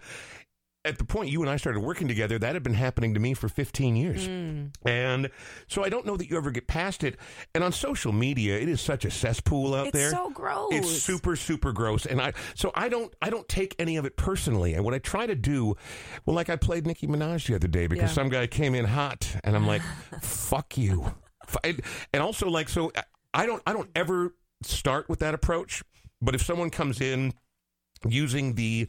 at 0.84 0.98
the 0.98 1.04
point 1.06 1.30
you 1.30 1.42
and 1.42 1.50
I 1.50 1.58
started 1.58 1.82
working 1.82 2.08
together, 2.08 2.40
that 2.40 2.54
had 2.56 2.64
been 2.64 2.74
happening 2.74 3.14
to 3.14 3.20
me 3.20 3.36
for 3.36 3.48
15 3.48 3.96
years. 3.96 4.26
Hmm. 4.26 4.66
And 4.84 5.30
so 5.68 5.84
I 5.84 5.90
don't 5.90 6.08
know 6.08 6.18
that 6.18 6.28
you 6.28 6.38
ever 6.38 6.50
get 6.50 6.66
past 6.66 7.04
it. 7.04 7.18
And 7.54 7.64
on 7.64 7.72
social 7.72 8.12
media, 8.12 8.58
it 8.58 8.68
is 8.68 8.82
such 8.82 9.06
a 9.06 9.12
cesspool 9.12 9.76
out 9.76 9.88
It's 9.90 9.94
there. 9.96 10.08
It's 10.08 10.18
so 10.18 10.32
gross. 10.32 10.70
It's 10.74 10.90
super, 11.04 11.36
super 11.36 11.72
gross. 11.72 12.08
And 12.08 12.20
I, 12.20 12.34
so 12.56 12.72
I 12.74 12.90
don't, 12.90 13.14
I 13.22 13.30
don't 13.30 13.48
take 13.48 13.76
any 13.78 13.96
of 13.96 14.06
it 14.06 14.18
personally. 14.18 14.74
And 14.74 14.84
what 14.84 14.96
I 14.96 14.98
try 14.98 15.28
to 15.28 15.36
do, 15.36 15.76
well, 16.26 16.36
like 16.36 16.50
I 16.50 16.56
played 16.56 16.88
Nicki 16.88 17.06
Minaj 17.06 17.46
the 17.46 17.54
other 17.54 17.68
day 17.68 17.86
because 17.86 18.10
Yeah. 18.10 18.16
some 18.16 18.30
guy 18.30 18.48
came 18.48 18.74
in 18.74 18.86
hot 18.86 19.36
and 19.44 19.56
I'm 19.56 19.68
like, 19.68 19.84
fuck 20.22 20.80
you. 20.80 21.14
And- 21.64 21.82
And 22.12 22.24
also 22.24 22.50
like, 22.50 22.70
so 22.70 22.92
I 23.36 23.46
don't, 23.46 23.62
I 23.68 23.74
don't 23.74 23.92
ever 23.96 24.34
start 24.64 25.10
with 25.10 25.20
that 25.20 25.36
approach. 25.36 25.84
But 26.24 26.34
if 26.34 26.42
someone 26.42 26.72
comes 26.72 27.02
in 27.02 27.34
using 28.08 28.56
the 28.56 28.88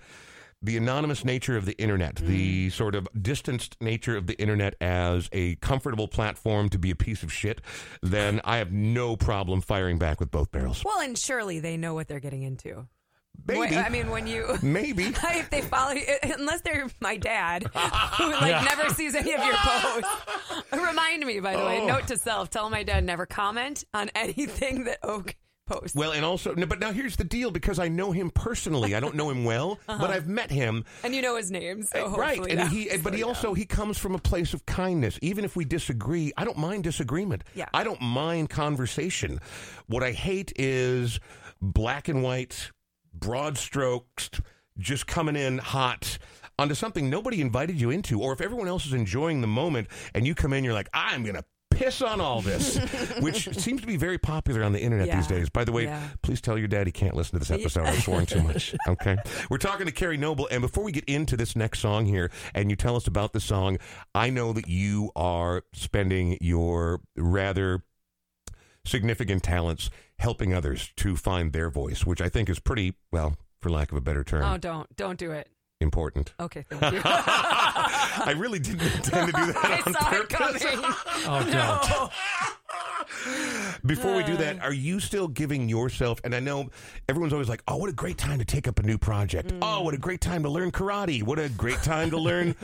the 0.65 0.77
anonymous 0.77 1.25
nature 1.25 1.57
of 1.57 1.67
the 1.67 1.73
internet, 1.73 2.17
the 2.17 2.69
mm. 2.69 2.73
sort 2.73 2.95
of 2.95 3.09
distanced 3.21 3.77
nature 3.81 4.17
of 4.17 4.29
the 4.29 4.41
internet 4.41 4.77
as 4.81 5.29
a 5.33 5.57
comfortable 5.57 6.07
platform 6.07 6.69
to 6.69 6.79
be 6.79 6.93
a 6.93 6.95
piece 6.95 7.25
of 7.25 7.33
shit, 7.33 7.61
then 8.01 8.41
I 8.45 8.59
have 8.59 8.71
no 8.71 9.17
problem 9.17 9.61
firing 9.61 9.99
back 9.99 10.21
with 10.21 10.31
both 10.31 10.53
barrels. 10.53 10.85
Well, 10.85 11.01
and 11.01 11.19
surely 11.19 11.59
they 11.59 11.77
know 11.77 11.95
what 11.95 12.07
they're 12.07 12.21
getting 12.21 12.45
into. 12.45 12.87
Maybe. 13.47 13.77
I 13.77 13.89
mean, 13.89 14.11
when 14.11 14.27
you. 14.27 14.57
Maybe. 14.63 15.05
if 15.25 15.51
they 15.51 15.63
follow 15.63 15.93
you, 15.93 16.05
uh, 16.23 16.29
unless 16.39 16.61
they're 16.61 16.87
my 17.01 17.17
dad, 17.17 17.65
who 18.19 18.31
like 18.31 18.65
never 18.65 18.89
sees 18.91 19.15
any 19.15 19.33
of 19.33 19.45
your 19.45 19.55
posts. 19.55 20.09
Remind 20.73 21.27
me, 21.27 21.41
by 21.41 21.57
the 21.57 21.65
way, 21.65 21.81
Oh. 21.81 21.87
note 21.87 22.07
to 22.09 22.19
self: 22.19 22.51
tell 22.51 22.71
my 22.71 22.83
dad 22.83 23.05
never 23.05 23.27
comment 23.27 23.85
on 23.93 24.11
anything 24.15 24.85
that 24.85 25.01
Oake 25.03 25.35
posts. 25.73 25.97
Well, 25.97 26.13
and 26.13 26.25
also, 26.25 26.55
no, 26.55 26.67
but 26.67 26.81
now 26.81 26.93
here's 26.93 27.17
the 27.17 27.25
deal 27.25 27.51
because 27.51 27.79
I 27.79 27.89
know 27.89 28.13
him 28.13 28.31
personally. 28.31 28.95
I 28.95 29.01
don't 29.01 29.15
know 29.15 29.31
him 29.31 29.45
well, 29.45 29.79
but 29.87 30.11
I've 30.11 30.27
met 30.29 30.51
him. 30.51 30.85
and 31.05 31.15
you 31.15 31.23
know 31.23 31.37
his 31.37 31.51
name, 31.51 31.83
so 31.83 32.07
Uh, 32.07 32.17
right, 32.17 32.41
and 32.47 32.69
he, 32.71 32.89
will 32.91 33.03
but 33.03 33.15
he 33.15 33.23
also 33.23 33.55
he 33.55 33.65
comes 33.65 33.99
from 33.99 34.15
a 34.15 34.19
place 34.19 34.55
of 34.55 34.65
kindness. 34.67 35.19
Even 35.23 35.45
if 35.45 35.57
we 35.57 35.65
disagree, 35.65 36.33
I 36.37 36.45
don't 36.45 36.59
mind 36.59 36.85
disagreement. 36.85 37.45
Yeah. 37.55 37.67
I 37.75 37.85
don't 37.85 38.01
mind 38.01 38.51
conversation. 38.51 39.39
What 39.87 40.03
I 40.03 40.13
hate 40.13 40.53
is 40.57 41.21
black 41.61 42.09
and 42.09 42.23
white, 42.23 42.71
broad 43.15 43.59
strokes, 43.59 44.31
just 44.79 45.07
coming 45.07 45.37
in 45.37 45.59
hot 45.59 46.19
onto 46.59 46.75
something 46.75 47.09
nobody 47.11 47.41
invited 47.41 47.81
you 47.81 47.91
into. 47.91 48.21
Or 48.21 48.33
if 48.33 48.41
everyone 48.41 48.69
else 48.69 48.87
is 48.87 48.93
enjoying 48.93 49.41
the 49.41 49.47
moment 49.47 49.89
and 50.15 50.27
you 50.27 50.35
come 50.35 50.53
in, 50.53 50.65
you're 50.65 50.75
like, 50.75 50.89
I'm 50.93 51.25
gonna. 51.25 51.45
Piss 51.75 52.03
on 52.03 52.21
all 52.21 52.41
this, 52.43 52.77
which 53.21 53.49
seems 53.57 53.81
to 53.81 53.87
be 53.87 53.97
very 53.97 54.19
popular 54.19 54.63
on 54.63 54.73
the 54.73 54.81
internet 54.81 55.11
these 55.11 55.27
days. 55.27 55.49
By 55.51 55.65
the 55.65 55.73
way, 55.73 55.85
Yeah. 55.85 56.03
please 56.23 56.41
tell 56.41 56.57
your 56.59 56.69
dad 56.69 56.87
he 56.87 56.93
can't 56.93 57.15
listen 57.15 57.33
to 57.33 57.39
this 57.39 57.51
episode. 57.51 57.87
I'm 57.87 58.01
swearing 58.01 58.27
too 58.27 58.43
much. 58.43 58.75
Okay. 58.89 59.17
We're 59.51 59.59
talking 59.59 59.87
to 59.87 59.93
Kari 59.93 60.17
Noble. 60.17 60.49
And 60.51 60.61
before 60.63 60.85
we 60.85 60.93
get 60.93 61.05
into 61.05 61.37
this 61.37 61.55
next 61.57 61.79
song 61.81 62.05
here, 62.07 62.31
and 62.55 62.69
you 62.71 62.77
tell 62.77 62.97
us 62.97 63.07
about 63.07 63.33
the 63.33 63.41
song, 63.41 63.79
I 64.15 64.31
know 64.31 64.53
that 64.53 64.69
you 64.69 65.11
are 65.17 65.63
spending 65.73 66.37
your 66.41 67.01
rather 67.17 67.83
significant 68.85 69.43
talents 69.43 69.91
helping 70.19 70.53
others 70.55 70.93
to 70.97 71.17
find 71.17 71.53
their 71.53 71.71
voice, 71.71 72.05
which 72.05 72.21
I 72.21 72.29
think 72.29 72.49
is 72.51 72.59
pretty, 72.59 72.95
well, 73.11 73.37
for 73.61 73.71
lack 73.71 73.93
of 73.93 73.99
a 73.99 74.01
better 74.01 74.25
term, 74.25 74.43
Oh, 74.43 74.59
don't 74.59 74.95
don't 74.97 75.19
do 75.19 75.31
it. 75.33 75.49
important. 75.81 76.35
Okay, 76.41 76.65
thank 76.69 76.93
you. 76.95 77.01
I 78.19 78.33
really 78.37 78.59
didn't 78.59 78.83
intend 78.95 79.33
to 79.33 79.41
do 79.41 79.53
that 79.53 79.83
on 79.87 79.95
purpose. 79.95 80.65
Oh, 81.25 81.45
don't. 81.51 82.11
Before 83.87 84.17
we 84.17 84.25
do 84.25 84.37
that, 84.39 84.61
are 84.61 84.73
you 84.73 84.99
still 84.99 85.29
giving 85.29 85.69
yourself? 85.69 86.21
And 86.25 86.35
I 86.35 86.41
know 86.41 86.71
everyone's 87.09 87.33
always 87.33 87.49
like, 87.49 87.63
"Oh, 87.69 87.77
what 87.77 87.91
a 87.91 87.93
great 87.93 88.19
time 88.19 88.39
to 88.39 88.45
take 88.45 88.67
up 88.67 88.79
a 88.79 88.83
new 88.83 88.99
project! 88.99 89.53
Oh, 89.63 89.83
what 89.83 89.95
a 89.95 89.99
great 89.99 90.21
time 90.21 90.43
to 90.43 90.49
learn 90.49 90.73
karate! 90.73 91.23
What 91.23 91.39
a 91.39 91.49
great 91.49 91.83
time 91.83 92.11
to 92.11 92.19
learn 92.19 92.57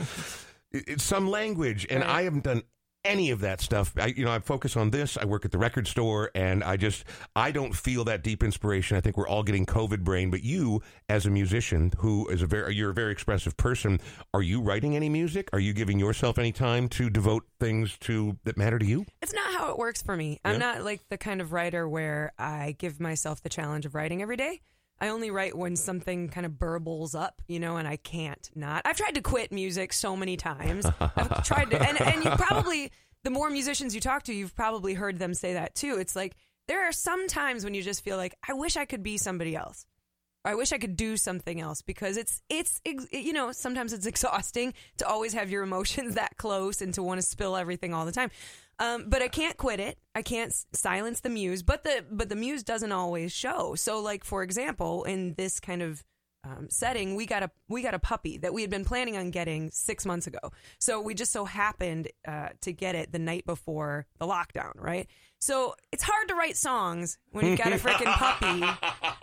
some 0.97 1.29
language!" 1.29 1.87
And 1.89 2.03
I 2.03 2.23
haven't 2.23 2.43
done 2.43 2.63
any 3.05 3.31
of 3.31 3.41
that 3.41 3.61
stuff. 3.61 3.93
I, 3.97 4.07
you 4.07 4.25
know, 4.25 4.31
I 4.31 4.39
focus 4.39 4.75
on 4.75 4.89
this. 4.91 5.17
I 5.17 5.25
work 5.25 5.45
at 5.45 5.51
the 5.51 5.57
record 5.57 5.87
store, 5.87 6.31
and 6.35 6.63
I 6.63 6.77
just 6.77 7.05
I 7.35 7.51
don't 7.51 7.75
feel 7.75 8.03
that 8.05 8.23
deep 8.23 8.43
inspiration. 8.43 8.97
I 8.97 9.01
think 9.01 9.17
we're 9.17 9.27
all 9.27 9.43
getting 9.43 9.65
COVID 9.65 10.03
brain. 10.03 10.29
But 10.29 10.43
you, 10.43 10.81
as 11.07 11.25
a 11.25 11.29
musician 11.29 11.93
who 11.97 12.27
is 12.27 12.41
a 12.41 12.45
very 12.45 12.75
you're 12.75 12.91
a 12.91 12.93
very 12.93 13.11
expressive 13.11 13.55
person, 13.57 13.99
are 14.33 14.41
you 14.41 14.61
writing 14.61 14.95
any 14.95 15.09
music? 15.09 15.49
Are 15.53 15.59
you 15.59 15.73
giving 15.73 15.99
yourself 15.99 16.37
any 16.37 16.51
time 16.51 16.89
to 16.89 17.09
devote 17.09 17.45
things 17.59 17.97
to 18.01 18.37
that 18.43 18.57
matter 18.57 18.79
to 18.79 18.85
you? 18.85 19.05
It's 19.21 19.33
not 19.33 19.53
how 19.53 19.71
it 19.71 19.77
works 19.77 20.01
for 20.01 20.15
me. 20.15 20.39
I'm 20.43 20.59
not 20.59 20.83
like 20.83 21.01
the 21.09 21.17
kind 21.17 21.41
of 21.41 21.53
writer 21.53 21.87
where 21.87 22.33
I 22.37 22.75
give 22.77 22.99
myself 22.99 23.41
the 23.41 23.49
challenge 23.49 23.85
of 23.85 23.95
writing 23.95 24.21
every 24.21 24.37
day. 24.37 24.61
I 25.01 25.09
only 25.09 25.31
write 25.31 25.57
when 25.57 25.75
something 25.75 26.29
kind 26.29 26.45
of 26.45 26.53
burbles 26.53 27.15
up, 27.15 27.41
you 27.47 27.59
know, 27.59 27.77
and 27.77 27.87
I 27.87 27.95
can't 27.95 28.49
not. 28.55 28.81
I've 28.85 28.97
tried 28.97 29.15
to 29.15 29.21
quit 29.21 29.51
music 29.51 29.93
so 29.93 30.15
many 30.15 30.35
times. 30.35 30.85
I've 30.99 31.43
tried 31.45 31.71
to, 31.71 31.81
and, 31.81 32.01
and 32.01 32.23
you 32.23 32.31
probably, 32.31 32.91
the 33.23 33.29
more 33.29 33.49
musicians 33.49 33.95
you 33.95 34.01
talk 34.01 34.23
to, 34.23 34.33
you've 34.33 34.55
probably 34.55 34.93
heard 34.93 35.17
them 35.17 35.33
say 35.33 35.53
that 35.53 35.75
too. 35.75 35.97
It's 35.99 36.15
like 36.15 36.35
there 36.67 36.87
are 36.87 36.91
some 36.91 37.27
times 37.27 37.63
when 37.63 37.73
you 37.73 37.81
just 37.81 38.03
feel 38.03 38.17
like, 38.17 38.35
I 38.47 38.53
wish 38.53 38.75
I 38.75 38.85
could 38.85 39.03
be 39.03 39.17
somebody 39.17 39.55
else. 39.55 39.85
I 40.45 40.55
wish 40.55 40.71
I 40.71 40.77
could 40.77 40.95
do 40.95 41.17
something 41.17 41.59
else 41.59 41.81
because 41.81 42.15
it's 42.15 42.41
it's 42.49 42.79
you 42.85 43.33
know 43.33 43.51
sometimes 43.51 43.91
it's 43.91 44.05
exhausting 44.05 44.73
to 44.97 45.05
always 45.05 45.33
have 45.33 45.49
your 45.49 45.63
emotions 45.63 46.15
that 46.15 46.37
close 46.37 46.81
and 46.81 46.93
to 46.93 47.03
want 47.03 47.19
to 47.19 47.27
spill 47.27 47.57
everything 47.57 47.93
all 47.93 48.05
the 48.05 48.11
time. 48.11 48.31
Um, 48.79 49.05
but 49.09 49.21
I 49.21 49.27
can't 49.27 49.57
quit 49.57 49.79
it. 49.79 49.97
I 50.15 50.21
can't 50.21 50.53
silence 50.73 51.19
the 51.19 51.29
muse. 51.29 51.63
But 51.63 51.83
the 51.83 52.05
but 52.09 52.29
the 52.29 52.35
muse 52.35 52.63
doesn't 52.63 52.91
always 52.91 53.31
show. 53.31 53.75
So 53.75 53.99
like 53.99 54.23
for 54.23 54.41
example, 54.43 55.03
in 55.03 55.33
this 55.35 55.59
kind 55.59 55.81
of 55.81 56.03
um, 56.45 56.67
setting, 56.69 57.15
we 57.15 57.25
got 57.25 57.43
a 57.43 57.51
we 57.67 57.81
got 57.81 57.93
a 57.93 57.99
puppy 57.99 58.37
that 58.37 58.53
we 58.53 58.61
had 58.61 58.69
been 58.69 58.85
planning 58.85 59.17
on 59.17 59.31
getting 59.31 59.69
six 59.71 60.05
months 60.05 60.25
ago. 60.27 60.39
So 60.79 61.01
we 61.01 61.13
just 61.13 61.33
so 61.33 61.43
happened 61.43 62.07
uh, 62.25 62.49
to 62.61 62.71
get 62.71 62.95
it 62.95 63.11
the 63.11 63.19
night 63.19 63.45
before 63.45 64.05
the 64.19 64.25
lockdown, 64.25 64.71
right? 64.75 65.07
So 65.41 65.75
it's 65.91 66.03
hard 66.03 66.29
to 66.29 66.35
write 66.35 66.55
songs 66.57 67.17
when 67.31 67.45
you've 67.45 67.57
got 67.57 67.71
a 67.71 67.75
freaking 67.75 68.13
puppy 68.13 68.61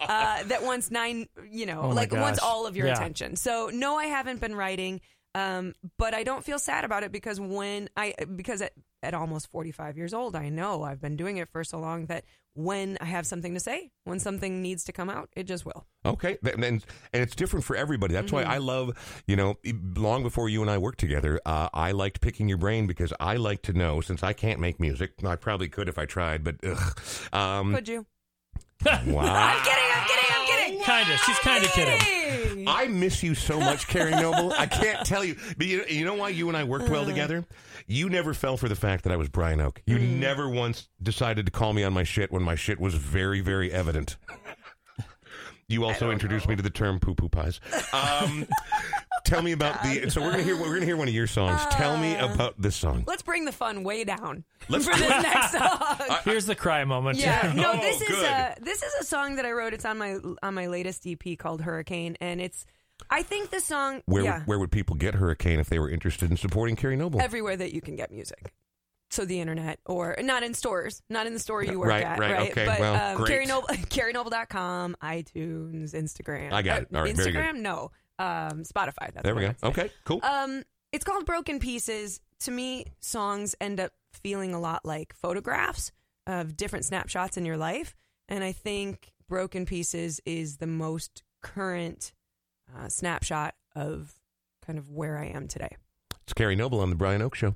uh, 0.00 0.42
that 0.44 0.62
wants 0.62 0.90
nine, 0.90 1.26
you 1.50 1.66
know, 1.66 1.82
Oh 1.84 1.88
like 1.88 2.12
wants 2.12 2.38
all 2.38 2.66
of 2.66 2.76
your 2.76 2.86
Yeah. 2.86 2.94
attention. 2.94 3.36
So 3.36 3.70
no, 3.72 3.96
I 3.96 4.06
haven't 4.06 4.40
been 4.40 4.54
writing, 4.54 5.00
um, 5.36 5.74
but 5.98 6.14
I 6.14 6.22
don't 6.24 6.42
feel 6.44 6.58
sad 6.58 6.84
about 6.84 7.02
it 7.02 7.12
because 7.12 7.38
when 7.38 7.88
I 7.96 8.14
because 8.36 8.62
at, 8.62 8.72
at 9.02 9.12
almost 9.14 9.50
forty 9.50 9.70
five 9.72 9.96
years 9.96 10.14
old, 10.14 10.34
I 10.34 10.48
know 10.48 10.82
I've 10.82 11.00
been 11.00 11.16
doing 11.16 11.36
it 11.36 11.48
for 11.50 11.62
so 11.62 11.78
long 11.78 12.06
that 12.06 12.24
when 12.54 12.96
I 13.02 13.04
have 13.04 13.26
something 13.26 13.52
to 13.52 13.60
say, 13.60 13.90
when 14.04 14.18
something 14.18 14.62
needs 14.62 14.84
to 14.84 14.92
come 14.92 15.10
out, 15.10 15.28
it 15.36 15.44
just 15.44 15.66
will. 15.66 15.86
Okay, 16.06 16.38
and 16.42 16.64
and 16.64 16.84
it's 17.12 17.36
different 17.36 17.64
for 17.66 17.76
everybody. 17.76 18.14
That's 18.14 18.32
Mm-hmm. 18.32 18.48
why 18.48 18.54
I 18.54 18.58
love, 18.58 19.22
you 19.26 19.36
know, 19.36 19.56
long 19.96 20.22
before 20.22 20.48
you 20.48 20.62
and 20.62 20.70
I 20.70 20.78
worked 20.78 20.98
together, 21.00 21.38
uh, 21.44 21.68
I 21.74 21.92
liked 21.92 22.20
picking 22.22 22.48
your 22.48 22.58
brain 22.58 22.86
because 22.86 23.12
I 23.20 23.36
like 23.36 23.60
to 23.62 23.74
know. 23.74 24.00
Since 24.00 24.22
I 24.22 24.32
can't 24.32 24.58
make 24.58 24.80
music, 24.80 25.12
I 25.22 25.36
probably 25.36 25.68
could 25.68 25.88
if 25.90 25.98
I 25.98 26.06
tried, 26.06 26.42
but 26.44 26.56
ugh. 26.64 26.98
Um, 27.34 27.74
Could 27.74 27.88
you? 27.88 28.06
wow, 28.84 28.92
I'm 29.04 29.64
kidding. 29.64 29.84
I'm 29.92 30.06
kidding. 30.06 30.15
I'm 30.88 31.04
kidding. 31.04 31.06
Kind 31.06 31.12
of. 31.14 31.20
She's 31.20 31.38
kind 31.40 31.64
of 31.64 31.70
kidding. 31.72 31.98
Kidding. 31.98 32.68
I 32.68 32.86
miss 32.88 33.22
you 33.22 33.34
so 33.34 33.60
much, 33.60 33.86
Kari 33.86 34.10
Noble. 34.12 34.52
I 34.52 34.66
can't 34.66 35.06
tell 35.06 35.24
you. 35.24 35.36
But 35.56 35.66
you, 35.66 35.84
you 35.88 36.04
know 36.04 36.14
why 36.14 36.30
you 36.30 36.48
and 36.48 36.56
I 36.56 36.64
worked 36.64 36.88
Uh. 36.88 36.92
well 36.92 37.04
together? 37.04 37.44
You 37.86 38.08
never 38.08 38.34
fell 38.34 38.56
for 38.56 38.68
the 38.68 38.74
fact 38.74 39.04
that 39.04 39.12
I 39.12 39.16
was 39.16 39.28
Brian 39.28 39.60
Oake. 39.60 39.78
You 39.86 39.98
Mm. 39.98 40.18
never 40.18 40.48
once 40.48 40.88
decided 41.02 41.46
to 41.46 41.52
call 41.52 41.72
me 41.72 41.84
on 41.84 41.92
my 41.92 42.02
shit 42.02 42.32
when 42.32 42.42
my 42.42 42.56
shit 42.56 42.80
was 42.80 42.94
very, 42.94 43.40
very 43.40 43.70
evident. 43.72 44.16
You 45.68 45.84
also 45.84 46.10
introduced 46.12 46.48
me 46.48 46.54
to 46.54 46.62
the 46.62 46.70
term 46.70 47.00
poo 47.00 47.14
poo 47.16 47.28
pies. 47.28 47.60
Um, 47.92 48.46
tell 49.24 49.42
me 49.42 49.50
about 49.52 49.82
the. 49.82 50.08
So 50.10 50.20
we're 50.20 50.30
gonna 50.30 50.44
hear 50.44 50.56
we're 50.56 50.72
gonna 50.74 50.84
hear 50.86 50.96
one 50.96 51.08
of 51.08 51.14
your 51.14 51.26
songs. 51.26 51.60
tell 51.72 51.96
me 51.98 52.14
Uh. 52.14 52.32
about 52.32 52.54
this 52.60 52.76
song. 52.76 53.02
Let's 53.06 53.22
bring 53.22 53.44
the 53.44 53.52
fun 53.52 53.82
way 53.82 54.04
down 54.04 54.44
Let's 54.68 54.86
for 54.86 54.92
do 54.94 55.00
this 55.00 55.08
next 55.22 55.52
song. 55.58 56.18
Here's 56.24 56.46
the 56.46 56.54
cry 56.54 56.84
moment. 56.84 57.18
Yeah, 57.18 57.52
no, 57.56 57.72
Oh, 57.72 57.76
this 57.80 58.00
is 58.00 58.08
good. 58.08 58.24
a 58.26 58.54
this 58.60 58.82
is 58.84 58.94
a 59.00 59.04
song 59.04 59.36
that 59.36 59.44
I 59.44 59.50
wrote. 59.50 59.72
It's 59.74 59.84
on 59.84 59.98
my 59.98 60.18
on 60.42 60.54
my 60.54 60.68
latest 60.68 61.04
EP 61.06 61.36
called 61.36 61.62
Hurricane, 61.62 62.16
and 62.20 62.40
it's. 62.40 62.64
I 63.10 63.22
think 63.22 63.50
the 63.50 63.60
song, 63.60 64.00
Where 64.06 64.22
yeah, 64.22 64.42
where 64.46 64.58
would 64.58 64.70
people 64.72 64.96
get 64.96 65.14
Hurricane 65.16 65.58
if 65.60 65.68
they 65.68 65.78
were 65.78 65.90
interested 65.90 66.30
in 66.30 66.36
supporting 66.38 66.76
Kari 66.76 66.96
Noble? 66.96 67.20
everywhere 67.20 67.54
that 67.56 67.74
you 67.74 67.80
can 67.82 67.94
get 67.94 68.10
music. 68.10 68.52
So 69.10 69.24
the 69.24 69.40
internet, 69.40 69.78
or 69.86 70.16
not 70.20 70.42
in 70.42 70.52
stores, 70.52 71.00
not 71.08 71.26
in 71.28 71.32
the 71.32 71.38
store 71.38 71.62
you 71.62 71.78
work 71.78 71.88
Right, 71.90 72.02
at, 72.02 72.18
right, 72.18 72.32
right? 72.32 72.50
okay, 72.50 72.66
but 72.66 72.80
well, 72.80 73.10
um, 73.12 73.16
great. 73.16 73.28
Kari 73.30 73.46
Noble, 73.46 73.68
karinoble.com, 73.68 74.96
iTunes, 75.02 75.94
Instagram. 75.94 76.52
I 76.52 76.62
got 76.62 76.82
it. 76.82 76.88
All 76.94 77.02
right. 77.02 77.14
Instagram, 77.14 77.56
no, 77.60 77.92
um, 78.18 78.64
Spotify. 78.64 79.12
That's 79.12 79.22
there 79.22 79.34
we 79.34 79.42
go. 79.42 79.46
meant 79.48 79.58
to 79.58 79.66
say. 79.66 79.68
Okay, 79.68 79.90
cool. 80.04 80.20
Um, 80.24 80.64
it's 80.92 81.04
called 81.04 81.24
Broken 81.24 81.60
Pieces. 81.60 82.20
To 82.40 82.50
me, 82.50 82.86
songs 83.00 83.54
end 83.60 83.78
up 83.80 83.92
feeling 84.12 84.52
a 84.54 84.60
lot 84.60 84.84
like 84.84 85.14
photographs 85.14 85.92
of 86.26 86.56
different 86.56 86.84
snapshots 86.84 87.36
in 87.36 87.46
your 87.46 87.56
life, 87.56 87.94
and 88.28 88.42
I 88.42 88.50
think 88.52 89.12
Broken 89.28 89.66
Pieces 89.66 90.20
is 90.26 90.56
the 90.56 90.66
most 90.66 91.22
current 91.42 92.12
uh, 92.76 92.88
snapshot 92.88 93.54
of 93.76 94.14
kind 94.66 94.78
of 94.80 94.90
where 94.90 95.16
I 95.16 95.26
am 95.26 95.46
today. 95.46 95.76
It's 96.24 96.32
Kari 96.34 96.56
Noble 96.56 96.80
on 96.80 96.90
the 96.90 96.96
Brian 96.96 97.22
Oake 97.22 97.36
Show. 97.36 97.54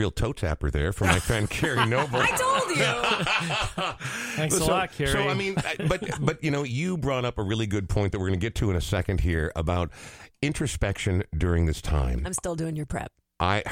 Real 0.00 0.10
toe 0.10 0.32
tapper 0.32 0.70
there 0.70 0.94
from 0.94 1.08
my 1.08 1.18
friend 1.18 1.48
Kari 1.50 1.84
Noble. 1.84 2.20
I 2.22 2.28
told 2.28 2.70
you. 2.70 3.94
Thanks 4.34 4.56
so, 4.56 4.64
a 4.64 4.66
lot, 4.66 4.92
Kari. 4.92 5.10
So 5.12 5.28
I 5.28 5.34
mean, 5.34 5.56
but 5.88 6.02
but 6.24 6.42
you 6.42 6.50
know, 6.50 6.62
you 6.62 6.96
brought 6.96 7.26
up 7.26 7.36
a 7.36 7.42
really 7.42 7.66
good 7.66 7.86
point 7.90 8.12
that 8.12 8.18
we're 8.18 8.28
going 8.28 8.40
to 8.40 8.42
get 8.42 8.54
to 8.56 8.70
in 8.70 8.76
a 8.76 8.80
second 8.80 9.20
here 9.20 9.52
about 9.54 9.90
introspection 10.40 11.22
during 11.36 11.66
this 11.66 11.82
time. 11.82 12.22
I'm 12.24 12.32
still 12.32 12.54
doing 12.54 12.76
your 12.76 12.86
prep. 12.86 13.12
I 13.40 13.62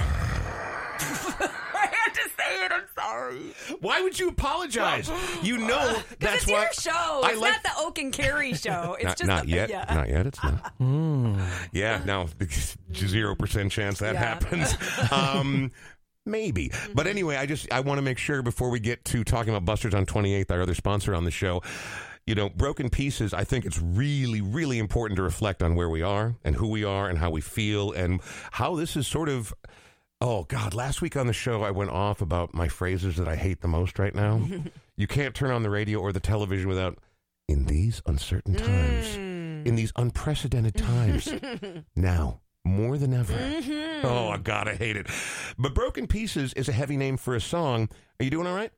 I 1.00 1.88
had 1.90 2.12
to 2.12 2.20
say 2.36 2.64
it. 2.66 2.72
I'm 2.72 2.84
sorry. 2.94 3.54
why 3.80 4.02
would 4.02 4.18
you 4.18 4.28
apologize? 4.28 5.10
You 5.42 5.56
know 5.56 5.94
Because 6.10 6.16
that's 6.20 6.42
it's 6.42 6.52
why 6.52 6.62
your 6.64 6.72
show. 6.74 7.22
I 7.24 7.30
it's 7.30 7.40
like 7.40 7.52
not 7.52 7.62
the 7.62 7.70
Oake 7.80 7.98
and 8.02 8.12
Kari 8.12 8.52
show. 8.52 8.96
It's 9.00 9.04
not, 9.04 9.16
just 9.16 9.26
not 9.28 9.44
the- 9.46 9.50
yet. 9.52 9.70
Yeah. 9.70 9.94
Not 9.94 10.08
yet. 10.10 10.26
It's 10.26 10.44
not. 10.44 10.74
Yeah. 11.72 12.02
Now 12.04 12.26
zero 12.94 13.34
percent 13.34 13.72
chance 13.72 14.00
that 14.00 14.12
Yeah. 14.12 14.20
happens. 14.20 14.74
Um, 15.10 15.72
maybe. 16.28 16.68
But 16.68 16.78
mm-hmm. 16.78 17.08
anyway, 17.08 17.36
I 17.36 17.46
just 17.46 17.70
I 17.72 17.80
want 17.80 17.98
to 17.98 18.02
make 18.02 18.18
sure 18.18 18.42
before 18.42 18.70
we 18.70 18.80
get 18.80 19.04
to 19.06 19.24
talking 19.24 19.50
about 19.50 19.64
Busters 19.64 19.94
on 19.94 20.06
28th, 20.06 20.50
our 20.50 20.62
other 20.62 20.74
sponsor 20.74 21.14
on 21.14 21.24
the 21.24 21.30
show. 21.30 21.62
You 22.26 22.34
know, 22.34 22.50
broken 22.50 22.90
pieces. 22.90 23.32
I 23.32 23.44
think 23.44 23.64
it's 23.64 23.80
really, 23.80 24.42
really 24.42 24.78
important 24.78 25.16
to 25.16 25.22
reflect 25.22 25.62
on 25.62 25.74
where 25.74 25.88
we 25.88 26.02
are 26.02 26.36
and 26.44 26.54
who 26.54 26.68
we 26.68 26.84
are 26.84 27.08
and 27.08 27.18
how 27.18 27.30
we 27.30 27.40
feel 27.40 27.92
and 27.92 28.20
how 28.52 28.76
this 28.76 28.96
is 28.96 29.06
sort 29.06 29.28
of. 29.28 29.54
Oh 30.20 30.44
God! 30.44 30.74
Last 30.74 31.00
week 31.00 31.16
on 31.16 31.26
the 31.26 31.32
show, 31.32 31.62
I 31.62 31.70
went 31.70 31.90
off 31.90 32.20
about 32.20 32.52
my 32.52 32.68
phrases 32.68 33.16
that 33.16 33.28
I 33.28 33.36
hate 33.36 33.60
the 33.60 33.68
most 33.68 33.98
right 33.98 34.14
now. 34.14 34.42
you 34.96 35.06
can't 35.06 35.34
turn 35.34 35.52
on 35.52 35.62
the 35.62 35.70
radio 35.70 36.00
or 36.00 36.12
the 36.12 36.20
television 36.20 36.68
without 36.68 36.98
in 37.48 37.64
these 37.64 38.02
uncertain 38.04 38.54
times, 38.54 39.06
mm. 39.06 39.66
in 39.66 39.74
these 39.74 39.92
unprecedented 39.96 40.76
times. 40.76 41.32
now, 41.96 42.40
more 42.68 42.98
than 42.98 43.14
ever. 43.14 43.34
Oh, 44.04 44.36
God, 44.42 44.68
I 44.68 44.74
hate 44.74 44.96
it. 44.96 45.06
But 45.58 45.74
Broken 45.74 46.06
Pieces 46.06 46.52
is 46.54 46.68
a 46.68 46.72
heavy 46.72 46.96
name 46.96 47.16
for 47.16 47.34
a 47.34 47.40
song. 47.40 47.88
Are 48.20 48.24
you 48.24 48.30
doing 48.30 48.46
all 48.46 48.54
right? 48.54 48.70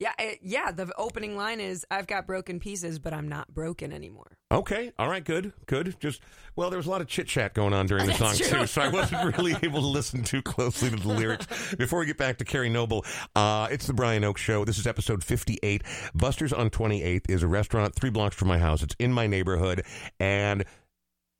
Yeah, 0.00 0.12
it, 0.18 0.38
yeah. 0.42 0.72
The 0.72 0.90
opening 0.96 1.36
line 1.36 1.60
is, 1.60 1.84
"I've 1.90 2.06
got 2.06 2.26
broken 2.26 2.58
pieces, 2.58 2.98
but 2.98 3.12
I'm 3.12 3.28
not 3.28 3.52
broken 3.52 3.92
anymore." 3.92 4.38
Okay. 4.50 4.92
All 4.98 5.08
right. 5.08 5.22
Good. 5.22 5.52
Good. 5.66 5.94
Just, 6.00 6.22
well, 6.56 6.70
there 6.70 6.78
was 6.78 6.86
a 6.86 6.90
lot 6.90 7.02
of 7.02 7.06
chit 7.06 7.26
chat 7.26 7.52
going 7.52 7.74
on 7.74 7.86
during 7.86 8.06
the 8.06 8.14
song, 8.14 8.34
too. 8.34 8.66
So 8.66 8.80
I 8.80 8.88
wasn't 8.88 9.36
really 9.36 9.54
able 9.62 9.82
to 9.82 9.86
listen 9.86 10.22
too 10.24 10.40
closely 10.40 10.88
to 10.88 10.96
the 10.96 11.08
lyrics. 11.08 11.74
Before 11.74 12.00
we 12.00 12.06
get 12.06 12.16
back 12.16 12.38
to 12.38 12.46
Kari 12.46 12.70
Noble, 12.70 13.04
uh, 13.36 13.68
it's 13.70 13.86
the 13.86 13.92
Brian 13.92 14.22
Oake 14.24 14.38
Show. 14.38 14.64
This 14.64 14.78
is 14.78 14.86
episode 14.86 15.22
58. 15.22 15.82
Buster's 16.14 16.54
on 16.54 16.70
28th 16.70 17.28
is 17.28 17.42
a 17.42 17.46
restaurant 17.46 17.94
three 17.94 18.10
blocks 18.10 18.34
from 18.34 18.48
my 18.48 18.58
house. 18.58 18.82
It's 18.82 18.96
in 18.98 19.12
my 19.12 19.26
neighborhood. 19.26 19.84
And 20.18 20.64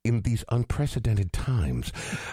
in 0.03 0.21
these 0.21 0.43
unprecedented 0.49 1.31
times. 1.33 1.91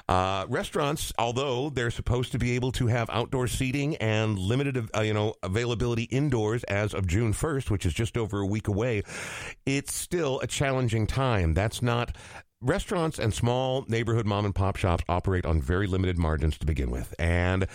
Uh, 0.09 0.47
restaurants, 0.49 1.12
although 1.19 1.71
they're 1.71 1.91
supposed 1.91 2.33
to 2.33 2.39
be 2.39 2.53
able 2.53 2.73
to 2.73 2.87
have 2.87 3.09
outdoor 3.11 3.47
seating 3.47 3.97
and 3.97 4.39
limited, 4.39 4.89
uh, 4.97 5.01
you 5.01 5.14
know, 5.14 5.35
availability 5.43 6.05
indoors 6.05 6.64
as 6.64 6.95
of 6.95 7.07
June 7.07 7.33
1st, 7.33 7.71
which 7.71 7.85
is 7.87 7.93
just 7.93 8.16
over 8.16 8.41
a 8.41 8.47
week 8.47 8.69
away, 8.69 9.03
it's 9.66 9.95
still 9.95 10.41
a 10.41 10.47
challenging 10.47 11.07
time. 11.07 11.55
That's 11.55 11.83
not. 11.83 12.16
Restaurants 12.61 13.21
and 13.21 13.33
small 13.33 13.85
neighborhood 13.87 14.27
mom 14.27 14.45
and 14.45 14.53
pop 14.53 14.75
shops 14.75 15.05
operate 15.09 15.47
on 15.47 15.62
very 15.62 15.87
limited 15.87 16.19
margins 16.19 16.59
to 16.59 16.66
begin 16.66 16.91
with, 16.91 17.14
and 17.16 17.69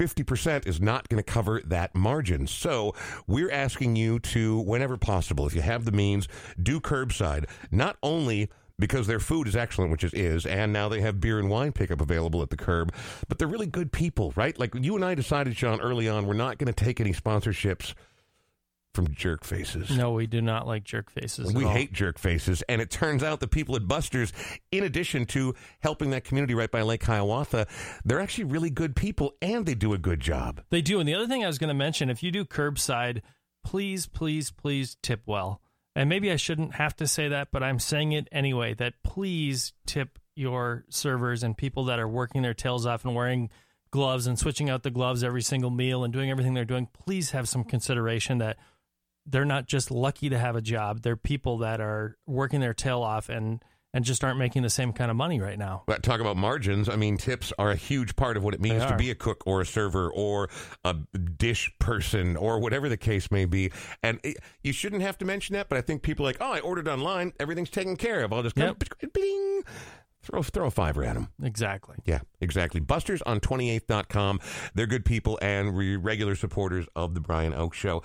50% 0.00 0.66
is 0.66 0.80
not 0.80 1.08
going 1.08 1.22
to 1.22 1.32
cover 1.32 1.62
that 1.64 1.94
margin. 1.94 2.48
So, 2.48 2.92
we're 3.28 3.52
asking 3.52 3.94
you 3.94 4.18
to, 4.18 4.58
whenever 4.62 4.96
possible, 4.96 5.46
if 5.46 5.54
you 5.54 5.62
have 5.62 5.84
the 5.84 5.92
means, 5.92 6.26
do 6.60 6.80
curbside. 6.80 7.44
Not 7.70 7.98
only 8.02 8.50
because 8.78 9.06
their 9.06 9.20
food 9.20 9.48
is 9.48 9.56
excellent, 9.56 9.90
which 9.90 10.04
it 10.04 10.14
is, 10.14 10.44
and 10.44 10.72
now 10.72 10.88
they 10.88 11.00
have 11.00 11.20
beer 11.20 11.38
and 11.38 11.48
wine 11.48 11.72
pickup 11.72 12.00
available 12.00 12.42
at 12.42 12.50
the 12.50 12.56
curb. 12.56 12.92
But 13.28 13.38
they're 13.38 13.48
really 13.48 13.66
good 13.66 13.92
people, 13.92 14.32
right? 14.36 14.58
Like 14.58 14.74
you 14.74 14.94
and 14.96 15.04
I 15.04 15.14
decided, 15.14 15.56
Sean, 15.56 15.80
early 15.80 16.08
on, 16.08 16.26
we're 16.26 16.34
not 16.34 16.58
going 16.58 16.72
to 16.72 16.84
take 16.84 17.00
any 17.00 17.12
sponsorships 17.12 17.94
from 18.96 19.12
jerk 19.12 19.44
faces. 19.44 19.90
no, 19.94 20.12
we 20.12 20.26
do 20.26 20.40
not 20.40 20.66
like 20.66 20.82
jerk 20.82 21.10
faces. 21.10 21.52
We 21.52 21.64
hate 21.64 21.92
jerk 21.92 22.18
faces, 22.18 22.62
and 22.62 22.80
it 22.80 22.90
turns 22.90 23.22
out 23.22 23.40
the 23.40 23.46
people 23.46 23.76
at 23.76 23.86
Buster's, 23.86 24.32
in 24.72 24.84
addition 24.84 25.26
to 25.26 25.54
helping 25.80 26.10
that 26.10 26.24
community 26.24 26.54
right 26.54 26.70
by 26.70 26.80
Lake 26.80 27.04
Hiawatha, 27.04 27.66
they're 28.06 28.20
actually 28.20 28.44
really 28.44 28.70
good 28.70 28.96
people, 28.96 29.34
and 29.42 29.66
they 29.66 29.74
do 29.74 29.92
a 29.92 29.98
good 29.98 30.20
job. 30.20 30.62
They 30.70 30.80
do. 30.80 30.98
And 30.98 31.06
the 31.06 31.14
other 31.14 31.26
thing 31.26 31.44
I 31.44 31.46
was 31.46 31.58
going 31.58 31.68
to 31.68 31.74
mention, 31.74 32.08
if 32.08 32.22
you 32.22 32.30
do 32.30 32.46
curbside, 32.46 33.20
please, 33.62 34.06
please, 34.06 34.50
please 34.50 34.96
tip 35.02 35.20
well. 35.26 35.60
And 35.96 36.10
maybe 36.10 36.30
I 36.30 36.36
shouldn't 36.36 36.74
have 36.74 36.94
to 36.96 37.06
say 37.06 37.28
that, 37.28 37.48
but 37.50 37.62
I'm 37.62 37.78
saying 37.78 38.12
it 38.12 38.28
anyway 38.30 38.74
that 38.74 39.02
please 39.02 39.72
tip 39.86 40.18
your 40.34 40.84
servers 40.90 41.42
and 41.42 41.56
people 41.56 41.86
that 41.86 41.98
are 41.98 42.06
working 42.06 42.42
their 42.42 42.52
tails 42.52 42.84
off 42.84 43.06
and 43.06 43.14
wearing 43.14 43.48
gloves 43.90 44.26
and 44.26 44.38
switching 44.38 44.68
out 44.68 44.82
the 44.82 44.90
gloves 44.90 45.24
every 45.24 45.40
single 45.40 45.70
meal 45.70 46.04
and 46.04 46.12
doing 46.12 46.30
everything 46.30 46.52
they're 46.52 46.66
doing. 46.66 46.86
Please 46.92 47.30
have 47.30 47.48
some 47.48 47.64
consideration 47.64 48.36
that 48.38 48.58
they're 49.24 49.46
not 49.46 49.66
just 49.66 49.90
lucky 49.90 50.28
to 50.28 50.38
have 50.38 50.54
a 50.54 50.60
job. 50.60 51.00
They're 51.00 51.16
people 51.16 51.56
that 51.58 51.80
are 51.80 52.18
working 52.26 52.60
their 52.60 52.74
tail 52.74 53.00
off 53.00 53.30
and 53.30 53.64
and 53.96 54.04
just 54.04 54.22
aren't 54.22 54.38
making 54.38 54.60
the 54.60 54.68
same 54.68 54.92
kind 54.92 55.10
of 55.10 55.16
money 55.16 55.40
right 55.40 55.58
now. 55.58 55.82
But 55.86 56.02
talk 56.02 56.20
about 56.20 56.36
margins. 56.36 56.86
I 56.90 56.96
mean, 56.96 57.16
tips 57.16 57.50
are 57.58 57.70
a 57.70 57.76
huge 57.76 58.14
part 58.14 58.36
of 58.36 58.44
what 58.44 58.52
it 58.52 58.60
means 58.60 58.84
to 58.84 58.94
be 58.94 59.10
a 59.10 59.14
cook 59.14 59.42
or 59.46 59.62
a 59.62 59.66
server 59.66 60.10
or 60.10 60.50
a 60.84 60.92
dish 60.92 61.72
person 61.78 62.36
or 62.36 62.58
whatever 62.60 62.90
the 62.90 62.98
case 62.98 63.30
may 63.30 63.46
be. 63.46 63.72
And 64.02 64.20
it, 64.22 64.36
you 64.62 64.74
shouldn't 64.74 65.00
have 65.00 65.16
to 65.18 65.24
mention 65.24 65.54
that, 65.54 65.70
but 65.70 65.78
I 65.78 65.80
think 65.80 66.02
people 66.02 66.26
are 66.26 66.28
like, 66.28 66.36
oh, 66.42 66.52
I 66.52 66.60
ordered 66.60 66.88
online, 66.88 67.32
everything's 67.40 67.70
taken 67.70 67.96
care 67.96 68.22
of. 68.22 68.34
I'll 68.34 68.42
just 68.42 68.54
come, 68.54 68.76
Yep. 69.00 69.12
bling. 69.14 69.62
throw 70.22 70.42
throw 70.42 70.66
a 70.66 70.70
fiver 70.70 71.02
at 71.02 71.14
them. 71.14 71.28
Exactly. 71.42 71.96
Yeah, 72.04 72.18
exactly. 72.42 72.80
Busters 72.80 73.22
on 73.22 73.40
28th.com. 73.40 74.40
They're 74.74 74.86
good 74.86 75.06
people 75.06 75.38
and 75.40 75.74
re- 75.74 75.96
regular 75.96 76.34
supporters 76.36 76.84
of 76.94 77.14
the 77.14 77.20
Brian 77.20 77.54
Oake 77.54 77.72
Show. 77.72 78.02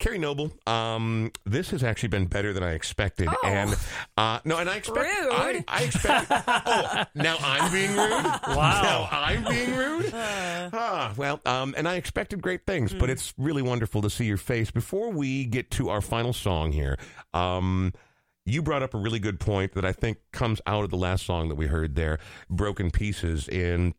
Kari 0.00 0.18
Noble, 0.18 0.50
um, 0.66 1.30
this 1.44 1.70
has 1.70 1.84
actually 1.84 2.08
been 2.08 2.26
better 2.26 2.52
than 2.54 2.62
I 2.62 2.72
expected. 2.72 3.28
Oh. 3.28 3.36
And 3.46 3.76
uh, 4.16 4.40
no, 4.44 4.56
and 4.56 4.68
I 4.68 4.76
expect 4.76 4.98
Rude. 4.98 5.32
I, 5.32 5.64
I 5.68 5.82
expect 5.84 6.26
Oh, 6.30 7.04
now 7.14 7.36
I'm 7.40 7.70
being 7.70 7.90
rude. 7.90 8.24
Wow. 8.56 8.80
Now 8.82 9.08
I'm 9.12 9.44
being 9.44 9.76
rude. 9.76 10.10
ah, 10.14 11.12
well, 11.16 11.40
um, 11.44 11.74
and 11.76 11.86
I 11.86 11.96
expected 11.96 12.40
great 12.42 12.66
things, 12.66 12.94
but 12.94 13.10
it's 13.10 13.34
really 13.38 13.62
wonderful 13.62 14.02
to 14.02 14.10
see 14.10 14.24
your 14.24 14.38
face. 14.38 14.70
Before 14.70 15.10
we 15.10 15.44
get 15.44 15.70
to 15.72 15.90
our 15.90 16.00
final 16.00 16.32
song 16.32 16.72
here, 16.72 16.98
um, 17.34 17.92
you 18.46 18.62
brought 18.62 18.82
up 18.82 18.94
a 18.94 18.98
really 18.98 19.18
good 19.18 19.38
point 19.38 19.74
that 19.74 19.84
I 19.84 19.92
think 19.92 20.18
comes 20.32 20.60
out 20.66 20.82
of 20.84 20.90
the 20.90 20.96
last 20.96 21.26
song 21.26 21.48
that 21.50 21.56
we 21.56 21.66
heard 21.66 21.94
there, 21.94 22.18
Broken 22.48 22.90
Pieces. 22.90 23.48
In 23.48 23.94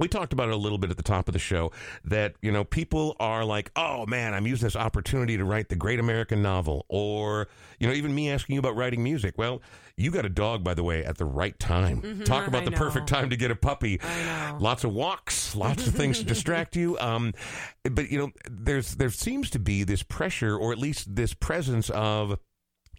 we 0.00 0.08
talked 0.08 0.32
about 0.32 0.48
it 0.48 0.54
a 0.54 0.56
little 0.56 0.78
bit 0.78 0.90
at 0.90 0.96
the 0.96 1.02
top 1.02 1.28
of 1.28 1.34
the 1.34 1.38
show 1.38 1.70
that, 2.04 2.34
you 2.40 2.50
know, 2.50 2.64
people 2.64 3.14
are 3.20 3.44
like, 3.44 3.70
oh 3.76 4.06
man, 4.06 4.32
I'm 4.32 4.46
using 4.46 4.66
this 4.66 4.74
opportunity 4.74 5.36
to 5.36 5.44
write 5.44 5.68
the 5.68 5.76
great 5.76 6.00
American 6.00 6.42
novel. 6.42 6.86
Or, 6.88 7.48
you 7.78 7.86
know, 7.86 7.92
even 7.92 8.14
me 8.14 8.30
asking 8.30 8.54
you 8.54 8.60
about 8.60 8.74
writing 8.74 9.02
music. 9.04 9.34
Well, 9.36 9.60
you 9.96 10.10
got 10.10 10.24
a 10.24 10.30
dog, 10.30 10.64
by 10.64 10.72
the 10.72 10.82
way, 10.82 11.04
at 11.04 11.18
the 11.18 11.26
right 11.26 11.56
time. 11.58 12.22
Talk 12.24 12.46
about 12.46 12.62
I 12.62 12.64
the 12.64 12.70
perfect 12.70 13.06
time 13.06 13.28
to 13.28 13.36
get 13.36 13.50
a 13.50 13.54
puppy. 13.54 14.00
Know. 14.02 14.56
Lots 14.58 14.84
of 14.84 14.94
walks, 14.94 15.54
lots 15.54 15.86
of 15.86 15.94
things 15.94 16.18
to 16.18 16.24
distract 16.24 16.74
you. 16.76 16.98
Um, 17.10 17.34
but, 17.82 18.10
you 18.10 18.18
know, 18.18 18.30
there's 18.48 18.96
there 18.96 19.10
seems 19.10 19.48
to 19.50 19.58
be 19.58 19.84
this 19.84 20.02
pressure, 20.02 20.56
or 20.56 20.70
at 20.70 20.78
least 20.78 21.16
this 21.16 21.34
presence 21.34 21.88
of, 21.90 22.38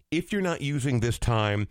if 0.10 0.34
you're 0.34 0.42
not 0.42 0.62
using 0.62 1.00
this 1.00 1.18
time 1.20 1.68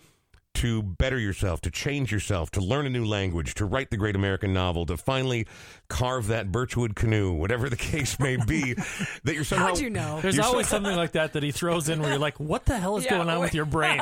to 0.54 0.82
better 0.82 1.18
yourself, 1.18 1.60
to 1.62 1.70
change 1.70 2.10
yourself, 2.12 2.50
to 2.50 2.60
learn 2.60 2.84
a 2.84 2.90
new 2.90 3.04
language, 3.04 3.54
to 3.54 3.64
write 3.64 3.90
the 3.90 3.96
great 3.96 4.16
American 4.16 4.52
novel, 4.52 4.84
to 4.86 4.96
finally 4.96 5.46
carve 5.88 6.26
that 6.26 6.50
birchwood 6.52 6.94
canoe, 6.96 7.32
whatever 7.32 7.70
the 7.70 7.76
case 7.92 8.18
may 8.18 8.36
be, 8.36 8.74
that 9.24 9.34
you're 9.34 9.44
somehow 9.44 9.68
How'd 9.68 9.78
you 9.78 9.90
know? 9.90 10.20
There's 10.20 10.34
You're 10.34 10.44
so- 10.44 10.50
always 10.50 10.66
something 10.68 10.94
like 10.96 11.12
that 11.12 11.32
that 11.34 11.42
he 11.42 11.52
throws 11.52 11.88
in 11.88 12.00
where 12.00 12.10
you're 12.10 12.18
like, 12.18 12.38
what 12.40 12.66
the 12.66 12.78
hell 12.78 12.96
is 12.96 13.04
Yeah, 13.04 13.16
going 13.16 13.28
on 13.30 13.40
with 13.40 13.54
your 13.54 13.64
brain? 13.64 14.00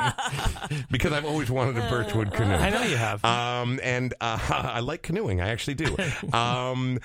because 0.91 1.13
I've 1.13 1.25
always 1.25 1.49
wanted 1.51 1.77
a 1.77 1.87
birchwood 1.89 2.33
canoe. 2.33 2.55
I 2.55 2.69
know 2.71 2.81
you 2.81 2.97
have. 2.97 3.23
Um, 3.23 3.79
and 3.83 4.13
uh, 4.19 4.39
I 4.49 4.79
like 4.79 5.03
canoeing. 5.03 5.41
I 5.41 5.49
actually 5.49 5.75
do. 5.75 5.95
Um, 6.33 6.99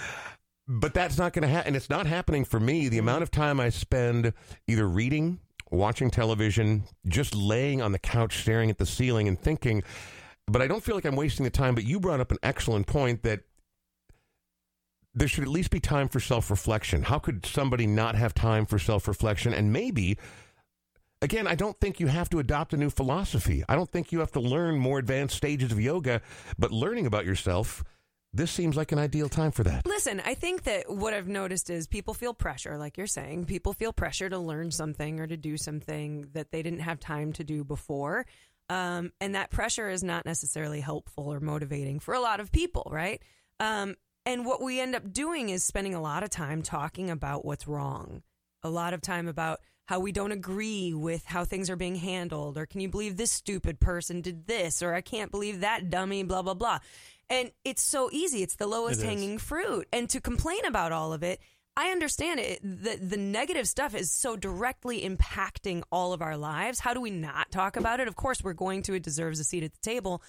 but 0.66 0.94
that's 0.94 1.18
not 1.18 1.34
going 1.34 1.42
to 1.42 1.48
happen. 1.48 1.68
And 1.68 1.76
it's 1.76 1.90
not 1.90 2.06
happening 2.06 2.44
for 2.46 2.58
me. 2.58 2.88
The 2.88 2.98
amount 2.98 3.22
of 3.22 3.30
time 3.30 3.60
I 3.60 3.68
spend 3.68 4.32
either 4.66 4.88
reading, 4.88 5.38
watching 5.70 6.10
television, 6.10 6.84
just 7.06 7.34
laying 7.34 7.82
on 7.82 7.92
the 7.92 7.98
couch 7.98 8.38
staring 8.38 8.70
at 8.70 8.78
the 8.78 8.86
ceiling 8.86 9.28
and 9.28 9.38
thinking, 9.38 9.82
but 10.46 10.62
I 10.62 10.66
don't 10.66 10.82
feel 10.82 10.94
like 10.94 11.04
I'm 11.04 11.16
wasting 11.16 11.44
the 11.44 11.50
time. 11.50 11.74
But 11.74 11.84
you 11.84 12.00
brought 12.00 12.20
up 12.20 12.30
an 12.30 12.38
excellent 12.42 12.86
point 12.86 13.22
that 13.22 13.40
there 15.14 15.28
should 15.28 15.44
at 15.44 15.48
least 15.50 15.70
be 15.70 15.80
time 15.80 16.08
for 16.08 16.20
self 16.20 16.50
reflection. 16.50 17.04
How 17.04 17.18
could 17.18 17.46
somebody 17.46 17.86
not 17.86 18.14
have 18.14 18.34
time 18.34 18.66
for 18.66 18.78
self 18.78 19.08
reflection? 19.08 19.54
And 19.54 19.72
maybe 19.72 20.18
Again, 21.24 21.46
I 21.46 21.54
don't 21.54 21.80
think 21.80 22.00
you 22.00 22.08
have 22.08 22.28
to 22.30 22.38
adopt 22.38 22.74
a 22.74 22.76
new 22.76 22.90
philosophy. 22.90 23.64
I 23.66 23.76
don't 23.76 23.90
think 23.90 24.12
you 24.12 24.18
have 24.18 24.32
to 24.32 24.40
learn 24.40 24.76
more 24.76 24.98
advanced 24.98 25.34
stages 25.34 25.72
of 25.72 25.80
yoga, 25.80 26.20
but 26.58 26.70
learning 26.70 27.06
about 27.06 27.24
yourself, 27.24 27.82
this 28.34 28.50
seems 28.50 28.76
like 28.76 28.92
an 28.92 28.98
ideal 28.98 29.28
time 29.28 29.52
for 29.52 29.62
that. 29.62 29.86
Listen, 29.86 30.20
I 30.24 30.34
think 30.34 30.64
that 30.64 30.90
what 30.90 31.14
I've 31.14 31.28
noticed 31.28 31.70
is 31.70 31.86
people 31.86 32.14
feel 32.14 32.34
pressure, 32.34 32.76
like 32.76 32.98
you're 32.98 33.06
saying. 33.06 33.44
People 33.46 33.72
feel 33.72 33.92
pressure 33.92 34.28
to 34.28 34.38
learn 34.38 34.70
something 34.70 35.20
or 35.20 35.26
to 35.26 35.36
do 35.36 35.56
something 35.56 36.28
that 36.32 36.50
they 36.50 36.62
didn't 36.62 36.80
have 36.80 36.98
time 36.98 37.32
to 37.34 37.44
do 37.44 37.64
before. 37.64 38.26
Um, 38.68 39.12
and 39.20 39.34
that 39.34 39.50
pressure 39.50 39.88
is 39.88 40.02
not 40.02 40.26
necessarily 40.26 40.80
helpful 40.80 41.32
or 41.32 41.38
motivating 41.38 42.00
for 42.00 42.14
a 42.14 42.20
lot 42.20 42.40
of 42.40 42.50
people, 42.50 42.88
right? 42.90 43.22
Um, 43.60 43.94
and 44.26 44.46
what 44.46 44.62
we 44.62 44.80
end 44.80 44.94
up 44.94 45.12
doing 45.12 45.50
is 45.50 45.62
spending 45.62 45.94
a 45.94 46.00
lot 46.00 46.22
of 46.22 46.30
time 46.30 46.62
talking 46.62 47.10
about 47.10 47.44
what's 47.44 47.68
wrong, 47.68 48.22
a 48.62 48.70
lot 48.70 48.94
of 48.94 49.02
time 49.02 49.28
about 49.28 49.60
how 49.86 50.00
we 50.00 50.12
don't 50.12 50.32
agree 50.32 50.94
with 50.94 51.26
how 51.26 51.44
things 51.44 51.68
are 51.68 51.76
being 51.76 51.96
handled, 51.96 52.56
or 52.56 52.64
can 52.64 52.80
you 52.80 52.88
believe 52.88 53.16
this 53.16 53.30
stupid 53.30 53.80
person 53.80 54.22
did 54.22 54.46
this, 54.46 54.82
or 54.82 54.94
I 54.94 55.02
can't 55.02 55.30
believe 55.30 55.60
that 55.60 55.90
dummy, 55.90 56.22
blah, 56.22 56.40
blah, 56.40 56.54
blah. 56.54 56.78
And 57.30 57.50
it's 57.64 57.82
so 57.82 58.10
easy. 58.12 58.42
It's 58.42 58.56
the 58.56 58.66
lowest 58.66 59.02
It 59.02 59.06
hanging 59.06 59.38
fruit. 59.38 59.88
And 59.92 60.08
to 60.10 60.20
complain 60.20 60.64
about 60.66 60.92
all 60.92 61.12
of 61.12 61.22
it, 61.22 61.40
I 61.76 61.88
understand 61.88 62.38
it. 62.38 62.60
The, 62.62 62.96
the 62.96 63.16
negative 63.16 63.66
stuff 63.66 63.94
is 63.94 64.12
so 64.12 64.36
directly 64.36 65.00
impacting 65.02 65.82
all 65.90 66.12
of 66.12 66.22
our 66.22 66.36
lives. 66.36 66.80
How 66.80 66.94
do 66.94 67.00
we 67.00 67.10
not 67.10 67.50
talk 67.50 67.76
about 67.76 67.98
it? 68.00 68.06
Of 68.06 68.14
course, 68.14 68.44
we're 68.44 68.52
going 68.52 68.82
to. 68.82 68.94
It 68.94 69.02
deserves 69.02 69.40
a 69.40 69.44
seat 69.44 69.64
at 69.64 69.72
the 69.72 69.80
table. 69.80 70.22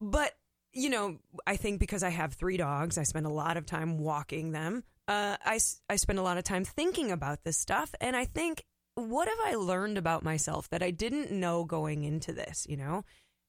But, 0.00 0.32
you 0.72 0.88
know, 0.88 1.18
I 1.46 1.56
think 1.56 1.80
because 1.80 2.02
I 2.02 2.10
have 2.10 2.32
three 2.32 2.56
dogs, 2.56 2.96
I 2.96 3.02
spend 3.02 3.26
a 3.26 3.30
lot 3.30 3.56
of 3.56 3.66
time 3.66 3.98
walking 3.98 4.52
them. 4.52 4.84
Uh, 5.06 5.36
I, 5.44 5.58
I 5.90 5.96
spend 5.96 6.18
a 6.18 6.22
lot 6.22 6.38
of 6.38 6.44
time 6.44 6.64
thinking 6.64 7.10
about 7.10 7.42
this 7.42 7.58
stuff. 7.58 7.94
And 8.00 8.16
I 8.16 8.24
think, 8.24 8.64
what 8.94 9.28
have 9.28 9.38
I 9.44 9.54
learned 9.54 9.98
about 9.98 10.24
myself 10.24 10.68
that 10.70 10.82
I 10.82 10.90
didn't 10.90 11.30
know 11.30 11.64
going 11.64 12.04
into 12.04 12.32
this, 12.32 12.66
you 12.68 12.76
know? 12.76 13.04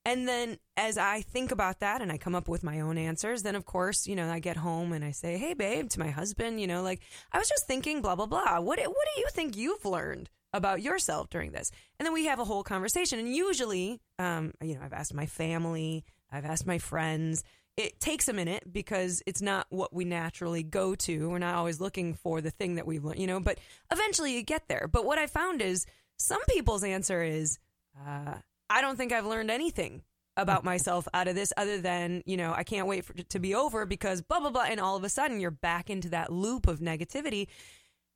And 0.09 0.27
then 0.27 0.57
as 0.75 0.97
I 0.97 1.21
think 1.21 1.51
about 1.51 1.81
that 1.81 2.01
and 2.01 2.11
I 2.11 2.17
come 2.17 2.33
up 2.33 2.47
with 2.47 2.63
my 2.63 2.79
own 2.79 2.97
answers, 2.97 3.43
then 3.43 3.53
of 3.53 3.65
course, 3.65 4.07
you 4.07 4.15
know, 4.15 4.27
I 4.27 4.39
get 4.39 4.57
home 4.57 4.91
and 4.91 5.05
I 5.05 5.11
say, 5.11 5.37
"Hey 5.37 5.53
babe," 5.53 5.87
to 5.91 5.99
my 5.99 6.09
husband, 6.09 6.59
you 6.59 6.65
know, 6.65 6.81
like 6.81 7.01
I 7.31 7.37
was 7.37 7.47
just 7.47 7.67
thinking 7.67 8.01
blah 8.01 8.15
blah 8.15 8.25
blah. 8.25 8.59
What 8.59 8.79
what 8.79 9.07
do 9.13 9.21
you 9.21 9.27
think 9.29 9.55
you've 9.55 9.85
learned 9.85 10.31
about 10.51 10.81
yourself 10.81 11.29
during 11.29 11.51
this? 11.51 11.69
And 11.99 12.07
then 12.07 12.13
we 12.13 12.25
have 12.25 12.39
a 12.39 12.43
whole 12.43 12.63
conversation. 12.63 13.19
And 13.19 13.35
usually, 13.35 14.01
um, 14.17 14.51
you 14.63 14.73
know, 14.73 14.81
I've 14.83 14.93
asked 14.93 15.13
my 15.13 15.27
family, 15.27 16.03
I've 16.31 16.45
asked 16.45 16.65
my 16.65 16.79
friends. 16.79 17.43
It 17.77 17.99
takes 17.99 18.27
a 18.27 18.33
minute 18.33 18.63
because 18.73 19.21
it's 19.27 19.43
not 19.43 19.67
what 19.69 19.93
we 19.93 20.05
naturally 20.05 20.63
go 20.63 20.95
to. 20.95 21.29
We're 21.29 21.37
not 21.37 21.53
always 21.53 21.79
looking 21.79 22.15
for 22.15 22.41
the 22.41 22.49
thing 22.49 22.75
that 22.75 22.87
we've 22.87 23.05
learned, 23.05 23.19
you 23.19 23.27
know, 23.27 23.39
but 23.39 23.59
eventually 23.91 24.33
you 24.33 24.41
get 24.41 24.67
there. 24.67 24.89
But 24.91 25.05
what 25.05 25.19
I 25.19 25.27
found 25.27 25.61
is 25.61 25.85
some 26.17 26.41
people's 26.49 26.83
answer 26.83 27.21
is, 27.21 27.59
uh, 28.03 28.39
I 28.69 28.81
don't 28.81 28.97
think 28.97 29.11
I've 29.11 29.25
learned 29.25 29.51
anything 29.51 30.03
about 30.37 30.63
myself 30.63 31.07
out 31.13 31.27
of 31.27 31.35
this 31.35 31.51
other 31.57 31.79
than, 31.81 32.23
you 32.25 32.37
know, 32.37 32.53
I 32.55 32.63
can't 32.63 32.87
wait 32.87 33.05
for 33.05 33.13
it 33.15 33.29
to 33.31 33.39
be 33.39 33.55
over 33.55 33.85
because 33.85 34.21
blah, 34.21 34.39
blah, 34.39 34.51
blah. 34.51 34.65
And 34.69 34.79
all 34.79 34.95
of 34.95 35.03
a 35.03 35.09
sudden 35.09 35.39
you're 35.39 35.51
back 35.51 35.89
into 35.89 36.09
that 36.09 36.31
loop 36.31 36.67
of 36.67 36.79
negativity. 36.79 37.47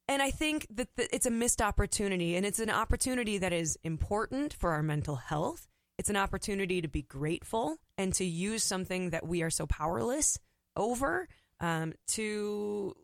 And 0.07 0.21
I 0.21 0.31
think 0.31 0.67
that 0.69 0.95
th- 0.95 1.09
it's 1.11 1.25
a 1.25 1.31
missed 1.31 1.61
opportunity 1.61 2.35
and 2.35 2.45
it's 2.45 2.59
an 2.59 2.69
opportunity 2.69 3.37
that 3.39 3.53
is 3.53 3.77
important 3.83 4.53
for 4.53 4.71
our 4.71 4.83
mental 4.83 5.15
health. 5.15 5.67
It's 5.97 6.09
an 6.09 6.17
opportunity 6.17 6.81
to 6.81 6.87
be 6.87 7.03
grateful 7.03 7.77
and 7.97 8.13
to 8.15 8.25
use 8.25 8.63
something 8.63 9.11
that 9.11 9.27
we 9.27 9.41
are 9.43 9.49
so 9.49 9.65
powerless 9.67 10.39
over 10.75 11.27
um, 11.59 11.93
to 12.07 12.95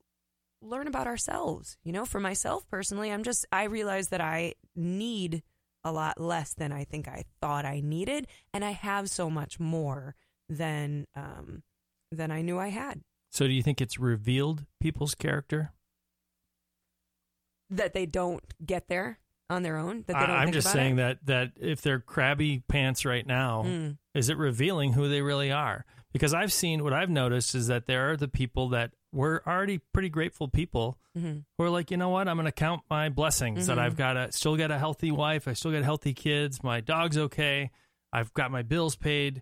learn 0.62 0.88
about 0.88 1.08
ourselves. 1.08 1.78
You 1.84 1.94
know, 1.94 2.06
for 2.06 2.20
myself 2.20 2.68
personally, 2.70 3.12
I'm 3.12 3.24
just, 3.24 3.46
I 3.52 3.66
realize 3.66 4.10
that 4.10 4.22
I 4.22 4.56
need 4.76 5.44
a 5.84 5.92
lot 5.92 6.20
less 6.20 6.54
than 6.54 6.72
I 6.72 6.84
think 6.84 7.08
I 7.08 7.24
thought 7.42 7.66
I 7.66 7.80
needed. 7.82 8.28
And 8.54 8.64
I 8.66 8.72
have 8.72 9.10
so 9.10 9.30
much 9.30 9.60
more 9.60 10.16
than, 10.50 11.06
um, 11.16 11.64
than 12.12 12.32
I 12.32 12.42
knew 12.42 12.58
I 12.60 12.68
had. 12.70 13.02
So 13.32 13.46
do 13.48 13.54
you 13.54 13.62
think 13.64 13.80
it's 13.82 14.00
revealed 14.00 14.66
people's 14.82 15.16
character? 15.16 15.72
That 17.70 17.94
they 17.94 18.06
don't 18.08 18.44
get 18.66 18.88
there 18.88 19.20
on 19.50 19.62
their 19.64 19.78
own. 19.78 20.00
That 20.08 20.14
they 20.14 20.14
I, 20.16 20.26
don't 20.26 20.36
I'm 20.36 20.44
think 20.46 20.54
just 20.56 20.72
saying 20.72 20.94
it? 20.94 20.98
that 20.98 21.26
that 21.26 21.52
if 21.64 21.82
they're 21.82 22.00
crabby 22.00 22.64
pants 22.68 23.06
right 23.06 23.26
now, 23.26 23.64
Mm. 23.64 23.98
is 24.16 24.30
it 24.30 24.38
revealing 24.38 24.94
who 24.94 25.08
they 25.08 25.22
really 25.22 25.52
are? 25.52 25.86
Because 26.12 26.34
I've 26.34 26.52
seen 26.52 26.84
what 26.84 26.94
I've 26.94 27.10
noticed 27.10 27.54
is 27.54 27.68
that 27.68 27.86
there 27.86 28.12
are 28.12 28.18
the 28.18 28.28
people 28.28 28.70
that 28.70 28.92
were 29.12 29.44
already 29.46 29.80
pretty 29.94 30.10
grateful 30.10 30.48
people 30.48 30.98
Mhm. 31.18 31.44
who 31.58 31.64
are 31.64 31.70
like, 31.70 31.92
you 31.92 31.98
know 31.98 32.10
what, 32.10 32.28
I'm 32.28 32.36
going 32.36 32.46
to 32.46 32.52
count 32.52 32.82
my 32.90 33.10
blessings 33.10 33.68
that 33.68 33.78
Mhm. 33.78 33.82
I've 33.82 33.96
got 33.96 34.18
a 34.18 34.32
still 34.32 34.56
got 34.58 34.72
a 34.72 34.78
healthy 34.80 35.12
wife, 35.12 35.48
I 35.48 35.54
still 35.54 35.72
got 35.72 35.84
healthy 35.84 36.14
kids, 36.14 36.64
my 36.64 36.82
dog's 36.82 37.18
okay, 37.18 37.70
I've 38.12 38.34
got 38.34 38.50
my 38.52 38.62
bills 38.64 38.96
paid. 38.96 39.42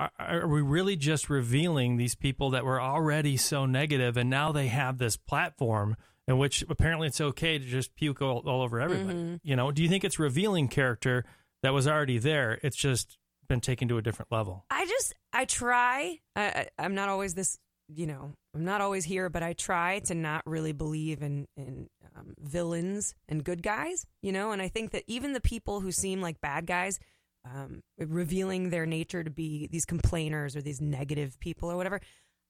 Are, 0.00 0.10
are 0.18 0.46
we 0.48 0.60
really 0.62 0.96
just 0.96 1.28
revealing 1.30 1.96
these 1.96 2.14
people 2.14 2.50
that 2.50 2.64
were 2.64 2.80
already 2.80 3.36
so 3.36 3.66
negative 3.66 4.16
and 4.16 4.28
now 4.30 4.50
they 4.52 4.68
have 4.68 4.98
this 4.98 5.16
platform 5.16 5.96
in 6.28 6.38
which 6.38 6.64
apparently 6.68 7.08
it's 7.08 7.20
okay 7.20 7.58
to 7.58 7.64
just 7.64 7.94
puke 7.96 8.20
all, 8.22 8.38
all 8.48 8.62
over 8.62 8.80
everybody? 8.80 9.18
Mhm. 9.18 9.40
You 9.42 9.56
know, 9.56 9.70
do 9.72 9.82
you 9.82 9.88
think 9.88 10.04
it's 10.04 10.18
revealing 10.18 10.68
character 10.68 11.24
that 11.62 11.72
was 11.74 11.88
already 11.88 12.18
there? 12.18 12.58
It's 12.62 12.76
just 12.76 13.18
been 13.48 13.60
taken 13.60 13.88
to 13.88 13.98
a 13.98 14.02
different 14.02 14.30
level. 14.30 14.64
I 14.70 14.86
just 14.86 15.14
I 15.32 15.44
try. 15.44 16.18
I, 16.36 16.42
I, 16.42 16.68
I'm 16.78 16.94
not 16.94 17.08
always 17.08 17.34
this. 17.34 17.58
You 17.90 18.06
know, 18.06 18.32
I'm 18.54 18.64
not 18.64 18.82
always 18.82 19.04
here, 19.04 19.30
but 19.30 19.42
I 19.42 19.54
try 19.54 20.00
to 20.00 20.14
not 20.14 20.42
really 20.46 20.72
believe 20.72 21.22
in 21.22 21.46
in 21.56 21.88
um, 22.16 22.34
villains 22.38 23.14
and 23.28 23.42
good 23.42 23.62
guys. 23.62 24.06
You 24.22 24.32
know, 24.32 24.52
and 24.52 24.60
I 24.60 24.68
think 24.68 24.92
that 24.92 25.04
even 25.06 25.32
the 25.32 25.40
people 25.40 25.80
who 25.80 25.90
seem 25.90 26.20
like 26.20 26.40
bad 26.40 26.66
guys, 26.66 26.98
um, 27.44 27.82
revealing 27.98 28.70
their 28.70 28.86
nature 28.86 29.24
to 29.24 29.30
be 29.30 29.68
these 29.70 29.84
complainers 29.84 30.56
or 30.56 30.62
these 30.62 30.80
negative 30.80 31.38
people 31.40 31.70
or 31.70 31.76
whatever. 31.76 32.00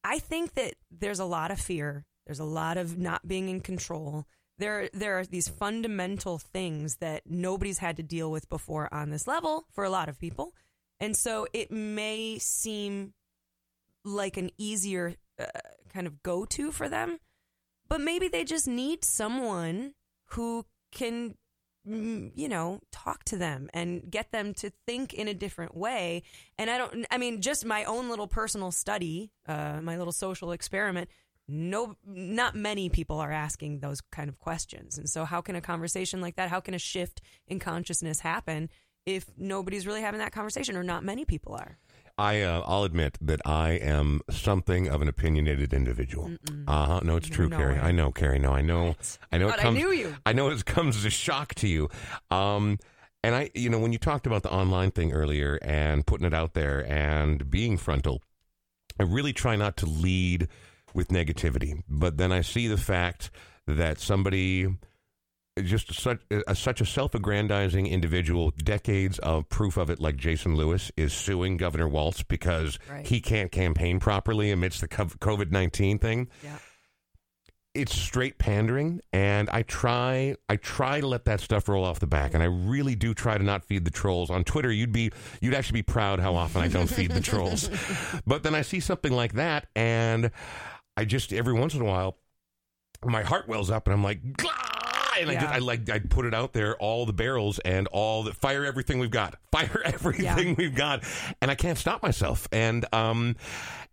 I 0.05 0.19
think 0.19 0.55
that 0.55 0.75
there's 0.91 1.19
a 1.19 1.25
lot 1.25 1.51
of 1.51 1.61
fear. 1.61 2.05
There's 2.27 2.41
a 2.41 2.45
lot 2.45 2.77
of 2.77 2.99
not 2.99 3.27
being 3.27 3.49
in 3.49 3.61
control. 3.61 4.27
There, 4.59 4.89
there 4.93 5.19
are 5.19 5.25
these 5.25 5.49
fundamental 5.49 6.39
things 6.39 6.97
that 6.97 7.23
nobody's 7.27 7.79
had 7.79 7.97
to 7.99 8.03
deal 8.03 8.31
with 8.31 8.49
before 8.49 8.93
on 8.93 9.11
this 9.11 9.27
level 9.27 9.67
for 9.71 9.85
a 9.85 9.91
lot 9.91 10.09
of 10.09 10.19
people 10.19 10.53
And 11.01 11.17
so 11.17 11.47
it 11.53 11.71
may 11.71 12.39
seem 12.39 13.15
like 14.05 14.37
an 14.37 14.51
easier 14.59 15.15
uh, 15.39 15.47
kind 15.93 16.07
of 16.07 16.23
go 16.23 16.45
to 16.45 16.73
for 16.73 16.89
them, 16.89 17.19
but 17.89 18.01
maybe 18.01 18.29
they 18.29 18.45
just 18.45 18.67
need 18.67 19.05
someone 19.05 19.95
who 20.31 20.67
can, 20.93 21.35
mm, 21.89 22.31
you 22.35 22.49
know, 22.49 22.81
talk 22.91 23.25
to 23.25 23.37
them 23.37 23.69
and 23.73 24.11
get 24.11 24.33
them 24.33 24.55
to 24.55 24.71
think 24.87 25.15
in 25.15 25.29
a 25.29 25.35
different 25.35 25.77
way. 25.77 26.23
And 26.59 26.71
I 26.71 26.79
don't, 26.79 27.07
I 27.11 27.19
mean, 27.19 27.41
just 27.41 27.65
my 27.65 27.85
own 27.85 28.09
little 28.09 28.27
personal 28.27 28.71
study, 28.71 29.31
uh, 29.47 29.81
my 29.83 29.97
little 29.97 30.13
social 30.13 30.53
experiment. 30.53 31.09
No, 31.51 31.97
not 32.07 32.55
many 32.55 32.91
people 32.91 33.19
are 33.21 33.33
asking 33.33 33.81
those 33.81 34.03
kind 34.13 34.29
of 34.29 34.39
questions. 34.39 34.99
And 34.99 35.09
so, 35.09 35.25
how 35.25 35.41
can 35.41 35.57
a 35.57 35.63
conversation 35.63 36.21
like 36.21 36.37
that, 36.37 36.51
how 36.51 36.61
can 36.61 36.75
a 36.75 36.79
shift 36.79 37.23
in 37.47 37.59
consciousness 37.59 38.21
happen 38.21 38.69
if 39.09 39.25
nobody's 39.39 39.87
really 39.87 40.03
having 40.03 40.21
that 40.21 40.33
conversation 40.33 40.77
or 40.77 40.83
not 40.83 41.03
many 41.03 41.25
people 41.25 41.55
are? 41.55 41.79
I 42.19 42.43
uh, 42.43 42.63
I'll 42.67 42.83
admit 42.83 43.17
that 43.23 43.41
I 43.47 43.71
am 43.71 44.21
something 44.29 44.89
of 44.89 45.01
an 45.03 45.09
opinionated 45.09 45.73
individual. 45.73 46.33
Uh 46.67 46.85
huh. 46.87 47.01
No, 47.05 47.17
it's 47.17 47.29
true, 47.29 47.49
No 47.49 47.57
Kari. 47.57 47.75
way. 47.75 47.81
I 47.81 47.93
know, 47.93 48.11
Kari. 48.13 48.39
No, 48.39 48.53
I 48.53 48.61
know. 48.61 48.97
I 49.33 49.39
know. 49.39 49.49
But 49.49 49.59
it 49.59 49.61
I 49.61 49.63
comes, 49.63 49.79
knew 49.79 49.91
you. 49.93 50.15
I 50.27 50.33
know 50.33 50.51
it 50.51 50.65
comes 50.65 50.97
as 50.97 51.05
a 51.05 51.11
shock 51.11 51.55
to 51.57 51.69
you. 51.69 51.89
Um, 52.31 52.79
and 53.23 53.35
I, 53.35 53.51
you 53.55 53.71
know, 53.71 53.79
when 53.79 53.93
you 53.93 53.99
talked 53.99 54.27
about 54.27 54.43
the 54.43 54.51
online 54.53 54.91
thing 54.91 55.13
earlier 55.13 55.59
and 55.63 56.07
putting 56.07 56.27
it 56.27 56.35
out 56.35 56.55
there 56.55 56.85
and 56.91 57.49
being 57.51 57.77
frontal, 57.79 58.21
I 59.01 59.05
really 59.05 59.33
try 59.33 59.57
not 59.57 59.77
to 59.79 59.87
lead 59.87 60.49
with 60.95 61.09
negativity. 61.09 61.83
But 61.89 62.17
then 62.17 62.33
I 62.33 62.41
see 62.43 62.67
the 62.67 62.77
fact 62.77 63.31
that 63.67 64.01
somebody 64.01 64.69
just 65.63 65.93
such 65.95 66.21
a, 66.31 66.55
such 66.55 66.81
a 66.81 66.87
self-aggrandizing 66.87 67.87
individual 67.87 68.51
decades 68.53 69.19
of 69.21 69.49
proof 69.49 69.77
of 69.77 69.91
it 69.91 70.01
like 70.01 70.17
Jason 70.17 70.55
Lewis 70.57 70.91
is 70.97 71.13
suing 71.13 71.57
Governor 71.57 71.89
Walz 71.89 72.23
because 72.23 72.79
Right. 72.91 73.07
he 73.07 73.21
can't 73.21 73.51
campaign 73.53 74.01
properly 74.01 74.51
amidst 74.51 74.81
the 74.81 74.89
COVID-19 74.89 76.01
thing 76.01 76.29
Yeah. 76.45 76.59
it's 77.75 77.95
straight 77.95 78.39
pandering 78.39 79.01
and 79.13 79.49
i 79.51 79.63
try 79.63 80.35
i 80.49 80.57
try 80.57 81.01
to 81.01 81.07
let 81.07 81.25
that 81.27 81.41
stuff 81.41 81.69
roll 81.69 81.85
off 81.85 82.01
the 82.01 82.07
back 82.07 82.33
and 82.35 82.43
i 82.43 82.47
really 82.47 82.95
do 82.95 83.13
try 83.15 83.37
to 83.37 83.45
not 83.45 83.63
feed 83.65 83.85
the 83.85 83.91
trolls 83.91 84.31
on 84.31 84.43
twitter 84.43 84.73
you'd 84.73 84.91
be 84.93 85.11
you'd 85.43 85.55
actually 85.55 85.79
be 85.81 85.83
proud 85.83 86.19
how 86.19 86.35
often 86.35 86.63
i 86.63 86.67
don't 86.69 86.87
feed 86.89 87.11
the 87.11 87.21
trolls 87.21 87.69
but 88.27 88.43
then 88.43 88.55
i 88.55 88.63
see 88.63 88.81
something 88.81 89.13
like 89.13 89.35
that 89.35 89.67
and 89.77 90.31
i 90.97 91.05
just 91.05 91.33
every 91.33 91.53
once 91.53 91.75
in 91.75 91.83
a 91.83 91.85
while 91.85 92.17
my 93.05 93.23
heart 93.23 93.47
wells 93.49 93.71
up 93.71 93.87
and 93.87 93.95
i'm 93.95 94.03
like 94.03 94.21
"Gah!" 94.39 94.49
And 95.23 95.31
I, 95.31 95.35
just, 95.35 95.47
I 95.47 95.59
like 95.59 95.89
I 95.91 95.99
put 95.99 96.25
it 96.27 96.35
out 96.35 96.53
there 96.53 96.77
all 96.77 97.07
the 97.07 97.13
barrels 97.13 97.59
and 97.61 97.87
all 97.89 98.23
the 98.23 98.33
fire 98.33 98.65
everything 98.65 98.99
we've 98.99 99.11
got. 99.11 99.37
Fire 99.53 99.83
everything 99.85 100.25
Yeah. 100.49 100.55
we've 100.57 100.75
got. 100.75 101.03
And 101.43 101.51
I 101.51 101.55
can't 101.55 101.79
stop 101.79 102.03
myself. 102.03 102.47
And 102.53 102.85
um 102.93 103.37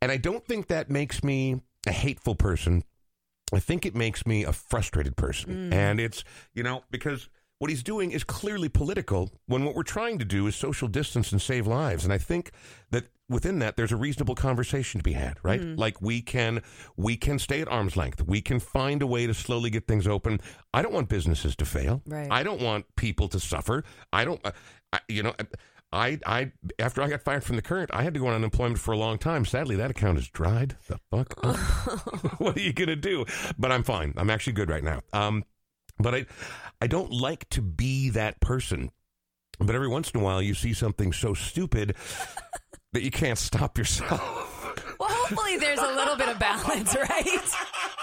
and 0.02 0.12
I 0.12 0.18
don't 0.18 0.46
think 0.46 0.68
that 0.68 0.90
makes 0.90 1.24
me 1.24 1.62
a 1.88 1.92
hateful 1.92 2.36
person. 2.36 2.84
I 3.54 3.60
think 3.60 3.86
it 3.86 3.96
makes 3.96 4.26
me 4.26 4.44
a 4.44 4.52
frustrated 4.52 5.16
person. 5.16 5.72
And 5.72 6.00
it's, 6.00 6.24
you 6.54 6.64
know, 6.64 6.84
because 6.92 7.30
what 7.60 7.70
he's 7.70 7.84
doing 7.84 8.12
is 8.12 8.24
clearly 8.24 8.70
political 8.70 9.32
when 9.46 9.64
what 9.64 9.76
we're 9.76 9.84
trying 9.84 10.20
to 10.20 10.26
do 10.26 10.48
is 10.48 10.56
social 10.56 10.88
distance 10.88 11.32
and 11.32 11.42
save 11.42 11.68
lives. 11.68 12.04
And 12.04 12.12
I 12.12 12.18
think 12.18 12.52
that 12.92 13.06
within 13.30 13.60
that 13.60 13.78
there's 13.78 13.92
a 13.92 13.96
reasonable 13.96 14.36
conversation 14.36 15.00
to 15.00 15.04
be 15.04 15.14
had, 15.14 15.38
right? 15.42 15.62
Like 15.62 16.02
we 16.02 16.22
can 16.22 16.62
we 16.98 17.16
can 17.16 17.40
stay 17.40 17.62
at 17.62 17.68
arm's 17.68 17.96
length. 17.96 18.22
We 18.26 18.42
can 18.42 18.60
find 18.60 19.02
a 19.02 19.08
way 19.08 19.26
to 19.26 19.34
slowly 19.34 19.70
get 19.70 19.88
things 19.88 20.08
open. 20.08 20.42
I 20.74 20.82
don't 20.82 20.94
want 20.94 21.10
businesses 21.10 21.56
to 21.58 21.66
fail. 21.66 22.02
Right. 22.06 22.28
I 22.30 22.44
don't 22.44 22.62
want 22.62 22.86
people 22.96 23.28
to 23.30 23.40
suffer. 23.40 23.84
I 24.12 24.26
don't 24.26 24.42
uh, 24.46 24.52
I, 24.92 25.00
you 25.08 25.24
know 25.24 25.34
I, 25.94 26.20
I 26.26 26.52
after 26.78 27.02
I 27.02 27.08
got 27.08 27.22
fired 27.22 27.44
from 27.44 27.56
the 27.56 27.62
current, 27.62 27.90
I 27.94 28.04
had 28.04 28.14
to 28.16 28.20
go 28.20 28.28
on 28.28 28.34
unemployment 28.34 28.80
for 28.80 28.92
a 28.92 28.98
long 28.98 29.18
time. 29.18 29.46
Sadly, 29.46 29.78
that 29.78 29.92
account 29.92 30.18
is 30.18 30.28
dried 30.28 30.76
the 30.88 31.00
fuck 31.10 31.34
up. 31.44 31.56
what 32.40 32.58
are 32.58 32.62
you 32.62 32.74
gonna 32.74 32.98
do? 32.98 33.26
But 33.58 33.72
I'm 33.72 33.84
fine. 33.84 34.14
I'm 34.18 34.30
actually 34.30 34.54
good 34.54 34.70
right 34.70 34.84
now. 34.84 35.02
Um, 35.14 35.46
but 36.00 36.16
I, 36.16 36.26
I 36.82 36.88
don't 36.88 37.12
like 37.12 37.50
to 37.50 37.62
be 37.62 38.10
that 38.12 38.40
person. 38.42 38.92
But 39.60 39.76
every 39.76 39.88
once 39.88 40.12
in 40.12 40.20
a 40.20 40.24
while, 40.24 40.42
you 40.42 40.54
see 40.54 40.74
something 40.74 41.14
so 41.14 41.34
stupid 41.34 41.96
that 42.94 43.04
you 43.04 43.12
can't 43.12 43.38
stop 43.38 43.78
yourself. 43.78 44.20
Well, 45.00 45.10
hopefully 45.10 45.58
there's 45.58 45.80
a 45.80 45.94
little 45.94 46.16
bit 46.16 46.30
of 46.30 46.40
balance, 46.40 46.96
right? 47.10 47.40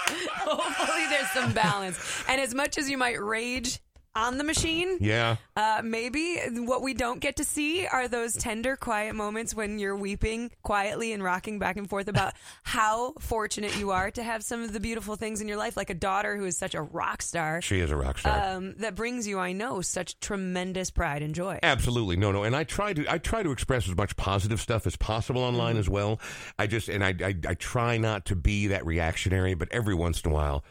hopefully 0.07 1.07
there's 1.11 1.31
some 1.31 1.53
balance. 1.53 2.25
And 2.29 2.41
as 2.41 2.55
much 2.55 2.79
as 2.79 2.89
you 2.89 2.99
might 2.99 3.23
rage 3.23 3.81
on 4.15 4.39
the 4.39 4.45
machine, 4.45 4.99
yeah, 5.01 5.37
uh, 5.57 5.81
maybe 5.83 6.39
what 6.59 6.83
we 6.83 6.95
don't 6.95 7.21
get 7.21 7.37
to 7.37 7.45
see 7.45 7.87
are 7.87 8.09
those 8.09 8.35
tender, 8.35 8.77
quiet 8.77 9.15
moments 9.15 9.55
when 9.55 9.79
you're 9.79 9.97
weeping 9.97 10.51
quietly 10.63 11.13
and 11.13 11.23
rocking 11.23 11.59
back 11.59 11.77
and 11.77 11.89
forth 11.89 12.09
about 12.09 12.35
how 12.63 13.13
fortunate 13.21 13.77
you 13.79 13.91
are 13.91 14.11
to 14.11 14.23
have 14.23 14.43
some 14.43 14.63
of 14.63 14.73
the 14.73 14.81
beautiful 14.81 15.17
things 15.17 15.41
in 15.41 15.49
your 15.49 15.57
life, 15.57 15.77
like 15.77 15.91
a 15.91 15.95
daughter 15.95 16.37
who 16.37 16.45
is 16.45 16.57
such 16.57 16.75
a 16.75 16.83
rock 16.83 17.23
star. 17.23 17.63
she 17.63 17.81
is 17.81 17.91
a 17.91 17.97
rock 17.97 18.19
star. 18.19 18.57
Um, 18.57 18.75
that 18.79 18.95
brings 18.95 19.27
you, 19.27 19.39
I 19.39 19.53
know, 19.53 19.81
such 19.81 20.19
tremendous 20.21 20.91
pride 20.91 21.23
and 21.23 21.35
joy. 21.35 21.59
Absolutely, 21.63 22.17
no, 22.17 22.33
no, 22.33 22.45
and 22.45 22.55
I 22.55 22.65
try 22.65 22.93
to 22.93 23.11
I 23.11 23.19
try 23.19 23.43
to 23.43 23.51
express 23.51 23.89
as 23.89 23.97
much 23.97 24.17
positive 24.17 24.61
stuff 24.61 24.87
as 24.87 24.97
possible 24.97 25.43
online 25.43 25.77
as 25.77 25.89
well. 25.89 26.21
I 26.59 26.67
just 26.67 26.89
and 26.89 27.05
I, 27.05 27.15
I 27.23 27.35
I 27.49 27.55
try 27.55 27.97
not 27.97 28.27
to 28.27 28.37
be 28.37 28.69
that 28.69 28.85
reactionary, 28.85 29.55
but 29.55 29.69
every 29.71 29.95
once 29.95 30.21
in 30.21 30.31
a 30.31 30.35
while, 30.35 30.65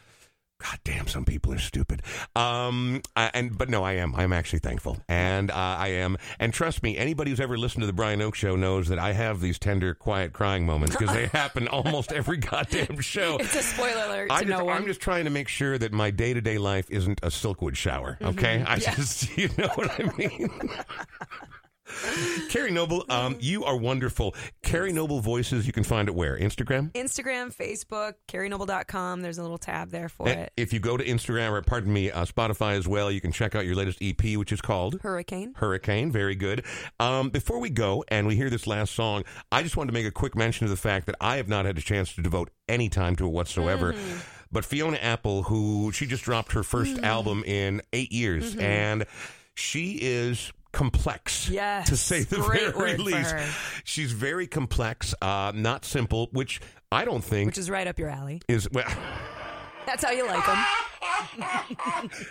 God 0.61 0.79
damn, 0.83 1.07
some 1.07 1.25
people 1.25 1.51
are 1.53 1.57
stupid. 1.59 2.01
Um, 2.35 3.01
I, 3.15 3.31
and 3.33 3.57
but 3.57 3.69
no, 3.69 3.83
I 3.83 3.93
am 3.93 4.13
I'm 4.15 4.31
actually 4.31 4.59
thankful, 4.59 4.97
and 5.07 5.49
uh, 5.49 5.55
I 5.55 5.87
am, 5.89 6.17
and 6.39 6.53
trust 6.53 6.83
me, 6.83 6.97
anybody 6.97 7.31
who's 7.31 7.39
ever 7.39 7.57
listened 7.57 7.81
to 7.81 7.87
the 7.87 7.93
Brian 7.93 8.19
Oake 8.19 8.35
Show 8.35 8.55
knows 8.55 8.87
that 8.89 8.99
I 8.99 9.13
have 9.13 9.41
these 9.41 9.57
tender, 9.57 9.93
quiet, 9.95 10.33
crying 10.33 10.65
moments 10.65 10.95
because 10.95 11.13
they 11.15 11.25
happen 11.33 11.67
almost 11.67 12.11
every 12.11 12.37
goddamn 12.37 12.99
show. 13.01 13.37
It's 13.39 13.55
a 13.55 13.63
spoiler 13.63 14.03
alert 14.05 14.27
to 14.29 14.33
I 14.33 14.39
just, 14.41 14.49
no 14.49 14.65
one. 14.65 14.77
I'm 14.77 14.85
just 14.85 15.01
trying 15.01 15.25
to 15.25 15.31
make 15.31 15.47
sure 15.47 15.77
that 15.77 15.91
my 15.91 16.11
day 16.11 16.33
to 16.33 16.41
day 16.41 16.57
life 16.57 16.85
isn't 16.89 17.19
a 17.23 17.27
Silkwood 17.27 17.75
shower. 17.75 18.17
Okay, 18.21 18.63
I 18.67 18.75
Yeah. 18.75 18.95
just 18.95 19.35
you 19.37 19.49
know 19.57 19.69
what 19.75 19.89
I 19.99 20.11
mean. 20.17 20.49
Kari 22.49 22.71
Noble, 22.71 23.05
um, 23.09 23.37
you 23.39 23.63
are 23.63 23.77
wonderful. 23.77 24.35
Kari 24.63 24.91
Noble 24.93 25.19
voices 25.19 25.65
you 25.67 25.73
can 25.73 25.83
find 25.83 26.07
it 26.07 26.15
where 26.15 26.37
Instagram. 26.37 26.91
Instagram, 26.93 27.55
Facebook, 27.55 28.13
karinoble.com. 28.27 29.21
There's 29.21 29.37
a 29.37 29.41
little 29.41 29.57
tab 29.57 29.89
there 29.91 30.09
for 30.09 30.27
And 30.27 30.41
it. 30.41 30.53
If 30.57 30.73
you 30.73 30.79
go 30.79 30.97
to 30.97 31.03
Instagram 31.03 31.51
or 31.51 31.61
pardon 31.61 31.91
me, 31.93 32.11
uh, 32.11 32.25
Spotify 32.25 32.77
as 32.77 32.87
well, 32.87 33.11
you 33.11 33.21
can 33.21 33.31
check 33.31 33.55
out 33.55 33.65
your 33.65 33.75
latest 33.75 33.99
EP, 34.01 34.37
which 34.37 34.51
is 34.51 34.61
called 34.61 34.99
Hurricane. 35.01 35.53
Hurricane. 35.55 36.11
Very 36.11 36.35
good. 36.35 36.65
Um, 36.99 37.29
before 37.29 37.59
we 37.59 37.69
go 37.69 38.03
and 38.09 38.27
we 38.27 38.35
hear 38.35 38.49
this 38.49 38.67
last 38.67 38.93
song, 38.93 39.23
I 39.51 39.63
just 39.63 39.77
wanted 39.77 39.87
to 39.87 39.93
make 39.93 40.05
a 40.05 40.11
quick 40.11 40.35
mention 40.35 40.65
of 40.65 40.69
the 40.71 40.77
fact 40.77 41.05
that 41.07 41.15
I 41.21 41.37
have 41.37 41.47
not 41.47 41.65
had 41.65 41.77
a 41.77 41.81
chance 41.81 42.13
to 42.15 42.21
devote 42.21 42.49
any 42.67 42.89
time 42.89 43.15
to 43.17 43.25
it 43.25 43.29
whatsoever. 43.31 43.93
Mm-hmm. 43.93 44.17
But 44.53 44.65
Fiona 44.65 44.97
Apple, 44.97 45.43
who 45.43 45.91
she 45.93 46.05
just 46.05 46.23
dropped 46.23 46.51
her 46.53 46.61
1st 46.61 46.95
Mm-hmm. 46.95 47.05
album 47.05 47.43
in 47.45 47.81
eight 47.93 48.11
years, 48.11 48.55
and 48.57 49.05
she 49.55 49.97
is 50.01 50.51
complex 50.71 51.49
Yes. 51.49 51.89
to 51.89 51.97
say 51.97 52.23
the 52.23 52.41
very 52.41 52.97
least 52.97 53.35
she's 53.83 54.11
very 54.11 54.47
complex 54.47 55.13
uh, 55.21 55.51
not 55.55 55.85
simple 55.85 56.29
which 56.31 56.59
i 56.91 57.03
don't 57.05 57.23
think 57.23 57.47
Which 57.47 57.57
is 57.57 57.69
right 57.69 57.87
up 57.87 57.99
your 57.99 58.09
alley. 58.09 58.41
is 58.47 58.69
well 58.71 58.87
That's 59.85 60.03
how 60.03 60.11
you 60.11 60.25
like 60.27 60.45
them. 60.45 62.09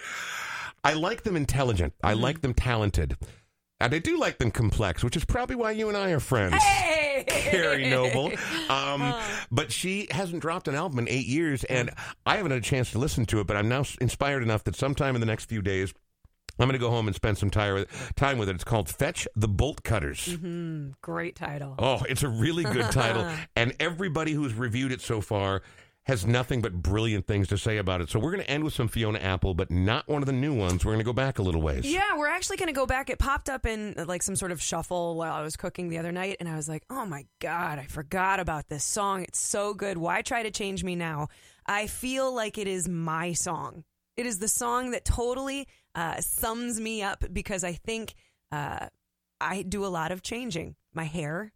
I 0.84 0.95
like 0.95 1.22
them 1.24 1.36
intelligent. 1.36 1.93
I 2.03 2.12
Mm-hmm. 2.12 2.22
like 2.22 2.41
them 2.41 2.55
talented. 2.55 3.16
And 3.80 3.95
I 3.95 3.99
do 3.99 4.18
like 4.18 4.38
them 4.38 4.51
complex, 4.51 5.03
which 5.03 5.16
is 5.16 5.24
probably 5.24 5.57
why 5.57 5.72
you 5.72 5.88
and 5.88 5.97
I 5.97 6.11
are 6.11 6.20
friends. 6.20 6.62
Hey! 6.62 7.24
Kari 7.26 7.91
Noble. 7.91 8.32
Um, 8.70 9.14
but 9.51 9.72
she 9.72 10.07
hasn't 10.12 10.41
dropped 10.43 10.68
an 10.68 10.76
album 10.76 11.01
in 11.01 11.09
eight 11.09 11.26
years, 11.26 11.64
and 11.64 11.91
I 12.24 12.36
haven't 12.36 12.53
had 12.53 12.61
a 12.61 12.64
chance 12.64 12.93
to 12.93 12.99
listen 13.01 13.26
to 13.26 13.41
it, 13.41 13.49
but 13.49 13.57
I'm 13.57 13.68
now 13.68 13.84
inspired 14.01 14.45
enough 14.45 14.62
that 14.64 14.76
sometime 14.76 15.16
in 15.16 15.20
the 15.20 15.26
next 15.26 15.47
few 15.47 15.61
days, 15.61 15.93
I'm 16.61 16.68
going 16.68 16.78
to 16.78 16.78
go 16.78 16.90
home 16.90 17.06
and 17.06 17.16
spend 17.16 17.38
some 17.38 17.50
time 17.50 17.86
time 18.16 18.38
with 18.38 18.48
it. 18.48 18.54
It's 18.54 18.64
called 18.64 18.88
Fetch 18.88 19.26
the 19.34 19.48
Bolt 19.48 19.82
Cutters. 19.82 20.28
Mm-hmm. 20.28 20.90
Great 21.00 21.34
title. 21.34 21.74
Oh, 21.78 22.02
it's 22.08 22.22
a 22.22 22.28
really 22.28 22.64
good 22.64 22.90
title. 22.90 23.26
And 23.56 23.74
everybody 23.80 24.32
who's 24.32 24.54
reviewed 24.54 24.92
it 24.92 25.00
so 25.00 25.20
far 25.20 25.62
has 26.04 26.26
nothing 26.26 26.61
but 26.61 26.72
brilliant 26.72 27.26
things 27.26 27.48
to 27.48 27.58
say 27.58 27.76
about 27.78 28.00
it. 28.00 28.11
So 28.11 28.18
we're 28.18 28.32
going 28.32 28.42
to 28.42 28.50
end 28.50 28.64
with 28.64 28.72
some 28.72 28.88
Fiona 28.88 29.18
Apple, 29.18 29.54
but 29.54 29.70
not 29.70 30.08
one 30.08 30.22
of 30.22 30.26
the 30.26 30.32
new 30.32 30.54
ones. 30.54 30.84
We're 30.84 30.92
going 30.92 31.00
to 31.00 31.04
go 31.04 31.12
back 31.12 31.38
a 31.38 31.42
little 31.42 31.61
ways. 31.61 31.84
Yeah, 31.84 32.16
we're 32.16 32.28
actually 32.28 32.56
going 32.56 32.68
to 32.68 32.72
go 32.72 32.86
back. 32.86 33.11
It 33.11 33.18
popped 33.18 33.48
up 33.48 33.66
in 33.66 33.94
like 34.06 34.22
some 34.22 34.36
sort 34.36 34.52
of 34.52 34.62
shuffle 34.62 35.16
while 35.16 35.32
I 35.32 35.42
was 35.42 35.56
cooking 35.56 35.88
the 35.88 35.98
other 35.98 36.12
night, 36.12 36.36
and 36.40 36.48
I 36.48 36.56
was 36.56 36.68
like, 36.68 36.84
oh 36.90 37.06
my 37.06 37.26
God, 37.40 37.78
I 37.78 37.84
forgot 37.84 38.40
about 38.40 38.68
this 38.68 38.84
song. 38.84 39.22
It's 39.22 39.38
so 39.38 39.74
good. 39.74 39.98
Why 39.98 40.22
try 40.22 40.42
to 40.42 40.50
change 40.50 40.84
me 40.84 40.96
now? 40.96 41.28
I 41.66 41.86
feel 41.86 42.32
like 42.34 42.58
it 42.58 42.66
is 42.66 42.88
my 42.88 43.32
song. 43.32 43.84
It 44.16 44.26
is 44.26 44.38
the 44.38 44.48
song 44.48 44.90
that 44.90 45.04
totally 45.04 45.68
uh, 45.95 46.20
sums 46.20 46.80
me 46.80 47.03
up 47.03 47.24
because 47.32 47.64
I 47.64 47.72
think 47.72 48.14
uh, 48.53 48.86
I 49.41 49.62
do 49.62 49.84
a 49.84 49.88
lot 49.88 50.12
of 50.12 50.22
changing. 50.22 50.76
My 50.95 51.05
hair, 51.05 51.53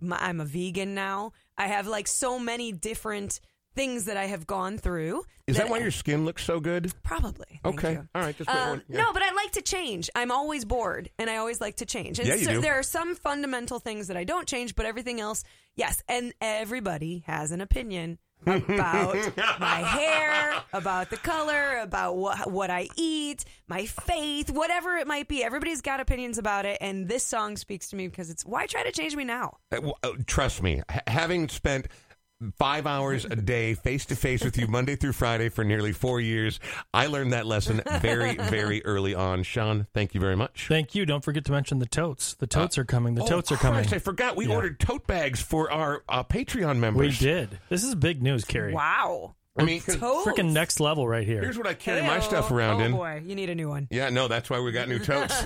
my, 0.00 0.16
I'm 0.18 0.40
a 0.40 0.44
vegan 0.44 0.94
now. 0.94 1.32
I 1.58 1.66
have 1.66 1.86
like 1.86 2.08
so 2.08 2.38
many 2.38 2.72
different 2.72 3.40
things 3.74 4.06
that 4.06 4.16
I 4.16 4.26
have 4.26 4.46
gone 4.46 4.78
through. 4.78 5.22
Is 5.46 5.56
that 5.56 5.68
why 5.68 5.78
your 5.78 5.90
skin 5.90 6.24
looks 6.24 6.44
so 6.44 6.58
good? 6.60 6.92
Probably. 7.02 7.60
Okay. 7.64 7.92
you. 7.92 8.08
All 8.14 8.22
right. 8.22 8.36
Just 8.36 8.50
Um, 8.50 8.82
No, 8.88 9.12
but 9.12 9.22
I 9.22 9.32
like 9.32 9.52
to 9.52 9.62
change. 9.62 10.10
I'm 10.14 10.30
always 10.30 10.64
bored, 10.64 11.10
and 11.18 11.30
I 11.30 11.36
always 11.36 11.60
like 11.60 11.76
to 11.76 11.86
change. 11.86 12.18
And 12.18 12.26
Yeah, 12.26 12.34
you 12.34 12.44
so 12.44 12.52
do. 12.54 12.60
there 12.60 12.74
are 12.74 12.82
some 12.82 13.14
fundamental 13.14 13.78
things 13.78 14.08
that 14.08 14.16
I 14.16 14.24
don't 14.24 14.46
change, 14.48 14.74
but 14.74 14.86
everything 14.86 15.20
else, 15.20 15.44
yes. 15.76 16.02
And 16.08 16.32
everybody 16.40 17.22
has 17.26 17.52
an 17.52 17.60
opinion 17.60 18.18
about 18.46 19.16
my 19.60 19.76
hair, 19.76 20.54
about 20.72 21.10
the 21.10 21.16
color, 21.16 21.78
about 21.78 22.16
what 22.16 22.50
what 22.50 22.70
I 22.70 22.88
eat, 22.96 23.44
my 23.68 23.86
faith, 23.86 24.50
whatever 24.50 24.96
it 24.96 25.06
might 25.06 25.28
be. 25.28 25.44
Everybody's 25.44 25.80
got 25.80 26.00
opinions 26.00 26.38
about 26.38 26.66
it, 26.66 26.78
and 26.80 27.08
this 27.08 27.24
song 27.24 27.56
speaks 27.56 27.88
to 27.90 27.96
me 27.96 28.08
because 28.08 28.30
it's 28.30 28.44
why 28.44 28.66
try 28.66 28.82
to 28.82 28.92
change 28.92 29.14
me 29.16 29.24
now. 29.24 29.58
Uh, 29.72 29.76
w- 29.76 29.94
uh, 30.02 30.12
trust 30.26 30.62
me, 30.62 30.82
ha- 30.88 31.00
having 31.06 31.48
spent 31.48 31.88
five 32.56 32.86
hours 32.86 33.24
a 33.24 33.36
day 33.36 33.74
face 33.74 34.06
to 34.06 34.16
face 34.16 34.42
with 34.44 34.56
you 34.56 34.66
Monday 34.66 34.96
through 34.96 35.12
Friday 35.12 35.48
for 35.48 35.64
nearly 35.64 35.92
four 35.92 36.20
years, 36.20 36.60
I 36.92 37.06
learned 37.06 37.32
that 37.32 37.46
lesson 37.46 37.82
very, 38.00 38.36
very 38.36 38.84
early 38.84 39.14
on. 39.14 39.42
Sean, 39.42 39.86
thank 39.92 40.14
you 40.14 40.20
very 40.20 40.36
much. 40.36 40.66
Thank 40.68 40.94
you. 40.94 41.04
Don't 41.06 41.24
forget 41.24 41.44
to 41.46 41.52
mention 41.52 41.78
the 41.78 41.86
totes. 41.86 42.34
The 42.34 42.46
totes 42.46 42.78
are 42.78 42.84
coming. 42.84 43.14
The 43.14 43.22
Oh, 43.22 43.26
totes 43.26 43.52
are 43.52 43.56
coming. 43.56 43.82
Christ, 43.82 43.94
I 43.94 43.98
forgot. 43.98 44.36
We 44.36 44.46
Yeah. 44.46 44.54
ordered 44.56 44.80
tote 44.80 45.06
bags 45.06 45.40
for 45.40 45.70
our 45.70 46.02
uh, 46.08 46.24
Patreon 46.24 46.78
members. 46.78 47.20
We 47.20 47.26
did. 47.26 47.58
This 47.68 47.84
is 47.84 47.94
big 47.94 48.22
news, 48.22 48.44
Kari. 48.44 48.72
Wow, 48.72 49.34
I 49.56 49.64
mean, 49.64 49.80
Totes. 49.80 50.26
Freaking 50.26 50.52
next 50.52 50.80
level 50.80 51.06
right 51.06 51.26
here. 51.26 51.42
here's 51.42 51.58
what 51.58 51.66
I 51.66 51.74
carry 51.74 52.02
my 52.02 52.20
stuff 52.20 52.50
around 52.50 52.80
oh, 52.80 52.84
in. 52.84 52.94
Oh 52.94 52.96
boy, 52.96 53.22
you 53.24 53.34
need 53.34 53.50
a 53.50 53.54
new 53.54 53.68
one. 53.68 53.88
Yeah, 53.90 54.08
no, 54.10 54.28
that's 54.28 54.48
why 54.48 54.60
we 54.60 54.72
got 54.72 54.88
new 54.88 54.98
totes. 54.98 55.34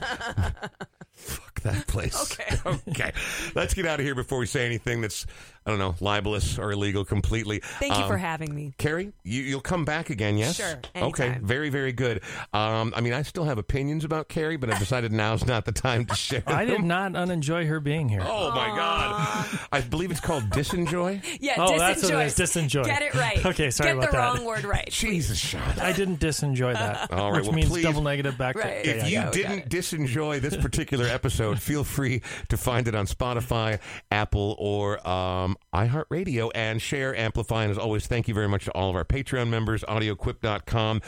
Fuck 1.13 1.61
that 1.63 1.87
place. 1.87 2.33
Okay. 2.33 2.79
okay. 2.91 3.13
Let's 3.55 3.73
get 3.73 3.87
out 3.87 4.01
of 4.01 4.07
here 4.07 4.15
before 4.15 4.39
we 4.39 4.47
say 4.47 4.67
anything 4.67 5.01
that's, 5.01 5.27
I 5.67 5.71
don't 5.71 5.79
know, 5.79 5.95
libelous 6.01 6.59
or 6.59 6.73
illegal 6.73 7.05
completely. 7.07 7.61
Thank 7.79 7.95
you 7.95 8.03
Um, 8.03 8.09
for 8.09 8.19
having 8.19 8.55
me. 8.55 8.75
Kari, 8.77 9.13
you, 9.23 9.43
you'll 9.43 9.61
come 9.63 9.85
back 9.87 10.11
again, 10.11 10.37
yes? 10.37 10.57
Sure, 10.57 10.79
Okay, 10.95 11.39
very, 11.43 11.71
very 11.71 11.93
good. 11.93 12.21
Um, 12.53 12.93
I 12.95 13.01
mean, 13.01 13.15
I 13.15 13.23
still 13.23 13.45
have 13.45 13.57
opinions 13.57 14.05
about 14.05 14.29
Kari, 14.29 14.57
but 14.59 14.69
I've 14.71 14.79
decided 14.79 15.11
now's 15.11 15.47
not 15.47 15.65
the 15.65 15.73
time 15.73 16.05
to 16.07 16.15
share 16.15 16.43
I 16.47 16.67
did 16.67 16.83
not 16.85 17.17
unenjoy 17.17 17.67
her 17.67 17.81
being 17.81 18.11
here. 18.11 18.21
Oh, 18.23 18.51
my 18.51 18.69
God. 18.69 19.59
I 19.73 19.81
believe 19.81 20.11
it's 20.11 20.21
called 20.21 20.45
Disenjoy. 20.51 21.23
Yeah, 21.41 21.55
Oh, 21.59 21.79
that's 21.79 22.03
what 22.03 22.13
it 22.13 22.33
disenjoy. 22.35 22.85
Get 22.85 23.01
it 23.03 23.15
right. 23.15 23.45
Okay, 23.47 23.71
sorry 23.71 23.91
Get 23.95 23.99
about 23.99 24.11
the 24.11 24.19
wrong 24.19 24.45
word 24.45 24.65
right. 24.65 24.89
Jesus, 24.91 25.39
Sean. 25.39 25.63
I 25.81 25.93
didn't 25.93 26.21
disenjoy 26.21 26.75
that. 26.75 27.11
All 27.13 27.33
right, 27.33 27.39
which 27.39 27.47
well, 27.47 27.55
means 27.57 27.69
please- 27.71 27.85
double 27.85 28.03
negative 28.03 28.37
back. 28.37 28.57
Right. 28.57 28.85
To, 28.85 28.91
If 28.91 28.97
yeah, 28.97 29.07
you 29.07 29.13
yeah. 29.15 29.31
didn't 29.31 29.69
disenjoy 29.71 30.41
this 30.43 30.57
particular 30.57 31.07
episode, 31.07 31.59
feel 31.59 31.85
free 31.85 32.21
to 32.51 32.57
find 32.59 32.87
it 32.87 32.95
on 32.95 33.07
Spotify, 33.07 33.81
Apple, 34.11 34.57
or 34.59 35.07
um, 35.09 35.54
iHeartRadio 35.75 36.51
and 36.55 36.81
share, 36.81 37.17
amplify. 37.17 37.63
And 37.63 37.71
as 37.71 37.79
always, 37.79 38.07
thank 38.07 38.29
you 38.29 38.35
very 38.35 38.49
much 38.49 38.65
to 38.65 38.71
all 38.73 38.91
of 38.91 38.97
our 38.97 39.05
Patreon 39.05 39.49
members, 39.49 39.83
audioquip.com. 39.85 41.01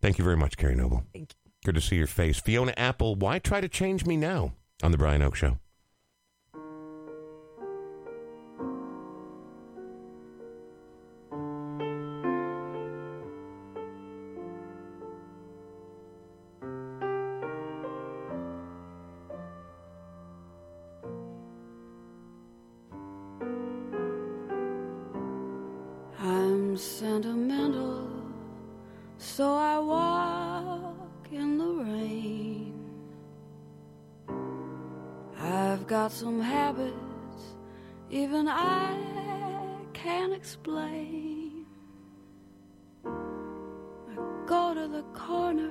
Thank 0.00 0.18
you 0.18 0.24
very 0.24 0.36
much, 0.36 0.56
Kari 0.56 0.74
Noble. 0.74 1.04
Thank 1.12 1.32
you. 1.32 1.50
Good 1.64 1.74
to 1.76 1.80
see 1.80 1.96
your 1.96 2.06
face. 2.06 2.38
Fiona 2.40 2.74
Apple, 2.76 3.14
why 3.14 3.38
try 3.38 3.60
to 3.60 3.68
change 3.68 4.04
me 4.04 4.16
now 4.16 4.52
on 4.82 4.92
The 4.92 4.98
Brian 4.98 5.22
Oake 5.22 5.34
Show? 5.34 5.58
Sentimental, 27.14 28.08
so 29.18 29.54
I 29.54 29.78
walk 29.78 31.28
in 31.30 31.58
the 31.58 31.72
rain. 31.84 32.74
I've 35.38 35.86
got 35.86 36.10
some 36.10 36.40
habits, 36.40 37.42
even 38.10 38.48
I 38.48 38.96
can't 39.92 40.32
explain. 40.32 41.66
I 43.04 44.16
go 44.46 44.74
to 44.74 44.88
the 44.88 45.04
corner, 45.14 45.70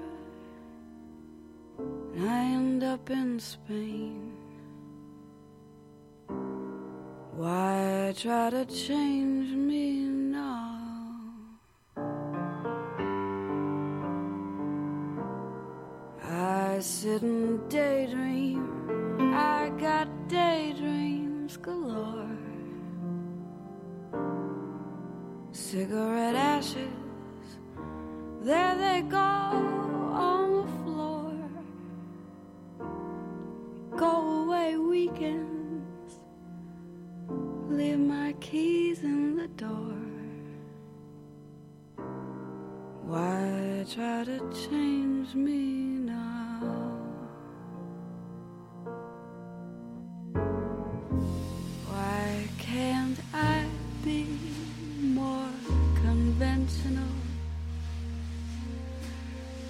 and 2.16 2.30
I 2.30 2.40
end 2.58 2.84
up 2.86 3.10
in 3.10 3.38
Spain. 3.38 4.32
Why 7.36 8.14
try 8.16 8.50
to 8.50 8.64
change 8.64 9.50
me 9.50 10.23
I 16.74 16.80
sit 16.80 17.22
and 17.22 17.70
daydream. 17.70 19.32
I 19.36 19.70
got 19.78 20.08
daydreams 20.28 21.56
galore. 21.58 22.40
Cigarette 25.52 26.36
ashes, 26.36 27.48
there 28.42 28.76
they 28.76 29.04
go 29.04 29.18
on 29.20 30.46
the 30.58 30.68
floor. 30.82 31.36
Go 33.96 34.42
away 34.42 34.76
weekends 34.78 36.16
leave 37.70 38.00
my 38.00 38.34
keys 38.40 39.04
in 39.04 39.36
the 39.36 39.48
door. 39.50 40.02
Why 43.06 43.86
try 43.88 44.24
to 44.24 44.40
change 44.68 45.36
me 45.36 45.93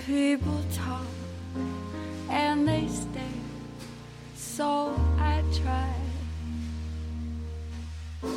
People 0.06 0.60
talk 0.74 1.06
and 2.30 2.68
they 2.68 2.90
stare, 2.90 3.24
so 4.36 4.94
I 5.18 5.42
try. 5.62 5.94
But 8.22 8.32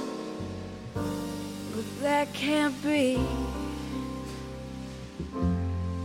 that 2.03 2.33
can't 2.33 2.81
be. 2.85 3.19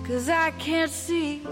Cause 0.03 0.29
I 0.29 0.49
can't 0.57 0.89
see 0.89 1.43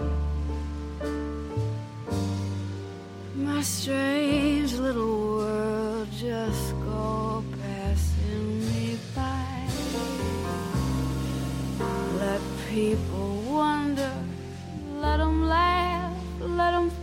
my 3.36 3.62
strange 3.62 4.74
little 4.74 5.36
world 5.36 6.08
just 6.10 6.72
go 6.80 7.44
passing 7.62 8.60
me 8.66 8.98
by. 9.14 9.68
Let 12.18 12.40
people 12.68 13.09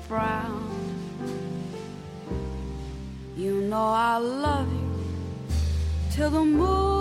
frown. 0.08 0.64
You 3.36 3.62
know 3.62 3.88
I 3.90 4.18
love 4.18 4.72
you 4.72 5.06
till 6.12 6.30
the 6.30 6.44
moon's 6.44 6.97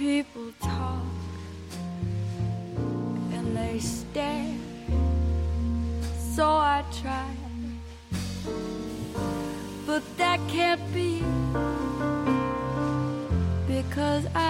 people 0.00 0.50
talk 0.62 1.04
and 3.34 3.54
they 3.54 3.78
stare. 3.78 4.54
So 6.34 6.46
I 6.48 6.82
try, 7.02 7.30
but 9.86 10.02
that 10.16 10.40
can't 10.48 10.80
be 10.94 11.22
because 13.68 14.24
I 14.34 14.49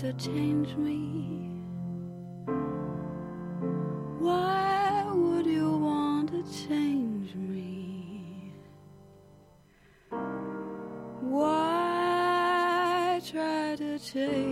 to 0.00 0.14
change 0.14 0.74
me? 0.76 1.50
Why 4.18 5.04
would 5.12 5.44
you 5.44 5.76
want 5.76 6.30
to 6.30 6.42
change 6.66 7.34
me? 7.34 8.54
Why 11.20 13.20
try 13.30 13.76
to 13.76 13.98
change 13.98 14.49